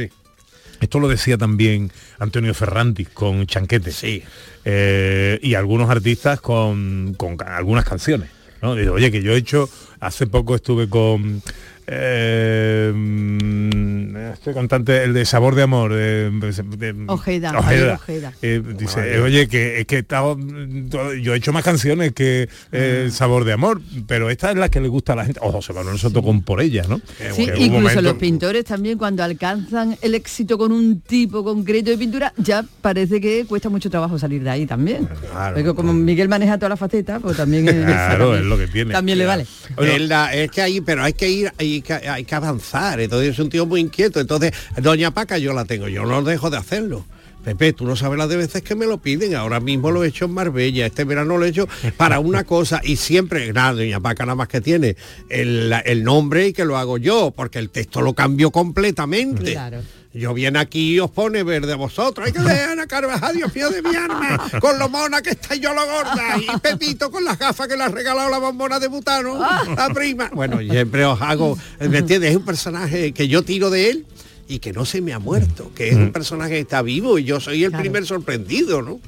Esto 0.82 1.00
lo 1.00 1.08
decía 1.08 1.38
también 1.38 1.90
Antonio 2.20 2.54
Ferranti 2.54 3.06
con 3.06 3.48
Chanquete. 3.48 3.92
Sí. 3.92 4.22
Eh, 4.66 5.40
y 5.42 5.54
algunos 5.56 5.90
artistas 5.90 6.42
con, 6.42 7.14
con 7.18 7.38
algunas 7.48 7.86
canciones. 7.86 8.30
¿no? 8.62 8.76
Digo, 8.76 8.94
Oye, 8.96 9.12
que 9.12 9.22
yo 9.22 9.32
he 9.34 9.38
hecho, 9.38 9.70
hace 10.00 10.28
poco 10.28 10.56
estuve 10.56 10.90
con 10.90 11.42
eh, 11.88 12.92
mm, 12.94 14.16
este 14.34 14.54
cantante, 14.54 15.04
el 15.04 15.14
de 15.14 15.26
Sabor 15.26 15.56
de 15.56 15.64
Amor, 15.64 15.94
de, 15.94 16.30
de- 16.32 16.96
Ojeda, 17.08 17.58
Ojeda. 17.58 18.34
Eh, 18.42 18.62
dice, 18.78 19.16
eh, 19.16 19.20
oye, 19.22 19.48
que 19.48 19.80
es 19.82 19.86
que 19.86 19.96
he 19.98 20.00
estado- 20.00 20.38
yo 21.22 21.34
he 21.34 21.38
hecho 21.38 21.54
más 21.54 21.64
canciones 21.64 22.14
que 22.14 22.50
eh, 22.72 23.10
Sabor 23.12 23.44
de 23.46 23.54
Amor, 23.54 23.82
pero 24.08 24.30
esta 24.30 24.52
es 24.52 24.58
la 24.58 24.70
que 24.70 24.82
le 24.82 24.88
gusta 24.88 25.14
a 25.14 25.16
la 25.16 25.26
gente. 25.26 25.40
O 25.44 25.52
José 25.52 25.74
Manuel 25.74 25.98
Soto 25.98 26.22
con 26.24 26.42
por 26.42 26.62
ella, 26.62 26.84
¿no? 26.88 27.00
Sí, 27.34 27.44
incluso 27.44 27.72
momento- 27.72 28.02
los 28.02 28.14
pintores 28.16 28.66
también 28.66 28.98
cuando 28.98 29.24
alcanzan 29.24 29.98
el 30.02 30.16
éxito 30.16 30.58
con 30.58 30.72
un 30.72 31.02
tipo 31.02 31.44
concreto 31.44 31.92
de 31.92 31.98
pintura, 31.98 32.34
ya 32.38 32.64
parece 32.82 33.20
que 33.22 33.46
cuesta 33.46 33.70
mucho 33.70 33.90
trabajo 33.90 34.18
salir 34.20 34.44
de 34.44 34.50
ahí 34.50 34.66
también. 34.66 35.08
Porque 35.54 35.74
como 35.74 35.94
Miguel 35.94 36.30
maneja 36.30 36.58
toda 36.58 36.70
la 36.70 36.78
faceta, 36.78 37.20
pues 37.20 37.38
también, 37.38 37.68
es- 37.70 37.76
Claro, 37.86 38.26
también- 38.32 38.42
es 38.44 38.46
lo 38.50 38.58
que 38.58 38.68
tiene. 38.68 38.94
También 38.94 39.18
le 39.18 39.26
vale. 39.26 39.46
Es 40.34 40.52
que 40.52 40.62
ahí, 40.62 40.82
pero 40.82 41.04
hay 41.04 41.14
que 41.14 41.30
ir, 41.30 41.52
hay 41.76 41.82
que, 41.82 41.94
hay 41.94 42.26
que 42.26 42.36
avanzar. 42.36 43.00
Entonces 43.00 43.32
es 43.32 43.40
un 43.40 43.50
tío 43.50 43.66
muy 43.66 43.82
inquieto. 43.82 44.20
Entonces, 44.20 44.54
Doña 44.82 45.12
Paca 45.12 45.38
yo 45.38 45.54
la 45.54 45.66
tengo, 45.66 45.88
yo 45.88 46.06
no 46.06 46.22
dejo 46.22 46.50
de 46.50 46.58
hacerlo. 46.58 47.06
Pepe, 47.46 47.74
tú 47.74 47.86
no 47.86 47.96
sabes 47.96 48.18
las 48.18 48.28
de 48.28 48.38
veces 48.38 48.64
que 48.64 48.74
me 48.74 48.88
lo 48.88 48.98
piden. 48.98 49.36
Ahora 49.36 49.60
mismo 49.60 49.92
lo 49.92 50.04
he 50.04 50.08
hecho 50.08 50.26
en 50.26 50.32
Marbella, 50.32 50.88
este 50.88 51.04
verano 51.04 51.38
lo 51.38 51.46
he 51.46 51.50
hecho 51.50 51.68
para 51.96 52.20
una 52.20 52.44
cosa 52.44 52.82
y 52.84 52.96
siempre, 52.96 53.54
nada, 53.54 53.74
Doña 53.74 54.00
Paca 54.00 54.26
nada 54.26 54.36
más 54.36 54.48
que 54.48 54.62
tiene 54.62 54.98
el, 55.30 55.72
el 55.86 56.04
nombre 56.04 56.48
y 56.48 56.54
que 56.54 56.66
lo 56.66 56.76
hago 56.76 56.98
yo, 56.98 57.32
porque 57.36 57.60
el 57.60 57.70
texto 57.70 58.02
lo 58.02 58.14
cambio 58.14 58.50
completamente. 58.50 59.56
Yo 60.16 60.34
viene 60.34 60.60
aquí 60.60 60.94
y 60.96 61.00
os 61.02 61.12
pone 61.12 61.44
verde 61.44 61.74
a 61.74 61.76
vosotros. 61.76 62.26
Hay 62.26 62.32
que 62.32 62.40
dejar 62.40 62.80
a 62.80 62.88
Carvajal, 62.88 63.36
Dios 63.36 63.54
mío 63.54 63.70
de 63.70 63.82
mi 63.82 63.94
arma, 63.94 64.40
con 64.62 64.80
lo 64.80 64.88
mona 64.88 65.22
que 65.22 65.32
está 65.32 65.56
y 65.56 65.60
yo 65.60 65.74
lo 65.74 65.86
gorda. 65.86 66.38
Y 66.38 66.58
Pepito 66.60 67.12
con 67.12 67.26
las 67.26 67.38
gafas 67.38 67.68
que 67.68 67.76
le 67.76 67.84
ha 67.84 67.90
regalado 67.90 68.30
la 68.30 68.38
bombona 68.38 68.80
de 68.80 68.88
butano, 68.88 69.38
la 69.38 69.90
prima. 69.94 70.30
Bueno, 70.34 70.60
siempre 70.60 71.04
os 71.04 71.22
hago, 71.22 71.58
¿me 71.82 71.98
entiendes? 71.98 72.32
Es 72.32 72.38
un 72.38 72.46
personaje 72.46 73.12
que 73.12 73.28
yo 73.28 73.44
tiro 73.44 73.70
de 73.70 73.90
él 73.90 74.06
y 74.48 74.60
que 74.60 74.74
no 74.74 74.86
se 74.86 75.02
me 75.02 75.12
ha 75.14 75.20
muerto, 75.20 75.72
que 75.76 75.90
es 75.90 75.96
un 75.96 76.12
personaje 76.12 76.52
que 76.52 76.60
está 76.60 76.82
vivo 76.82 77.18
y 77.18 77.24
yo 77.24 77.40
soy 77.40 77.64
el 77.64 77.72
primer 77.72 78.06
sorprendido, 78.06 78.82
¿no? 78.82 79.00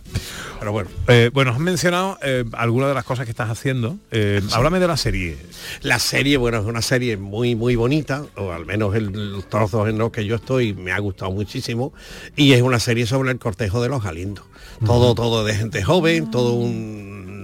Pero 0.60 0.72
bueno. 0.72 0.90
Eh, 1.08 1.30
bueno, 1.32 1.52
has 1.52 1.60
mencionado 1.60 2.18
eh, 2.24 2.44
algunas 2.54 2.90
de 2.90 2.96
las 2.96 3.04
cosas 3.04 3.26
que 3.26 3.32
estás 3.32 3.50
haciendo. 3.52 3.98
Eh, 4.10 4.42
Háblame 4.54 4.80
de 4.80 4.88
la 4.88 4.98
serie. 4.98 5.38
La 5.84 6.00
serie, 6.00 6.38
bueno, 6.38 6.58
es 6.58 6.66
una 6.66 6.82
serie 6.82 7.16
muy, 7.18 7.56
muy 7.56 7.76
bonita, 7.76 8.26
o 8.36 8.52
al 8.52 8.66
menos 8.66 8.96
el- 8.96 9.12
los 9.34 9.48
trozos 9.48 9.88
en 9.88 10.00
los 10.00 10.12
que 10.12 10.26
yo 10.26 10.36
estoy 10.38 10.74
me 10.74 10.92
ha 10.92 10.98
gustado 11.00 11.30
muchísimo, 11.32 11.94
y 12.36 12.54
es 12.54 12.64
una 12.64 12.80
serie 12.80 13.06
sobre 13.06 13.30
el 13.32 13.38
cortejo 13.38 13.82
de 13.84 13.90
los 13.90 14.04
galindos. 14.04 14.46
Todo, 14.86 15.14
todo 15.14 15.44
de 15.46 15.54
gente 15.56 15.84
joven, 15.84 16.32
todo 16.32 16.54
un, 16.54 17.37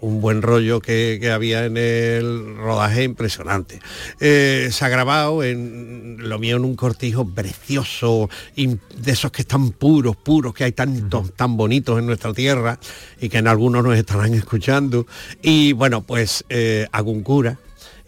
un 0.00 0.20
buen 0.20 0.42
rollo 0.42 0.80
que, 0.80 1.18
que 1.20 1.30
había 1.30 1.64
en 1.64 1.76
el 1.76 2.56
rodaje 2.56 3.04
impresionante. 3.04 3.80
Eh, 4.20 4.68
se 4.70 4.84
ha 4.84 4.88
grabado 4.88 5.42
en 5.42 6.16
lo 6.18 6.38
mío 6.38 6.56
en 6.56 6.64
un 6.64 6.76
cortijo 6.76 7.26
precioso, 7.28 8.28
de 8.56 9.12
esos 9.12 9.30
que 9.32 9.42
están 9.42 9.70
puros, 9.70 10.16
puros, 10.16 10.54
que 10.54 10.64
hay 10.64 10.72
tantos 10.72 11.32
tan 11.34 11.56
bonitos 11.56 11.98
en 11.98 12.06
nuestra 12.06 12.32
tierra 12.32 12.78
y 13.20 13.28
que 13.28 13.38
en 13.38 13.48
algunos 13.48 13.84
nos 13.84 13.96
estarán 13.96 14.34
escuchando. 14.34 15.06
Y 15.42 15.72
bueno, 15.72 16.02
pues 16.02 16.44
eh, 16.48 16.86
hago 16.92 17.10
un 17.10 17.22
cura 17.22 17.58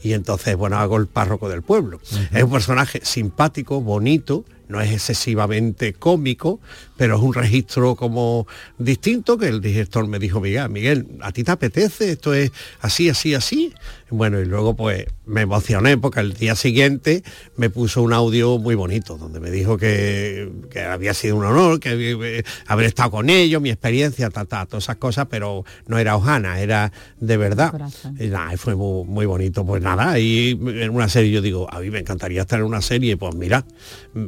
y 0.02 0.12
entonces, 0.14 0.56
bueno, 0.56 0.78
hago 0.78 0.96
el 0.96 1.06
párroco 1.06 1.48
del 1.48 1.62
pueblo. 1.62 2.00
Es 2.32 2.42
un 2.42 2.50
personaje 2.50 3.00
simpático, 3.02 3.80
bonito, 3.80 4.44
no 4.70 4.80
es 4.80 4.92
excesivamente 4.92 5.92
cómico, 5.92 6.60
pero 6.96 7.16
es 7.16 7.22
un 7.22 7.34
registro 7.34 7.96
como 7.96 8.46
distinto 8.78 9.36
que 9.36 9.48
el 9.48 9.60
director 9.60 10.06
me 10.06 10.18
dijo, 10.18 10.40
Miguel, 10.40 10.68
Miguel, 10.70 11.06
¿a 11.20 11.32
ti 11.32 11.44
te 11.44 11.50
apetece? 11.50 12.12
Esto 12.12 12.32
es 12.32 12.52
así, 12.80 13.10
así, 13.10 13.34
así. 13.34 13.74
Bueno, 14.10 14.40
y 14.40 14.44
luego 14.44 14.74
pues 14.74 15.06
me 15.26 15.42
emocioné 15.42 15.96
porque 15.96 16.20
el 16.20 16.34
día 16.34 16.56
siguiente 16.56 17.22
me 17.56 17.70
puso 17.70 18.02
un 18.02 18.12
audio 18.12 18.58
muy 18.58 18.74
bonito 18.74 19.16
donde 19.16 19.38
me 19.38 19.50
dijo 19.50 19.78
que, 19.78 20.50
que 20.70 20.82
había 20.82 21.14
sido 21.14 21.36
un 21.36 21.44
honor, 21.44 21.78
que 21.78 21.92
eh, 21.92 22.44
haber 22.66 22.86
estado 22.86 23.12
con 23.12 23.30
ellos, 23.30 23.62
mi 23.62 23.70
experiencia, 23.70 24.28
ta, 24.30 24.44
ta, 24.44 24.66
todas 24.66 24.84
esas 24.84 24.96
cosas, 24.96 25.26
pero 25.30 25.64
no 25.86 25.98
era 25.98 26.16
hojana, 26.16 26.60
era 26.60 26.92
de 27.20 27.36
verdad. 27.36 27.72
Y 28.18 28.26
nada, 28.26 28.52
y 28.54 28.56
fue 28.56 28.74
muy, 28.74 29.04
muy 29.04 29.26
bonito. 29.26 29.64
Pues 29.64 29.82
nada, 29.82 30.18
y 30.18 30.50
en 30.50 30.90
una 30.90 31.08
serie 31.08 31.30
yo 31.30 31.40
digo, 31.40 31.72
a 31.72 31.80
mí 31.80 31.90
me 31.90 32.00
encantaría 32.00 32.42
estar 32.42 32.58
en 32.58 32.66
una 32.66 32.82
serie, 32.82 33.16
pues 33.16 33.34
mira, 33.34 33.64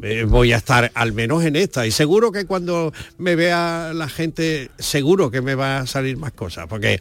eh, 0.02 0.24
voy 0.28 0.52
a 0.52 0.56
estar 0.56 0.92
al 0.94 1.12
menos 1.12 1.44
en 1.44 1.56
esta. 1.56 1.86
Y 1.86 1.90
seguro 1.90 2.30
que 2.30 2.46
cuando 2.46 2.92
me 3.18 3.34
vea 3.34 3.92
la 3.94 4.08
gente, 4.08 4.70
seguro 4.78 5.30
que 5.30 5.42
me 5.42 5.54
va 5.54 5.78
a 5.78 5.86
salir 5.86 6.16
más 6.16 6.32
cosas, 6.32 6.66
porque 6.68 7.00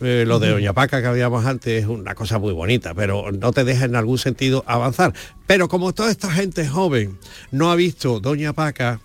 eh, 0.00 0.24
lo 0.26 0.38
de 0.38 0.48
Doña 0.50 0.72
Paca 0.72 1.00
que 1.00 1.06
habíamos 1.08 1.44
antes 1.46 1.82
es 1.82 1.88
una 1.88 2.14
cosa 2.14 2.38
muy 2.38 2.52
bonita, 2.52 2.94
pero 2.94 3.30
no 3.32 3.52
te 3.52 3.64
deja 3.64 3.84
en 3.84 3.96
algún 3.96 4.18
sentido 4.18 4.64
avanzar. 4.66 5.12
Pero 5.46 5.68
como 5.68 5.92
toda 5.92 6.10
esta 6.10 6.30
gente 6.30 6.66
joven 6.68 7.18
no 7.50 7.70
ha 7.70 7.76
visto 7.76 8.20
Doña 8.20 8.52
Paca, 8.52 9.00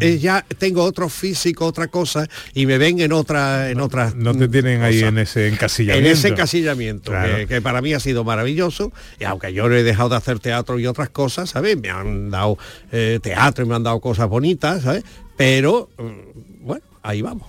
eh, 0.00 0.18
ya 0.18 0.44
tengo 0.58 0.82
otro 0.84 1.08
físico, 1.08 1.66
otra 1.66 1.88
cosa, 1.88 2.26
y 2.54 2.66
me 2.66 2.78
ven 2.78 3.00
en 3.00 3.12
otra, 3.12 3.70
en 3.70 3.80
otras 3.80 4.14
No 4.14 4.34
te 4.34 4.48
tienen 4.48 4.82
ahí 4.82 5.00
en 5.00 5.18
ese 5.18 5.48
en 5.48 5.54
encasillamiento. 5.54 6.10
ese 6.10 6.28
encasillamiento, 6.28 7.10
Claro. 7.10 7.36
que, 7.36 7.46
que 7.46 7.60
para 7.60 7.82
mí 7.82 7.92
ha 7.94 8.00
sido 8.00 8.24
maravilloso, 8.24 8.92
y 9.20 9.24
aunque 9.24 9.52
yo 9.52 9.68
no 9.68 9.74
he 9.74 9.82
dejado 9.82 10.08
de 10.10 10.16
hacer 10.16 10.38
teatro 10.38 10.78
y 10.78 10.86
otras 10.86 11.10
cosas, 11.10 11.50
¿sabes? 11.50 11.76
Me 11.78 11.90
han 11.90 12.30
dado 12.30 12.56
eh, 12.92 13.18
teatro 13.22 13.64
y 13.64 13.68
me 13.68 13.74
han 13.74 13.82
dado 13.82 14.00
cosas 14.00 14.28
bonitas, 14.28 14.82
¿sabes? 14.84 15.02
Pero, 15.36 15.90
mm, 15.98 16.64
bueno, 16.66 16.84
ahí 17.02 17.20
vamos. 17.22 17.48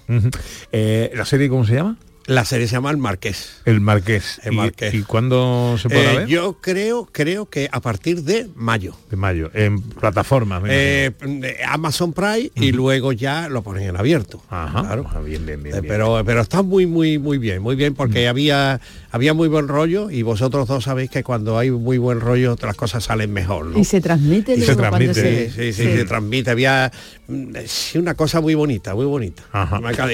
¿La 0.72 1.26
serie 1.26 1.48
cómo 1.50 1.66
se 1.66 1.76
llama? 1.76 1.98
La 2.30 2.46
serie 2.46 2.68
se 2.68 2.74
llama 2.74 2.92
El 2.92 2.98
Marqués. 2.98 3.62
El 3.66 3.82
Marqués. 3.82 4.40
El 4.44 4.54
¿Y- 4.54 4.58
Marqués. 4.58 4.94
¿Y, 4.94 5.02
cuándo 5.02 5.76
se 5.82 5.90
podrá 5.90 6.14
Eh, 6.14 6.18
ver? 6.20 6.28
yo 6.28 6.58
creo, 6.62 7.10
creo 7.12 7.48
que 7.50 7.68
a 7.72 7.82
partir 7.82 8.22
de 8.24 8.48
mayo. 8.56 8.96
De 9.10 9.18
mayo. 9.18 9.50
En 9.56 9.82
plataformas. 9.82 10.62
Eh, 10.68 11.12
eh, 11.22 11.58
Amazon 11.68 12.14
Prime 12.14 12.52
y 12.54 12.72
luego 12.72 13.14
ya 13.14 13.50
lo 13.50 13.64
ponen 13.64 13.90
en 13.90 13.98
abierto. 13.98 14.44
Ajá. 14.50 14.82
Claro. 14.82 15.06
Ah, 15.12 15.22
bien, 15.22 15.44
bien, 15.44 15.64
bien, 15.64 15.76
Eh, 15.76 15.82
bien. 15.82 15.92
Pero, 15.92 16.22
pero 16.24 16.42
está 16.42 16.62
muy, 16.62 16.86
muy, 16.86 17.18
muy 17.18 17.40
bien, 17.40 17.64
muy 17.64 17.76
bien, 17.76 17.96
porque 17.96 18.28
había, 18.28 18.80
había 19.10 19.34
muy 19.34 19.48
buen 19.48 19.68
rollo 19.68 20.12
y 20.12 20.22
vosotros 20.22 20.68
dos 20.68 20.84
sabéis 20.84 21.10
que 21.10 21.24
cuando 21.24 21.58
hay 21.58 21.72
muy 21.72 21.98
buen 21.98 22.20
rollo 22.20 22.56
las 22.62 22.76
cosas 22.76 23.06
salen 23.06 23.34
mejor. 23.34 23.66
¿no? 23.66 23.80
Y 23.80 23.86
se 23.86 24.02
transmite 24.02 24.54
Y 24.54 24.62
se 24.62 24.76
transmite, 24.76 25.14
se- 25.16 25.50
sí, 25.50 25.56
sí, 25.56 25.74
se- 25.74 25.98
se 25.98 26.06
transmite. 26.06 26.52
Había 26.52 26.92
mm, 27.28 27.56
sí, 27.66 27.98
una 27.98 28.14
cosa 28.14 28.40
muy 28.40 28.54
bonita, 28.54 28.94
muy 28.94 29.06
bonita. 29.06 29.42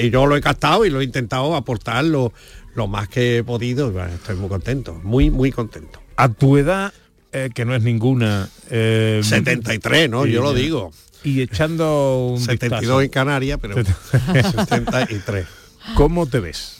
Y 0.00 0.08
yo 0.08 0.24
lo 0.24 0.34
he 0.34 0.40
captado 0.40 0.86
y 0.86 0.90
lo 0.90 1.02
he 1.02 1.04
intentado 1.04 1.54
aportar 1.54 2.05
lo, 2.12 2.32
lo 2.74 2.86
más 2.86 3.08
que 3.08 3.38
he 3.38 3.44
podido. 3.44 3.90
bueno, 3.92 4.12
estoy 4.14 4.36
muy 4.36 4.48
contento, 4.48 4.94
muy, 5.02 5.30
muy 5.30 5.52
contento. 5.52 6.00
A 6.16 6.28
tu 6.28 6.56
edad, 6.56 6.92
eh, 7.32 7.50
que 7.54 7.64
no 7.64 7.74
es 7.74 7.82
ninguna... 7.82 8.48
eh, 8.70 9.20
73, 9.22 10.08
¿no? 10.10 10.26
Yo 10.26 10.42
lo 10.42 10.54
digo. 10.54 10.92
Y 11.24 11.40
echando 11.42 12.28
un 12.34 12.40
72 12.40 12.80
vistazo. 12.80 13.02
en 13.02 13.08
Canarias, 13.10 13.58
pero 13.60 13.74
73. 13.74 15.46
¿Cómo 15.94 16.26
te 16.26 16.40
ves? 16.40 16.78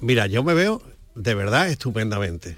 Mira, 0.00 0.26
yo 0.26 0.42
me 0.42 0.54
veo 0.54 0.82
de 1.14 1.34
verdad 1.34 1.68
estupendamente. 1.68 2.56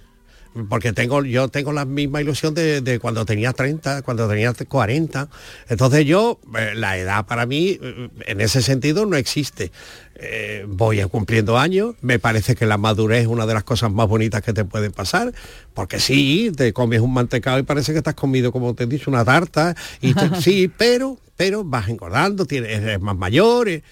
Porque 0.69 0.93
tengo, 0.93 1.25
yo 1.25 1.49
tengo 1.49 1.73
la 1.73 1.85
misma 1.85 2.21
ilusión 2.21 2.55
de, 2.55 2.81
de 2.81 2.99
cuando 2.99 3.25
tenía 3.27 3.53
30, 3.53 4.03
cuando 4.03 4.29
tenía 4.29 4.53
40. 4.55 5.29
Entonces 5.69 6.07
yo, 6.07 6.41
eh, 6.59 6.73
la 6.75 6.97
edad 6.99 7.27
para 7.27 7.47
mí, 7.47 7.79
eh, 7.81 8.09
en 8.27 8.41
ese 8.41 8.63
sentido, 8.63 9.07
no 9.07 9.17
existe. 9.17 9.71
Eh, 10.19 10.65
voy 10.67 11.03
cumpliendo 11.11 11.59
años, 11.59 11.95
me 12.01 12.19
parece 12.19 12.55
que 12.55 12.65
la 12.65 12.79
madurez 12.79 13.23
es 13.23 13.27
una 13.27 13.45
de 13.47 13.53
las 13.53 13.65
cosas 13.65 13.91
más 13.93 14.09
bonitas 14.09 14.41
que 14.43 14.55
te 14.55 14.65
pueden 14.65 14.93
pasar, 14.93 15.33
porque 15.75 16.01
sí, 16.01 16.51
te 16.57 16.73
comes 16.73 17.01
un 17.01 17.13
mantecado 17.13 17.59
y 17.59 17.65
parece 17.65 17.93
que 17.93 17.99
estás 17.99 18.15
comido, 18.15 18.51
como 18.51 18.75
te 18.75 18.85
he 18.85 18.87
dicho, 18.87 19.11
una 19.11 19.25
tarta, 19.27 19.77
y 20.01 20.15
te- 20.15 20.35
sí, 20.41 20.73
pero, 20.75 21.19
pero 21.37 21.65
vas 21.65 21.89
engordando, 21.91 22.47
tienes, 22.47 22.79
eres 22.79 23.01
más 23.01 23.17
mayor, 23.17 23.69
eh, 23.69 23.83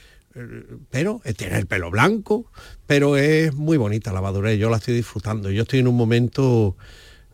pero 0.91 1.21
eh, 1.25 1.35
tiene 1.35 1.59
el 1.59 1.67
pelo 1.67 1.91
blanco, 1.91 2.51
pero 2.87 3.17
es 3.17 3.55
muy 3.55 3.77
bonita 3.77 4.13
la 4.13 4.21
madurez, 4.21 4.59
yo 4.59 4.71
la 4.71 4.79
estoy 4.79 4.95
disfrutando, 4.95 5.51
yo 5.51 5.63
estoy 5.63 5.81
en 5.81 5.89
un 5.89 5.97
momento 5.97 6.77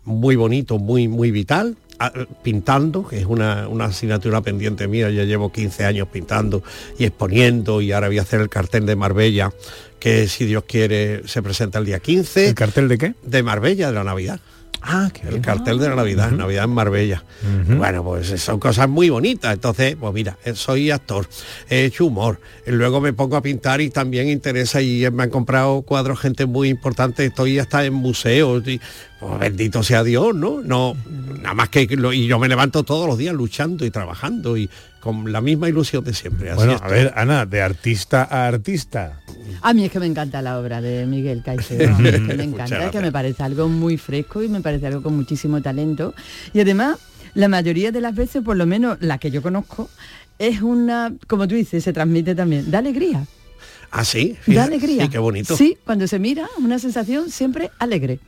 muy 0.05 0.37
bonito, 0.37 0.79
muy, 0.79 1.09
muy 1.09 1.31
vital, 1.31 1.77
eh, 2.01 2.27
pintando, 2.43 3.07
que 3.07 3.19
es 3.19 3.27
una, 3.27 3.69
una 3.69 3.87
asignatura 3.87 4.41
pendiente 4.43 4.89
mía, 4.89 5.11
ya 5.11 5.25
llevo 5.25 5.53
15 5.53 5.85
años 5.85 6.09
pintando 6.09 6.63
y 6.99 7.05
exponiendo 7.05 7.81
y 7.81 7.93
ahora 7.93 8.09
voy 8.09 8.19
a 8.19 8.23
hacer 8.23 8.41
el 8.41 8.49
cartel 8.49 8.87
de 8.87 8.97
Marbella, 8.97 9.53
que 9.99 10.29
si 10.29 10.47
Dios 10.47 10.65
quiere 10.67 11.27
se 11.27 11.43
presenta 11.43 11.79
el 11.79 11.85
día 11.85 12.01
15. 12.01 12.49
¿El 12.49 12.55
cartel 12.55 12.89
de 12.89 12.99
qué? 12.99 13.15
De 13.23 13.43
Marbella, 13.43 13.89
de 13.89 13.95
la 13.95 14.05
Navidad. 14.05 14.41
Ah, 14.83 15.11
el 15.29 15.41
cartel 15.41 15.79
de 15.79 15.89
la 15.91 15.95
Navidad, 15.95 16.31
Navidad 16.31 16.65
en 16.65 16.71
Marbella. 16.71 17.23
Bueno, 17.77 18.03
pues 18.03 18.29
son 18.41 18.59
cosas 18.59 18.89
muy 18.89 19.11
bonitas. 19.11 19.53
Entonces, 19.55 19.97
pues 19.99 20.13
mira, 20.15 20.39
eh, 20.45 20.55
soy 20.55 20.91
actor, 20.91 21.29
he 21.69 21.85
hecho 21.85 22.07
humor. 22.07 22.41
Y 22.67 22.71
luego 22.71 23.01
me 23.01 23.13
pongo 23.13 23.37
a 23.37 23.43
pintar 23.43 23.81
y 23.81 23.91
también 23.91 24.29
interesa 24.29 24.81
y 24.81 25.07
me 25.13 25.25
han 25.25 25.31
comprado 25.31 25.83
cuadros 25.83 26.19
gente 26.21 26.47
muy 26.47 26.69
importante. 26.69 27.27
Estoy 27.27 27.59
hasta 27.59 27.85
en 27.85 27.93
museos. 27.95 28.67
Y, 28.67 28.81
pues 29.21 29.39
bendito 29.39 29.83
sea 29.83 30.03
Dios, 30.03 30.35
¿no? 30.35 30.63
No, 30.63 30.97
nada 31.43 31.53
más 31.55 31.69
que 31.69 31.87
lo- 31.91 32.13
y 32.15 32.27
yo 32.27 32.39
me 32.39 32.49
levanto 32.49 32.83
todos 32.83 33.07
los 33.07 33.19
días 33.19 33.35
luchando 33.35 33.85
y 33.85 33.91
trabajando 33.91 34.57
y 34.57 34.71
con 35.01 35.33
la 35.33 35.41
misma 35.41 35.69
ilusión 35.69 36.05
de 36.05 36.15
siempre. 36.15 36.51
Así 36.51 36.57
Bueno, 36.57 36.79
a 36.81 36.89
ver, 36.89 37.13
Ana, 37.17 37.47
de 37.47 37.63
artista 37.63 38.29
a 38.31 38.47
artista. 38.47 39.21
A 39.63 39.73
mí 39.75 39.85
es 39.85 39.91
que 39.91 39.99
me 39.99 40.07
encanta 40.07 40.43
la 40.43 40.59
obra 40.59 40.81
de 40.81 41.07
Miguel 41.07 41.43
Caicedo, 41.43 41.97
es 42.05 42.21
que 42.21 42.35
me 42.35 42.45
encanta, 42.45 42.85
es 42.85 42.91
que 42.91 43.01
me 43.01 43.13
parece 43.13 43.43
algo 43.43 43.69
muy 43.69 43.97
fresco 43.97 44.43
y 44.43 44.49
me 44.49 44.61
parece 44.61 44.87
algo 44.87 45.03
con 45.03 45.17
muchísimo 45.17 45.61
talento. 45.61 46.15
Y 46.53 46.61
además, 46.61 46.99
la 47.35 47.49
mayoría 47.49 47.93
de 47.93 48.01
las 48.01 48.15
veces, 48.15 48.43
por 48.43 48.57
lo 48.57 48.67
menos 48.67 48.99
la 49.01 49.19
que 49.19 49.31
yo 49.31 49.43
conozco, 49.43 49.89
es 50.39 50.63
una, 50.63 51.13
como 51.27 51.47
tú 51.47 51.55
dices, 51.55 51.85
se 51.85 51.93
transmite 51.93 52.35
también, 52.35 52.71
da 52.71 52.79
alegría. 52.79 53.27
Ah, 53.93 54.05
sí. 54.05 54.37
Da 54.47 54.65
alegría. 54.65 55.03
Sí, 55.05 55.09
qué 55.11 55.19
bonito. 55.19 55.57
Sí, 55.57 55.77
cuando 55.85 56.07
se 56.07 56.19
mira, 56.19 56.49
una 56.59 56.79
sensación 56.79 57.31
siempre 57.31 57.71
alegre. 57.79 58.21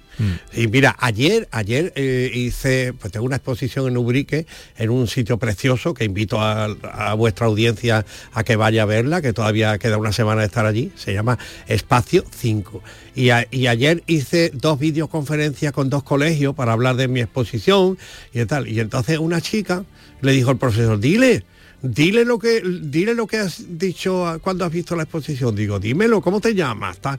Y 0.55 0.67
mira, 0.67 0.95
ayer, 0.99 1.49
ayer 1.53 1.93
eh, 1.97 2.31
hice, 2.35 2.93
pues 2.93 3.13
tengo 3.13 3.25
una 3.25 3.37
exposición 3.37 3.89
en 3.89 3.97
Ubrique, 3.97 4.47
en 4.77 4.91
un 4.91 5.07
sitio 5.09 5.39
precioso, 5.39 5.95
que 5.95 6.05
invito 6.05 6.39
a, 6.41 6.65
a 6.93 7.15
vuestra 7.15 7.47
audiencia 7.47 8.05
a 8.35 8.45
que 8.45 8.57
vaya 8.57 8.83
a 8.83 8.87
verla, 8.87 9.23
que 9.23 9.33
todavía 9.33 9.79
queda 9.79 9.97
una 9.97 10.13
semana 10.13 10.43
de 10.43 10.49
estar 10.49 10.67
allí, 10.67 10.93
se 10.97 11.15
llama 11.15 11.39
Espacio 11.67 12.25
5. 12.37 12.83
Y, 13.15 13.31
a- 13.31 13.47
y 13.51 13.69
ayer 13.69 14.03
hice 14.07 14.51
dos 14.53 14.79
videoconferencias 14.79 15.73
con 15.73 15.89
dos 15.91 16.03
colegios 16.03 16.55
para 16.55 16.73
hablar 16.73 16.97
de 16.97 17.09
mi 17.09 17.21
exposición 17.21 17.97
y 18.35 18.45
tal. 18.45 18.69
Y 18.69 18.81
entonces 18.81 19.19
una 19.19 19.41
chica 19.41 19.85
le 20.21 20.33
dijo 20.33 20.51
al 20.51 20.59
profesor, 20.59 20.99
dile, 21.01 21.45
dile 21.83 22.25
lo 22.25 22.39
que 22.39 22.63
dile 22.83 23.15
lo 23.15 23.27
que 23.27 23.39
has 23.39 23.79
dicho 23.79 24.27
a- 24.27 24.39
cuando 24.39 24.65
has 24.65 24.73
visto 24.73 24.95
la 24.97 25.03
exposición 25.03 25.55
digo 25.55 25.81
dímelo 25.81 26.21
cómo 26.23 26.41
te 26.41 26.55
llamas 26.55 26.99
tal 26.99 27.19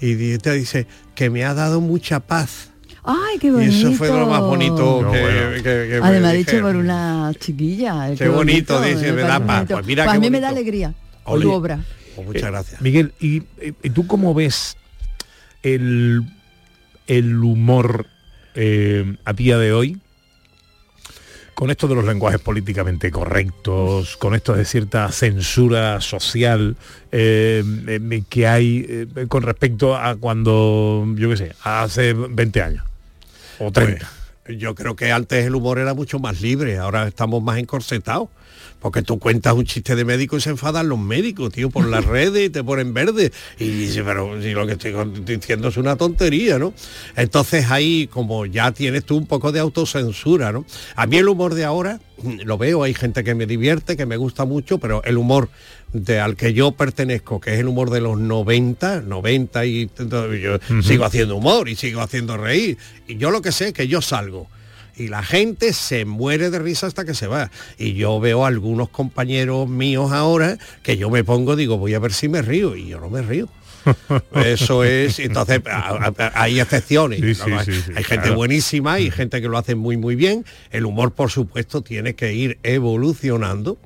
y 0.00 0.38
te 0.38 0.52
dice 0.52 0.86
que 1.14 1.30
me 1.30 1.44
ha 1.44 1.52
dado 1.54 1.80
mucha 1.80 2.20
paz 2.20 2.70
Ay, 3.06 3.38
qué 3.38 3.48
y 3.48 3.50
bonito. 3.50 3.72
eso 3.88 3.92
fue 3.92 4.08
lo 4.08 4.26
más 4.26 4.40
bonito 4.40 5.10
que, 5.12 5.18
que- 5.56 5.62
que 5.62 6.00
me 6.00 6.06
Además, 6.06 6.32
dicho 6.32 6.52
dijeron. 6.52 6.72
por 6.72 6.76
una 6.76 7.32
chiquilla. 7.38 8.14
Qué 8.16 8.28
bonito, 8.28 8.80
dice, 8.80 9.12
me 9.12 9.20
da 9.20 9.38
paz. 9.40 9.56
bonito. 9.58 9.74
Pues 9.74 9.86
mira 9.86 10.04
Pues 10.04 10.16
a 10.16 10.20
mí 10.20 10.30
me 10.30 10.40
da 10.40 10.48
alegría 10.48 10.94
Oye, 11.24 11.42
tu 11.42 11.52
obra. 11.52 11.84
Pues 12.14 12.26
muchas 12.26 12.50
gracias 12.50 12.80
Miguel, 12.80 13.12
¿y, 13.20 13.42
y 13.82 13.90
tú 13.90 14.06
cómo 14.06 14.32
ves 14.32 14.78
el, 15.62 16.22
el 17.06 17.36
humor 17.44 18.06
eh, 18.54 19.16
a 19.26 19.32
día 19.34 19.58
de 19.58 19.72
hoy? 19.74 19.98
Con 21.54 21.70
esto 21.70 21.86
de 21.86 21.94
los 21.94 22.04
lenguajes 22.04 22.40
políticamente 22.40 23.10
correctos, 23.10 24.16
con 24.16 24.34
esto 24.34 24.54
de 24.54 24.64
cierta 24.64 25.10
censura 25.12 26.00
social 26.00 26.76
eh, 27.12 27.62
eh, 27.86 28.22
que 28.28 28.46
hay 28.48 28.84
eh, 28.88 29.26
con 29.28 29.42
respecto 29.42 29.96
a 29.96 30.16
cuando, 30.16 31.06
yo 31.14 31.30
qué 31.30 31.36
sé, 31.36 31.52
hace 31.62 32.12
20 32.12 32.62
años 32.62 32.84
o 33.60 33.70
30. 33.70 34.10
Pues, 34.44 34.58
yo 34.58 34.74
creo 34.74 34.96
que 34.96 35.12
antes 35.12 35.46
el 35.46 35.54
humor 35.54 35.78
era 35.78 35.94
mucho 35.94 36.18
más 36.18 36.40
libre 36.40 36.76
ahora 36.76 37.06
estamos 37.08 37.42
más 37.42 37.58
encorsetados 37.58 38.28
porque 38.84 39.00
tú 39.00 39.18
cuentas 39.18 39.54
un 39.54 39.64
chiste 39.64 39.96
de 39.96 40.04
médico 40.04 40.36
y 40.36 40.42
se 40.42 40.50
enfadan 40.50 40.90
los 40.90 40.98
médicos, 40.98 41.50
tío, 41.50 41.70
por 41.70 41.88
las 41.88 42.04
redes 42.04 42.48
y 42.48 42.50
te 42.50 42.62
ponen 42.62 42.92
verde. 42.92 43.32
Y 43.58 43.66
dice, 43.66 44.04
pero 44.04 44.38
si 44.42 44.50
lo 44.50 44.66
que 44.66 44.72
estoy 44.72 44.92
diciendo 45.24 45.68
es 45.68 45.78
una 45.78 45.96
tontería, 45.96 46.58
¿no? 46.58 46.74
Entonces 47.16 47.70
ahí, 47.70 48.08
como 48.08 48.44
ya 48.44 48.72
tienes 48.72 49.06
tú 49.06 49.16
un 49.16 49.26
poco 49.26 49.52
de 49.52 49.60
autocensura, 49.60 50.52
¿no? 50.52 50.66
A 50.96 51.06
mí 51.06 51.16
el 51.16 51.30
humor 51.30 51.54
de 51.54 51.64
ahora, 51.64 51.98
mm, 52.22 52.40
lo 52.44 52.58
veo, 52.58 52.82
hay 52.82 52.92
gente 52.92 53.24
que 53.24 53.34
me 53.34 53.46
divierte, 53.46 53.96
que 53.96 54.04
me 54.04 54.18
gusta 54.18 54.44
mucho, 54.44 54.76
pero 54.76 55.02
el 55.04 55.16
humor 55.16 55.48
de, 55.94 56.20
al 56.20 56.36
que 56.36 56.52
yo 56.52 56.72
pertenezco, 56.72 57.40
que 57.40 57.54
es 57.54 57.60
el 57.60 57.68
humor 57.68 57.88
de 57.88 58.02
los 58.02 58.18
90, 58.18 59.00
90 59.00 59.64
y 59.64 59.90
yo 60.42 60.58
sigo 60.82 61.06
haciendo 61.06 61.36
humor 61.36 61.70
y 61.70 61.76
sigo 61.76 62.02
haciendo 62.02 62.36
reír. 62.36 62.76
Y 63.08 63.16
yo 63.16 63.30
lo 63.30 63.40
que 63.40 63.50
sé 63.50 63.68
es 63.68 63.72
que 63.72 63.88
yo 63.88 64.02
salgo 64.02 64.46
y 64.96 65.08
la 65.08 65.22
gente 65.22 65.72
se 65.72 66.04
muere 66.04 66.50
de 66.50 66.58
risa 66.58 66.86
hasta 66.86 67.04
que 67.04 67.14
se 67.14 67.26
va. 67.26 67.50
Y 67.78 67.94
yo 67.94 68.20
veo 68.20 68.44
a 68.44 68.48
algunos 68.48 68.88
compañeros 68.88 69.68
míos 69.68 70.12
ahora 70.12 70.58
que 70.82 70.96
yo 70.96 71.10
me 71.10 71.24
pongo, 71.24 71.56
digo, 71.56 71.78
voy 71.78 71.94
a 71.94 71.98
ver 71.98 72.12
si 72.12 72.28
me 72.28 72.42
río, 72.42 72.76
y 72.76 72.88
yo 72.88 73.00
no 73.00 73.10
me 73.10 73.22
río. 73.22 73.48
Eso 74.34 74.82
es, 74.82 75.18
entonces 75.18 75.60
a- 75.70 76.10
a- 76.18 76.32
hay 76.42 76.58
excepciones. 76.60 77.20
Sí, 77.20 77.26
¿no? 77.26 77.34
sí, 77.34 77.52
hay 77.52 77.64
sí, 77.66 77.72
sí, 77.86 77.92
hay 77.94 78.04
gente 78.04 78.22
claro. 78.24 78.36
buenísima 78.36 78.98
y 79.00 79.10
gente 79.10 79.42
que 79.42 79.48
lo 79.48 79.58
hace 79.58 79.74
muy 79.74 79.96
muy 79.98 80.14
bien. 80.14 80.44
El 80.70 80.86
humor, 80.86 81.12
por 81.12 81.30
supuesto, 81.30 81.82
tiene 81.82 82.14
que 82.14 82.32
ir 82.32 82.58
evolucionando, 82.62 83.78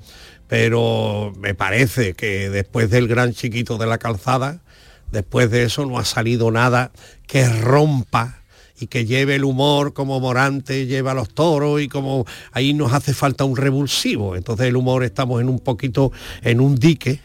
pero 0.46 1.32
me 1.38 1.54
parece 1.54 2.14
que 2.14 2.48
después 2.50 2.90
del 2.90 3.09
gran 3.09 3.32
chiquito 3.32 3.76
de 3.76 3.86
la 3.86 3.98
calzada, 3.98 4.61
después 5.11 5.50
de 5.50 5.64
eso 5.64 5.84
no 5.86 5.98
ha 5.98 6.04
salido 6.04 6.50
nada 6.50 6.92
que 7.26 7.48
rompa 7.48 8.42
y 8.80 8.86
que 8.86 9.06
lleve 9.06 9.36
el 9.36 9.44
humor 9.44 9.92
como 9.92 10.20
Morante 10.20 10.86
lleva 10.86 11.14
los 11.14 11.30
toros 11.30 11.80
y 11.80 11.88
como 11.88 12.26
ahí 12.52 12.74
nos 12.74 12.92
hace 12.92 13.14
falta 13.14 13.44
un 13.44 13.56
revulsivo. 13.56 14.36
Entonces 14.36 14.66
el 14.66 14.76
humor 14.76 15.04
estamos 15.04 15.40
en 15.40 15.48
un 15.48 15.58
poquito 15.58 16.12
en 16.42 16.60
un 16.60 16.76
dique 16.76 17.20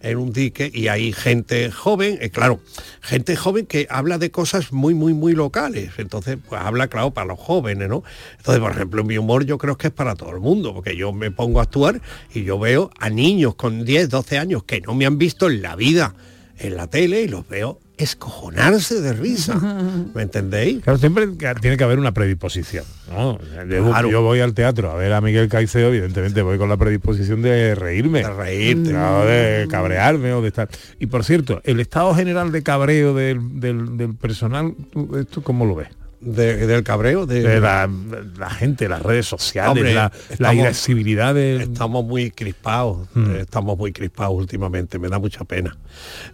en 0.00 0.18
un 0.18 0.32
dique 0.32 0.70
y 0.72 0.88
hay 0.88 1.12
gente 1.12 1.70
joven, 1.70 2.18
eh, 2.20 2.30
claro, 2.30 2.60
gente 3.00 3.36
joven 3.36 3.66
que 3.66 3.86
habla 3.90 4.18
de 4.18 4.30
cosas 4.30 4.72
muy, 4.72 4.94
muy, 4.94 5.12
muy 5.12 5.32
locales. 5.32 5.92
Entonces, 5.98 6.38
pues 6.48 6.60
habla, 6.60 6.88
claro, 6.88 7.10
para 7.10 7.26
los 7.26 7.38
jóvenes, 7.38 7.88
¿no? 7.88 8.04
Entonces, 8.36 8.60
por 8.60 8.70
ejemplo, 8.70 9.04
mi 9.04 9.18
humor 9.18 9.44
yo 9.44 9.58
creo 9.58 9.76
que 9.76 9.88
es 9.88 9.92
para 9.92 10.14
todo 10.14 10.30
el 10.30 10.40
mundo, 10.40 10.74
porque 10.74 10.96
yo 10.96 11.12
me 11.12 11.30
pongo 11.30 11.60
a 11.60 11.64
actuar 11.64 12.00
y 12.32 12.44
yo 12.44 12.58
veo 12.58 12.90
a 12.98 13.10
niños 13.10 13.54
con 13.56 13.84
10, 13.84 14.08
12 14.08 14.38
años 14.38 14.64
que 14.64 14.80
no 14.80 14.94
me 14.94 15.06
han 15.06 15.18
visto 15.18 15.48
en 15.48 15.62
la 15.62 15.74
vida 15.74 16.14
en 16.58 16.76
la 16.76 16.86
tele 16.88 17.22
y 17.22 17.28
los 17.28 17.46
veo 17.48 17.80
escojonarse 17.96 19.00
de 19.00 19.12
risa. 19.12 19.54
¿Me 20.14 20.22
entendéis? 20.22 20.82
Claro, 20.82 20.98
siempre 20.98 21.26
tiene 21.60 21.76
que 21.76 21.84
haber 21.84 21.98
una 21.98 22.12
predisposición. 22.12 22.84
¿no? 23.10 23.38
Yo, 23.68 23.84
Claro. 23.90 24.10
yo 24.10 24.22
voy 24.22 24.40
al 24.40 24.54
teatro 24.54 24.90
a 24.90 24.94
ver 24.96 25.12
a 25.12 25.20
Miguel 25.20 25.48
Caicedo, 25.48 25.88
evidentemente 25.88 26.42
voy 26.42 26.58
con 26.58 26.68
la 26.68 26.76
predisposición 26.76 27.42
de 27.42 27.74
reírme. 27.74 28.20
De 28.22 28.30
reírte. 28.30 28.92
de 28.92 29.66
cabrearme 29.68 30.32
o 30.32 30.42
de 30.42 30.48
estar. 30.48 30.68
Y 31.00 31.06
por 31.06 31.24
cierto, 31.24 31.60
el 31.64 31.80
estado 31.80 32.14
general 32.14 32.52
de 32.52 32.62
cabreo 32.62 33.14
del, 33.14 33.60
del- 33.60 33.96
del 33.96 34.14
personal, 34.14 34.74
¿tú, 34.92 35.16
¿esto 35.18 35.42
cómo 35.42 35.64
lo 35.66 35.74
ves? 35.74 35.88
De- 36.20 36.66
del 36.66 36.82
cabreo, 36.82 37.26
de, 37.26 37.42
De 37.42 37.60
la, 37.60 37.88
la 38.36 38.50
gente, 38.50 38.88
las 38.88 39.02
redes 39.02 39.26
sociales, 39.26 39.70
Hombre, 39.70 39.94
la, 39.94 40.10
la 40.10 40.34
estamos- 40.34 40.54
irascibilidad 40.56 41.32
de... 41.34 41.62
Estamos 41.62 42.04
muy 42.04 42.32
crispados, 42.32 43.06
Mm. 43.14 43.30
eh, 43.30 43.40
estamos 43.42 43.78
muy 43.78 43.92
crispados 43.92 44.34
últimamente, 44.34 44.98
me 44.98 45.08
da 45.08 45.20
mucha 45.20 45.44
pena. 45.44 45.76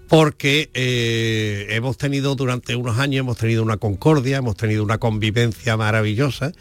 Porque 0.09 0.70
eh, 0.72 1.66
hemos 1.70 1.99
tenido 1.99 2.35
durante 2.35 2.76
unos 2.76 2.99
años, 2.99 3.20
hemos 3.20 3.37
tenido 3.37 3.62
una 3.62 3.76
concordia, 3.76 4.39
hemos 4.39 4.57
tenido 4.57 4.82
una 4.82 4.97
convivencia 4.99 5.76
maravillosa 5.76 6.53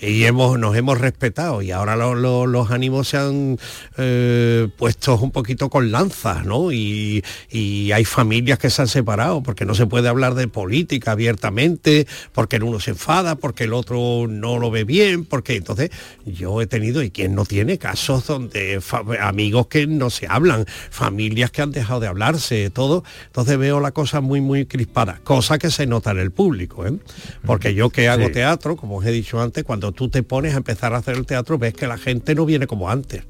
y 0.00 0.24
hemos, 0.24 0.58
nos 0.58 0.74
hemos 0.76 0.98
respetado 0.98 1.60
y 1.62 1.70
ahora 1.72 1.96
lo- 1.96 2.14
lo- 2.14 2.46
los 2.46 2.70
ánimos 2.70 3.08
se 3.08 3.16
han 3.18 3.58
eh, 3.98 4.68
puesto 4.78 5.16
un 5.18 5.30
poquito 5.32 5.68
con 5.68 5.90
lanzas, 5.90 6.46
¿no? 6.46 6.72
Y, 6.72 7.22
y 7.50 7.92
hay 7.92 8.04
familias 8.06 8.58
que 8.58 8.70
se 8.70 8.80
han 8.82 8.88
separado 8.88 9.42
porque 9.42 9.64
no 9.66 9.74
se 9.74 9.86
puede 9.86 10.08
hablar 10.08 10.34
de 10.34 10.48
política 10.48 11.12
abiertamente, 11.12 12.06
porque 12.32 12.56
el 12.56 12.69
uno 12.70 12.80
se 12.80 12.92
enfada, 12.92 13.36
porque 13.36 13.64
el 13.64 13.72
otro 13.72 14.26
no 14.28 14.58
lo 14.58 14.70
ve 14.70 14.84
bien, 14.84 15.24
porque 15.24 15.56
entonces 15.56 15.90
yo 16.24 16.60
he 16.62 16.66
tenido, 16.66 17.02
y 17.02 17.10
quien 17.10 17.34
no 17.34 17.44
tiene, 17.44 17.78
casos 17.78 18.26
donde 18.26 18.80
amigos 19.20 19.66
que 19.66 19.86
no 19.86 20.10
se 20.10 20.26
hablan, 20.28 20.64
familias 20.90 21.50
que 21.50 21.62
han 21.62 21.70
dejado 21.70 22.00
de 22.00 22.06
hablarse, 22.06 22.70
todo. 22.70 23.04
Entonces 23.26 23.58
veo 23.58 23.80
la 23.80 23.90
cosa 23.92 24.20
muy, 24.20 24.40
muy 24.40 24.66
crispada, 24.66 25.20
cosa 25.24 25.58
que 25.58 25.70
se 25.70 25.86
nota 25.86 26.12
en 26.12 26.18
el 26.18 26.30
público, 26.30 26.86
¿eh? 26.86 26.92
Porque 27.44 27.74
yo 27.74 27.90
que 27.90 28.08
hago 28.08 28.26
Sí. 28.26 28.32
teatro, 28.32 28.76
como 28.76 28.96
os 28.96 29.06
he 29.06 29.10
dicho 29.10 29.40
antes, 29.40 29.64
cuando 29.64 29.92
tú 29.92 30.08
te 30.08 30.22
pones 30.22 30.54
a 30.54 30.58
empezar 30.58 30.94
a 30.94 30.98
hacer 30.98 31.16
el 31.16 31.26
teatro, 31.26 31.58
ves 31.58 31.74
que 31.74 31.86
la 31.86 31.98
gente 31.98 32.34
no 32.34 32.46
viene 32.46 32.66
como 32.66 32.88
antes. 32.90 33.24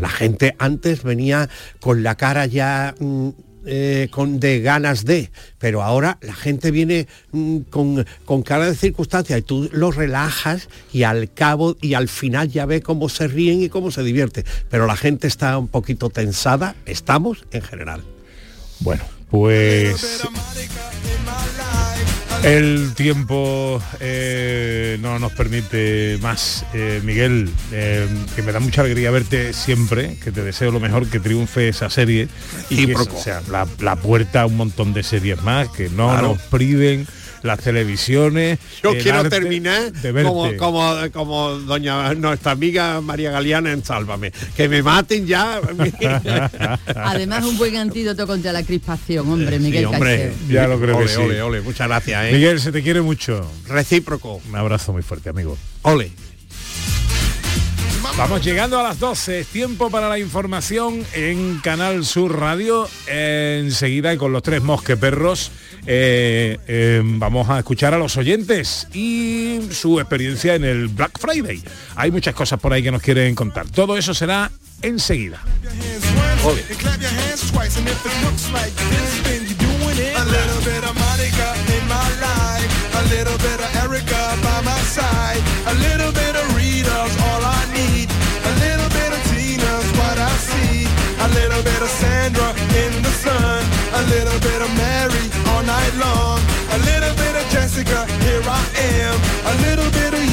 La 0.00 0.08
gente 0.08 0.54
antes 0.58 1.02
venía 1.02 1.48
con 1.80 2.02
la 2.02 2.16
cara 2.16 2.46
ya... 2.46 2.94
mm, 2.98 3.30
eh, 3.66 4.08
con 4.10 4.40
de 4.40 4.60
ganas 4.60 5.04
de, 5.04 5.30
pero 5.58 5.82
ahora 5.82 6.18
la 6.20 6.34
gente 6.34 6.70
viene 6.70 7.06
mm, 7.32 7.58
con, 7.70 8.06
con 8.24 8.42
cara 8.42 8.66
de 8.66 8.74
circunstancia 8.74 9.38
y 9.38 9.42
tú 9.42 9.68
los 9.72 9.96
relajas 9.96 10.68
y 10.92 11.04
al 11.04 11.32
cabo 11.32 11.76
y 11.80 11.94
al 11.94 12.08
final 12.08 12.48
ya 12.48 12.66
ve 12.66 12.82
cómo 12.82 13.08
se 13.08 13.28
ríen 13.28 13.62
y 13.62 13.68
cómo 13.68 13.90
se 13.90 14.02
divierte. 14.02 14.44
Pero 14.70 14.86
la 14.86 14.96
gente 14.96 15.26
está 15.26 15.58
un 15.58 15.68
poquito 15.68 16.10
tensada, 16.10 16.76
estamos 16.86 17.44
en 17.52 17.62
general. 17.62 18.02
Bueno, 18.80 19.04
pues 19.30 20.22
el 22.44 22.92
tiempo 22.94 23.80
eh, 24.00 24.98
no 25.00 25.18
nos 25.18 25.32
permite 25.32 26.18
más. 26.20 26.64
Eh, 26.74 27.00
Miguel, 27.04 27.50
eh, 27.72 28.06
que 28.36 28.42
me 28.42 28.52
da 28.52 28.60
mucha 28.60 28.82
alegría 28.82 29.10
verte 29.10 29.52
siempre, 29.52 30.16
que 30.22 30.30
te 30.32 30.42
deseo 30.42 30.70
lo 30.70 30.80
mejor, 30.80 31.06
que 31.08 31.20
triunfe 31.20 31.68
esa 31.68 31.90
serie 31.90 32.28
y 32.70 32.86
que 32.86 32.94
sea 33.22 33.42
la, 33.50 33.66
la 33.80 33.96
puerta 33.96 34.42
a 34.42 34.46
un 34.46 34.56
montón 34.56 34.92
de 34.94 35.02
series 35.02 35.42
más, 35.42 35.68
que 35.70 35.88
no 35.88 36.08
Claro. 36.10 36.28
nos 36.28 36.42
priven 36.42 37.06
las 37.44 37.60
televisiones. 37.60 38.58
Yo 38.82 38.96
quiero 38.98 39.28
terminar 39.28 39.92
como, 40.22 40.56
como, 40.56 40.94
como 41.12 41.50
doña 41.50 42.14
nuestra 42.14 42.52
amiga 42.52 43.00
María 43.00 43.30
Galeana 43.30 43.70
en 43.72 43.84
Sálvame. 43.84 44.32
Que 44.56 44.68
me 44.68 44.82
maten 44.82 45.26
ya. 45.26 45.60
Además, 46.96 47.44
un 47.44 47.58
buen 47.58 47.76
antídoto 47.76 48.26
contra 48.26 48.52
la 48.52 48.62
crispación, 48.62 49.30
hombre, 49.30 49.58
Miguel 49.58 49.80
Sí, 49.80 49.94
hombre, 49.94 50.16
Caicedo. 50.16 50.52
Ya 50.52 50.66
lo 50.66 50.80
creo 50.80 50.96
ole, 50.96 51.06
que 51.06 51.12
sí. 51.12 51.20
ole, 51.20 51.42
ole, 51.42 51.60
muchas 51.60 51.86
gracias, 51.86 52.24
¿eh? 52.24 52.32
Miguel, 52.32 52.58
se 52.60 52.72
te 52.72 52.82
quiere 52.82 53.02
mucho. 53.02 53.48
Recíproco. 53.68 54.40
Un 54.48 54.56
abrazo 54.56 54.92
muy 54.92 55.02
fuerte, 55.02 55.28
amigo. 55.28 55.58
Ole. 55.82 56.10
Vamos 58.16 58.44
llegando 58.44 58.78
a 58.78 58.82
las 58.84 59.00
12, 59.00 59.40
es 59.40 59.46
tiempo 59.48 59.90
para 59.90 60.08
la 60.08 60.20
información 60.20 61.04
en 61.14 61.58
Canal 61.58 62.04
Sur 62.04 62.38
Radio. 62.38 62.88
Enseguida 63.08 64.14
y 64.14 64.16
con 64.16 64.30
los 64.32 64.42
tres 64.42 64.62
mosqueperros 64.62 65.50
eh, 65.86 66.58
eh, 66.66 67.02
vamos 67.04 67.48
a 67.50 67.58
escuchar 67.58 67.94
a 67.94 67.98
los 67.98 68.16
oyentes 68.16 68.88
y 68.92 69.60
su 69.70 70.00
experiencia 70.00 70.54
en 70.54 70.64
el 70.64 70.88
Black 70.88 71.18
Friday. 71.18 71.62
Hay 71.96 72.10
muchas 72.10 72.34
cosas 72.34 72.58
por 72.60 72.72
ahí 72.72 72.82
que 72.82 72.90
nos 72.90 73.02
quieren 73.02 73.34
contar. 73.34 73.68
Todo 73.68 73.96
eso 73.96 74.14
será 74.14 74.50
enseguida. 74.82 75.40
A 80.16 80.24
little 80.26 80.60
bit 80.64 80.84
of 80.84 80.94
a 91.24 91.28
little 91.28 91.62
bit 91.62 91.82
Sandra 91.88 92.50
in 92.82 93.02
the 93.02 93.12
sun, 93.22 93.64
a 93.94 94.02
little 94.10 94.38
bit 94.40 94.60
of 94.62 94.83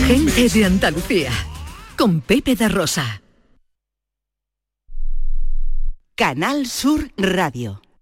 Gente 0.05 0.49
de 0.49 0.65
Andalucía, 0.65 1.31
con 1.97 2.21
Pepe 2.21 2.55
de 2.55 2.69
Rosa. 2.69 3.21
Canal 6.15 6.67
Sur 6.67 7.11
Radio. 7.17 7.81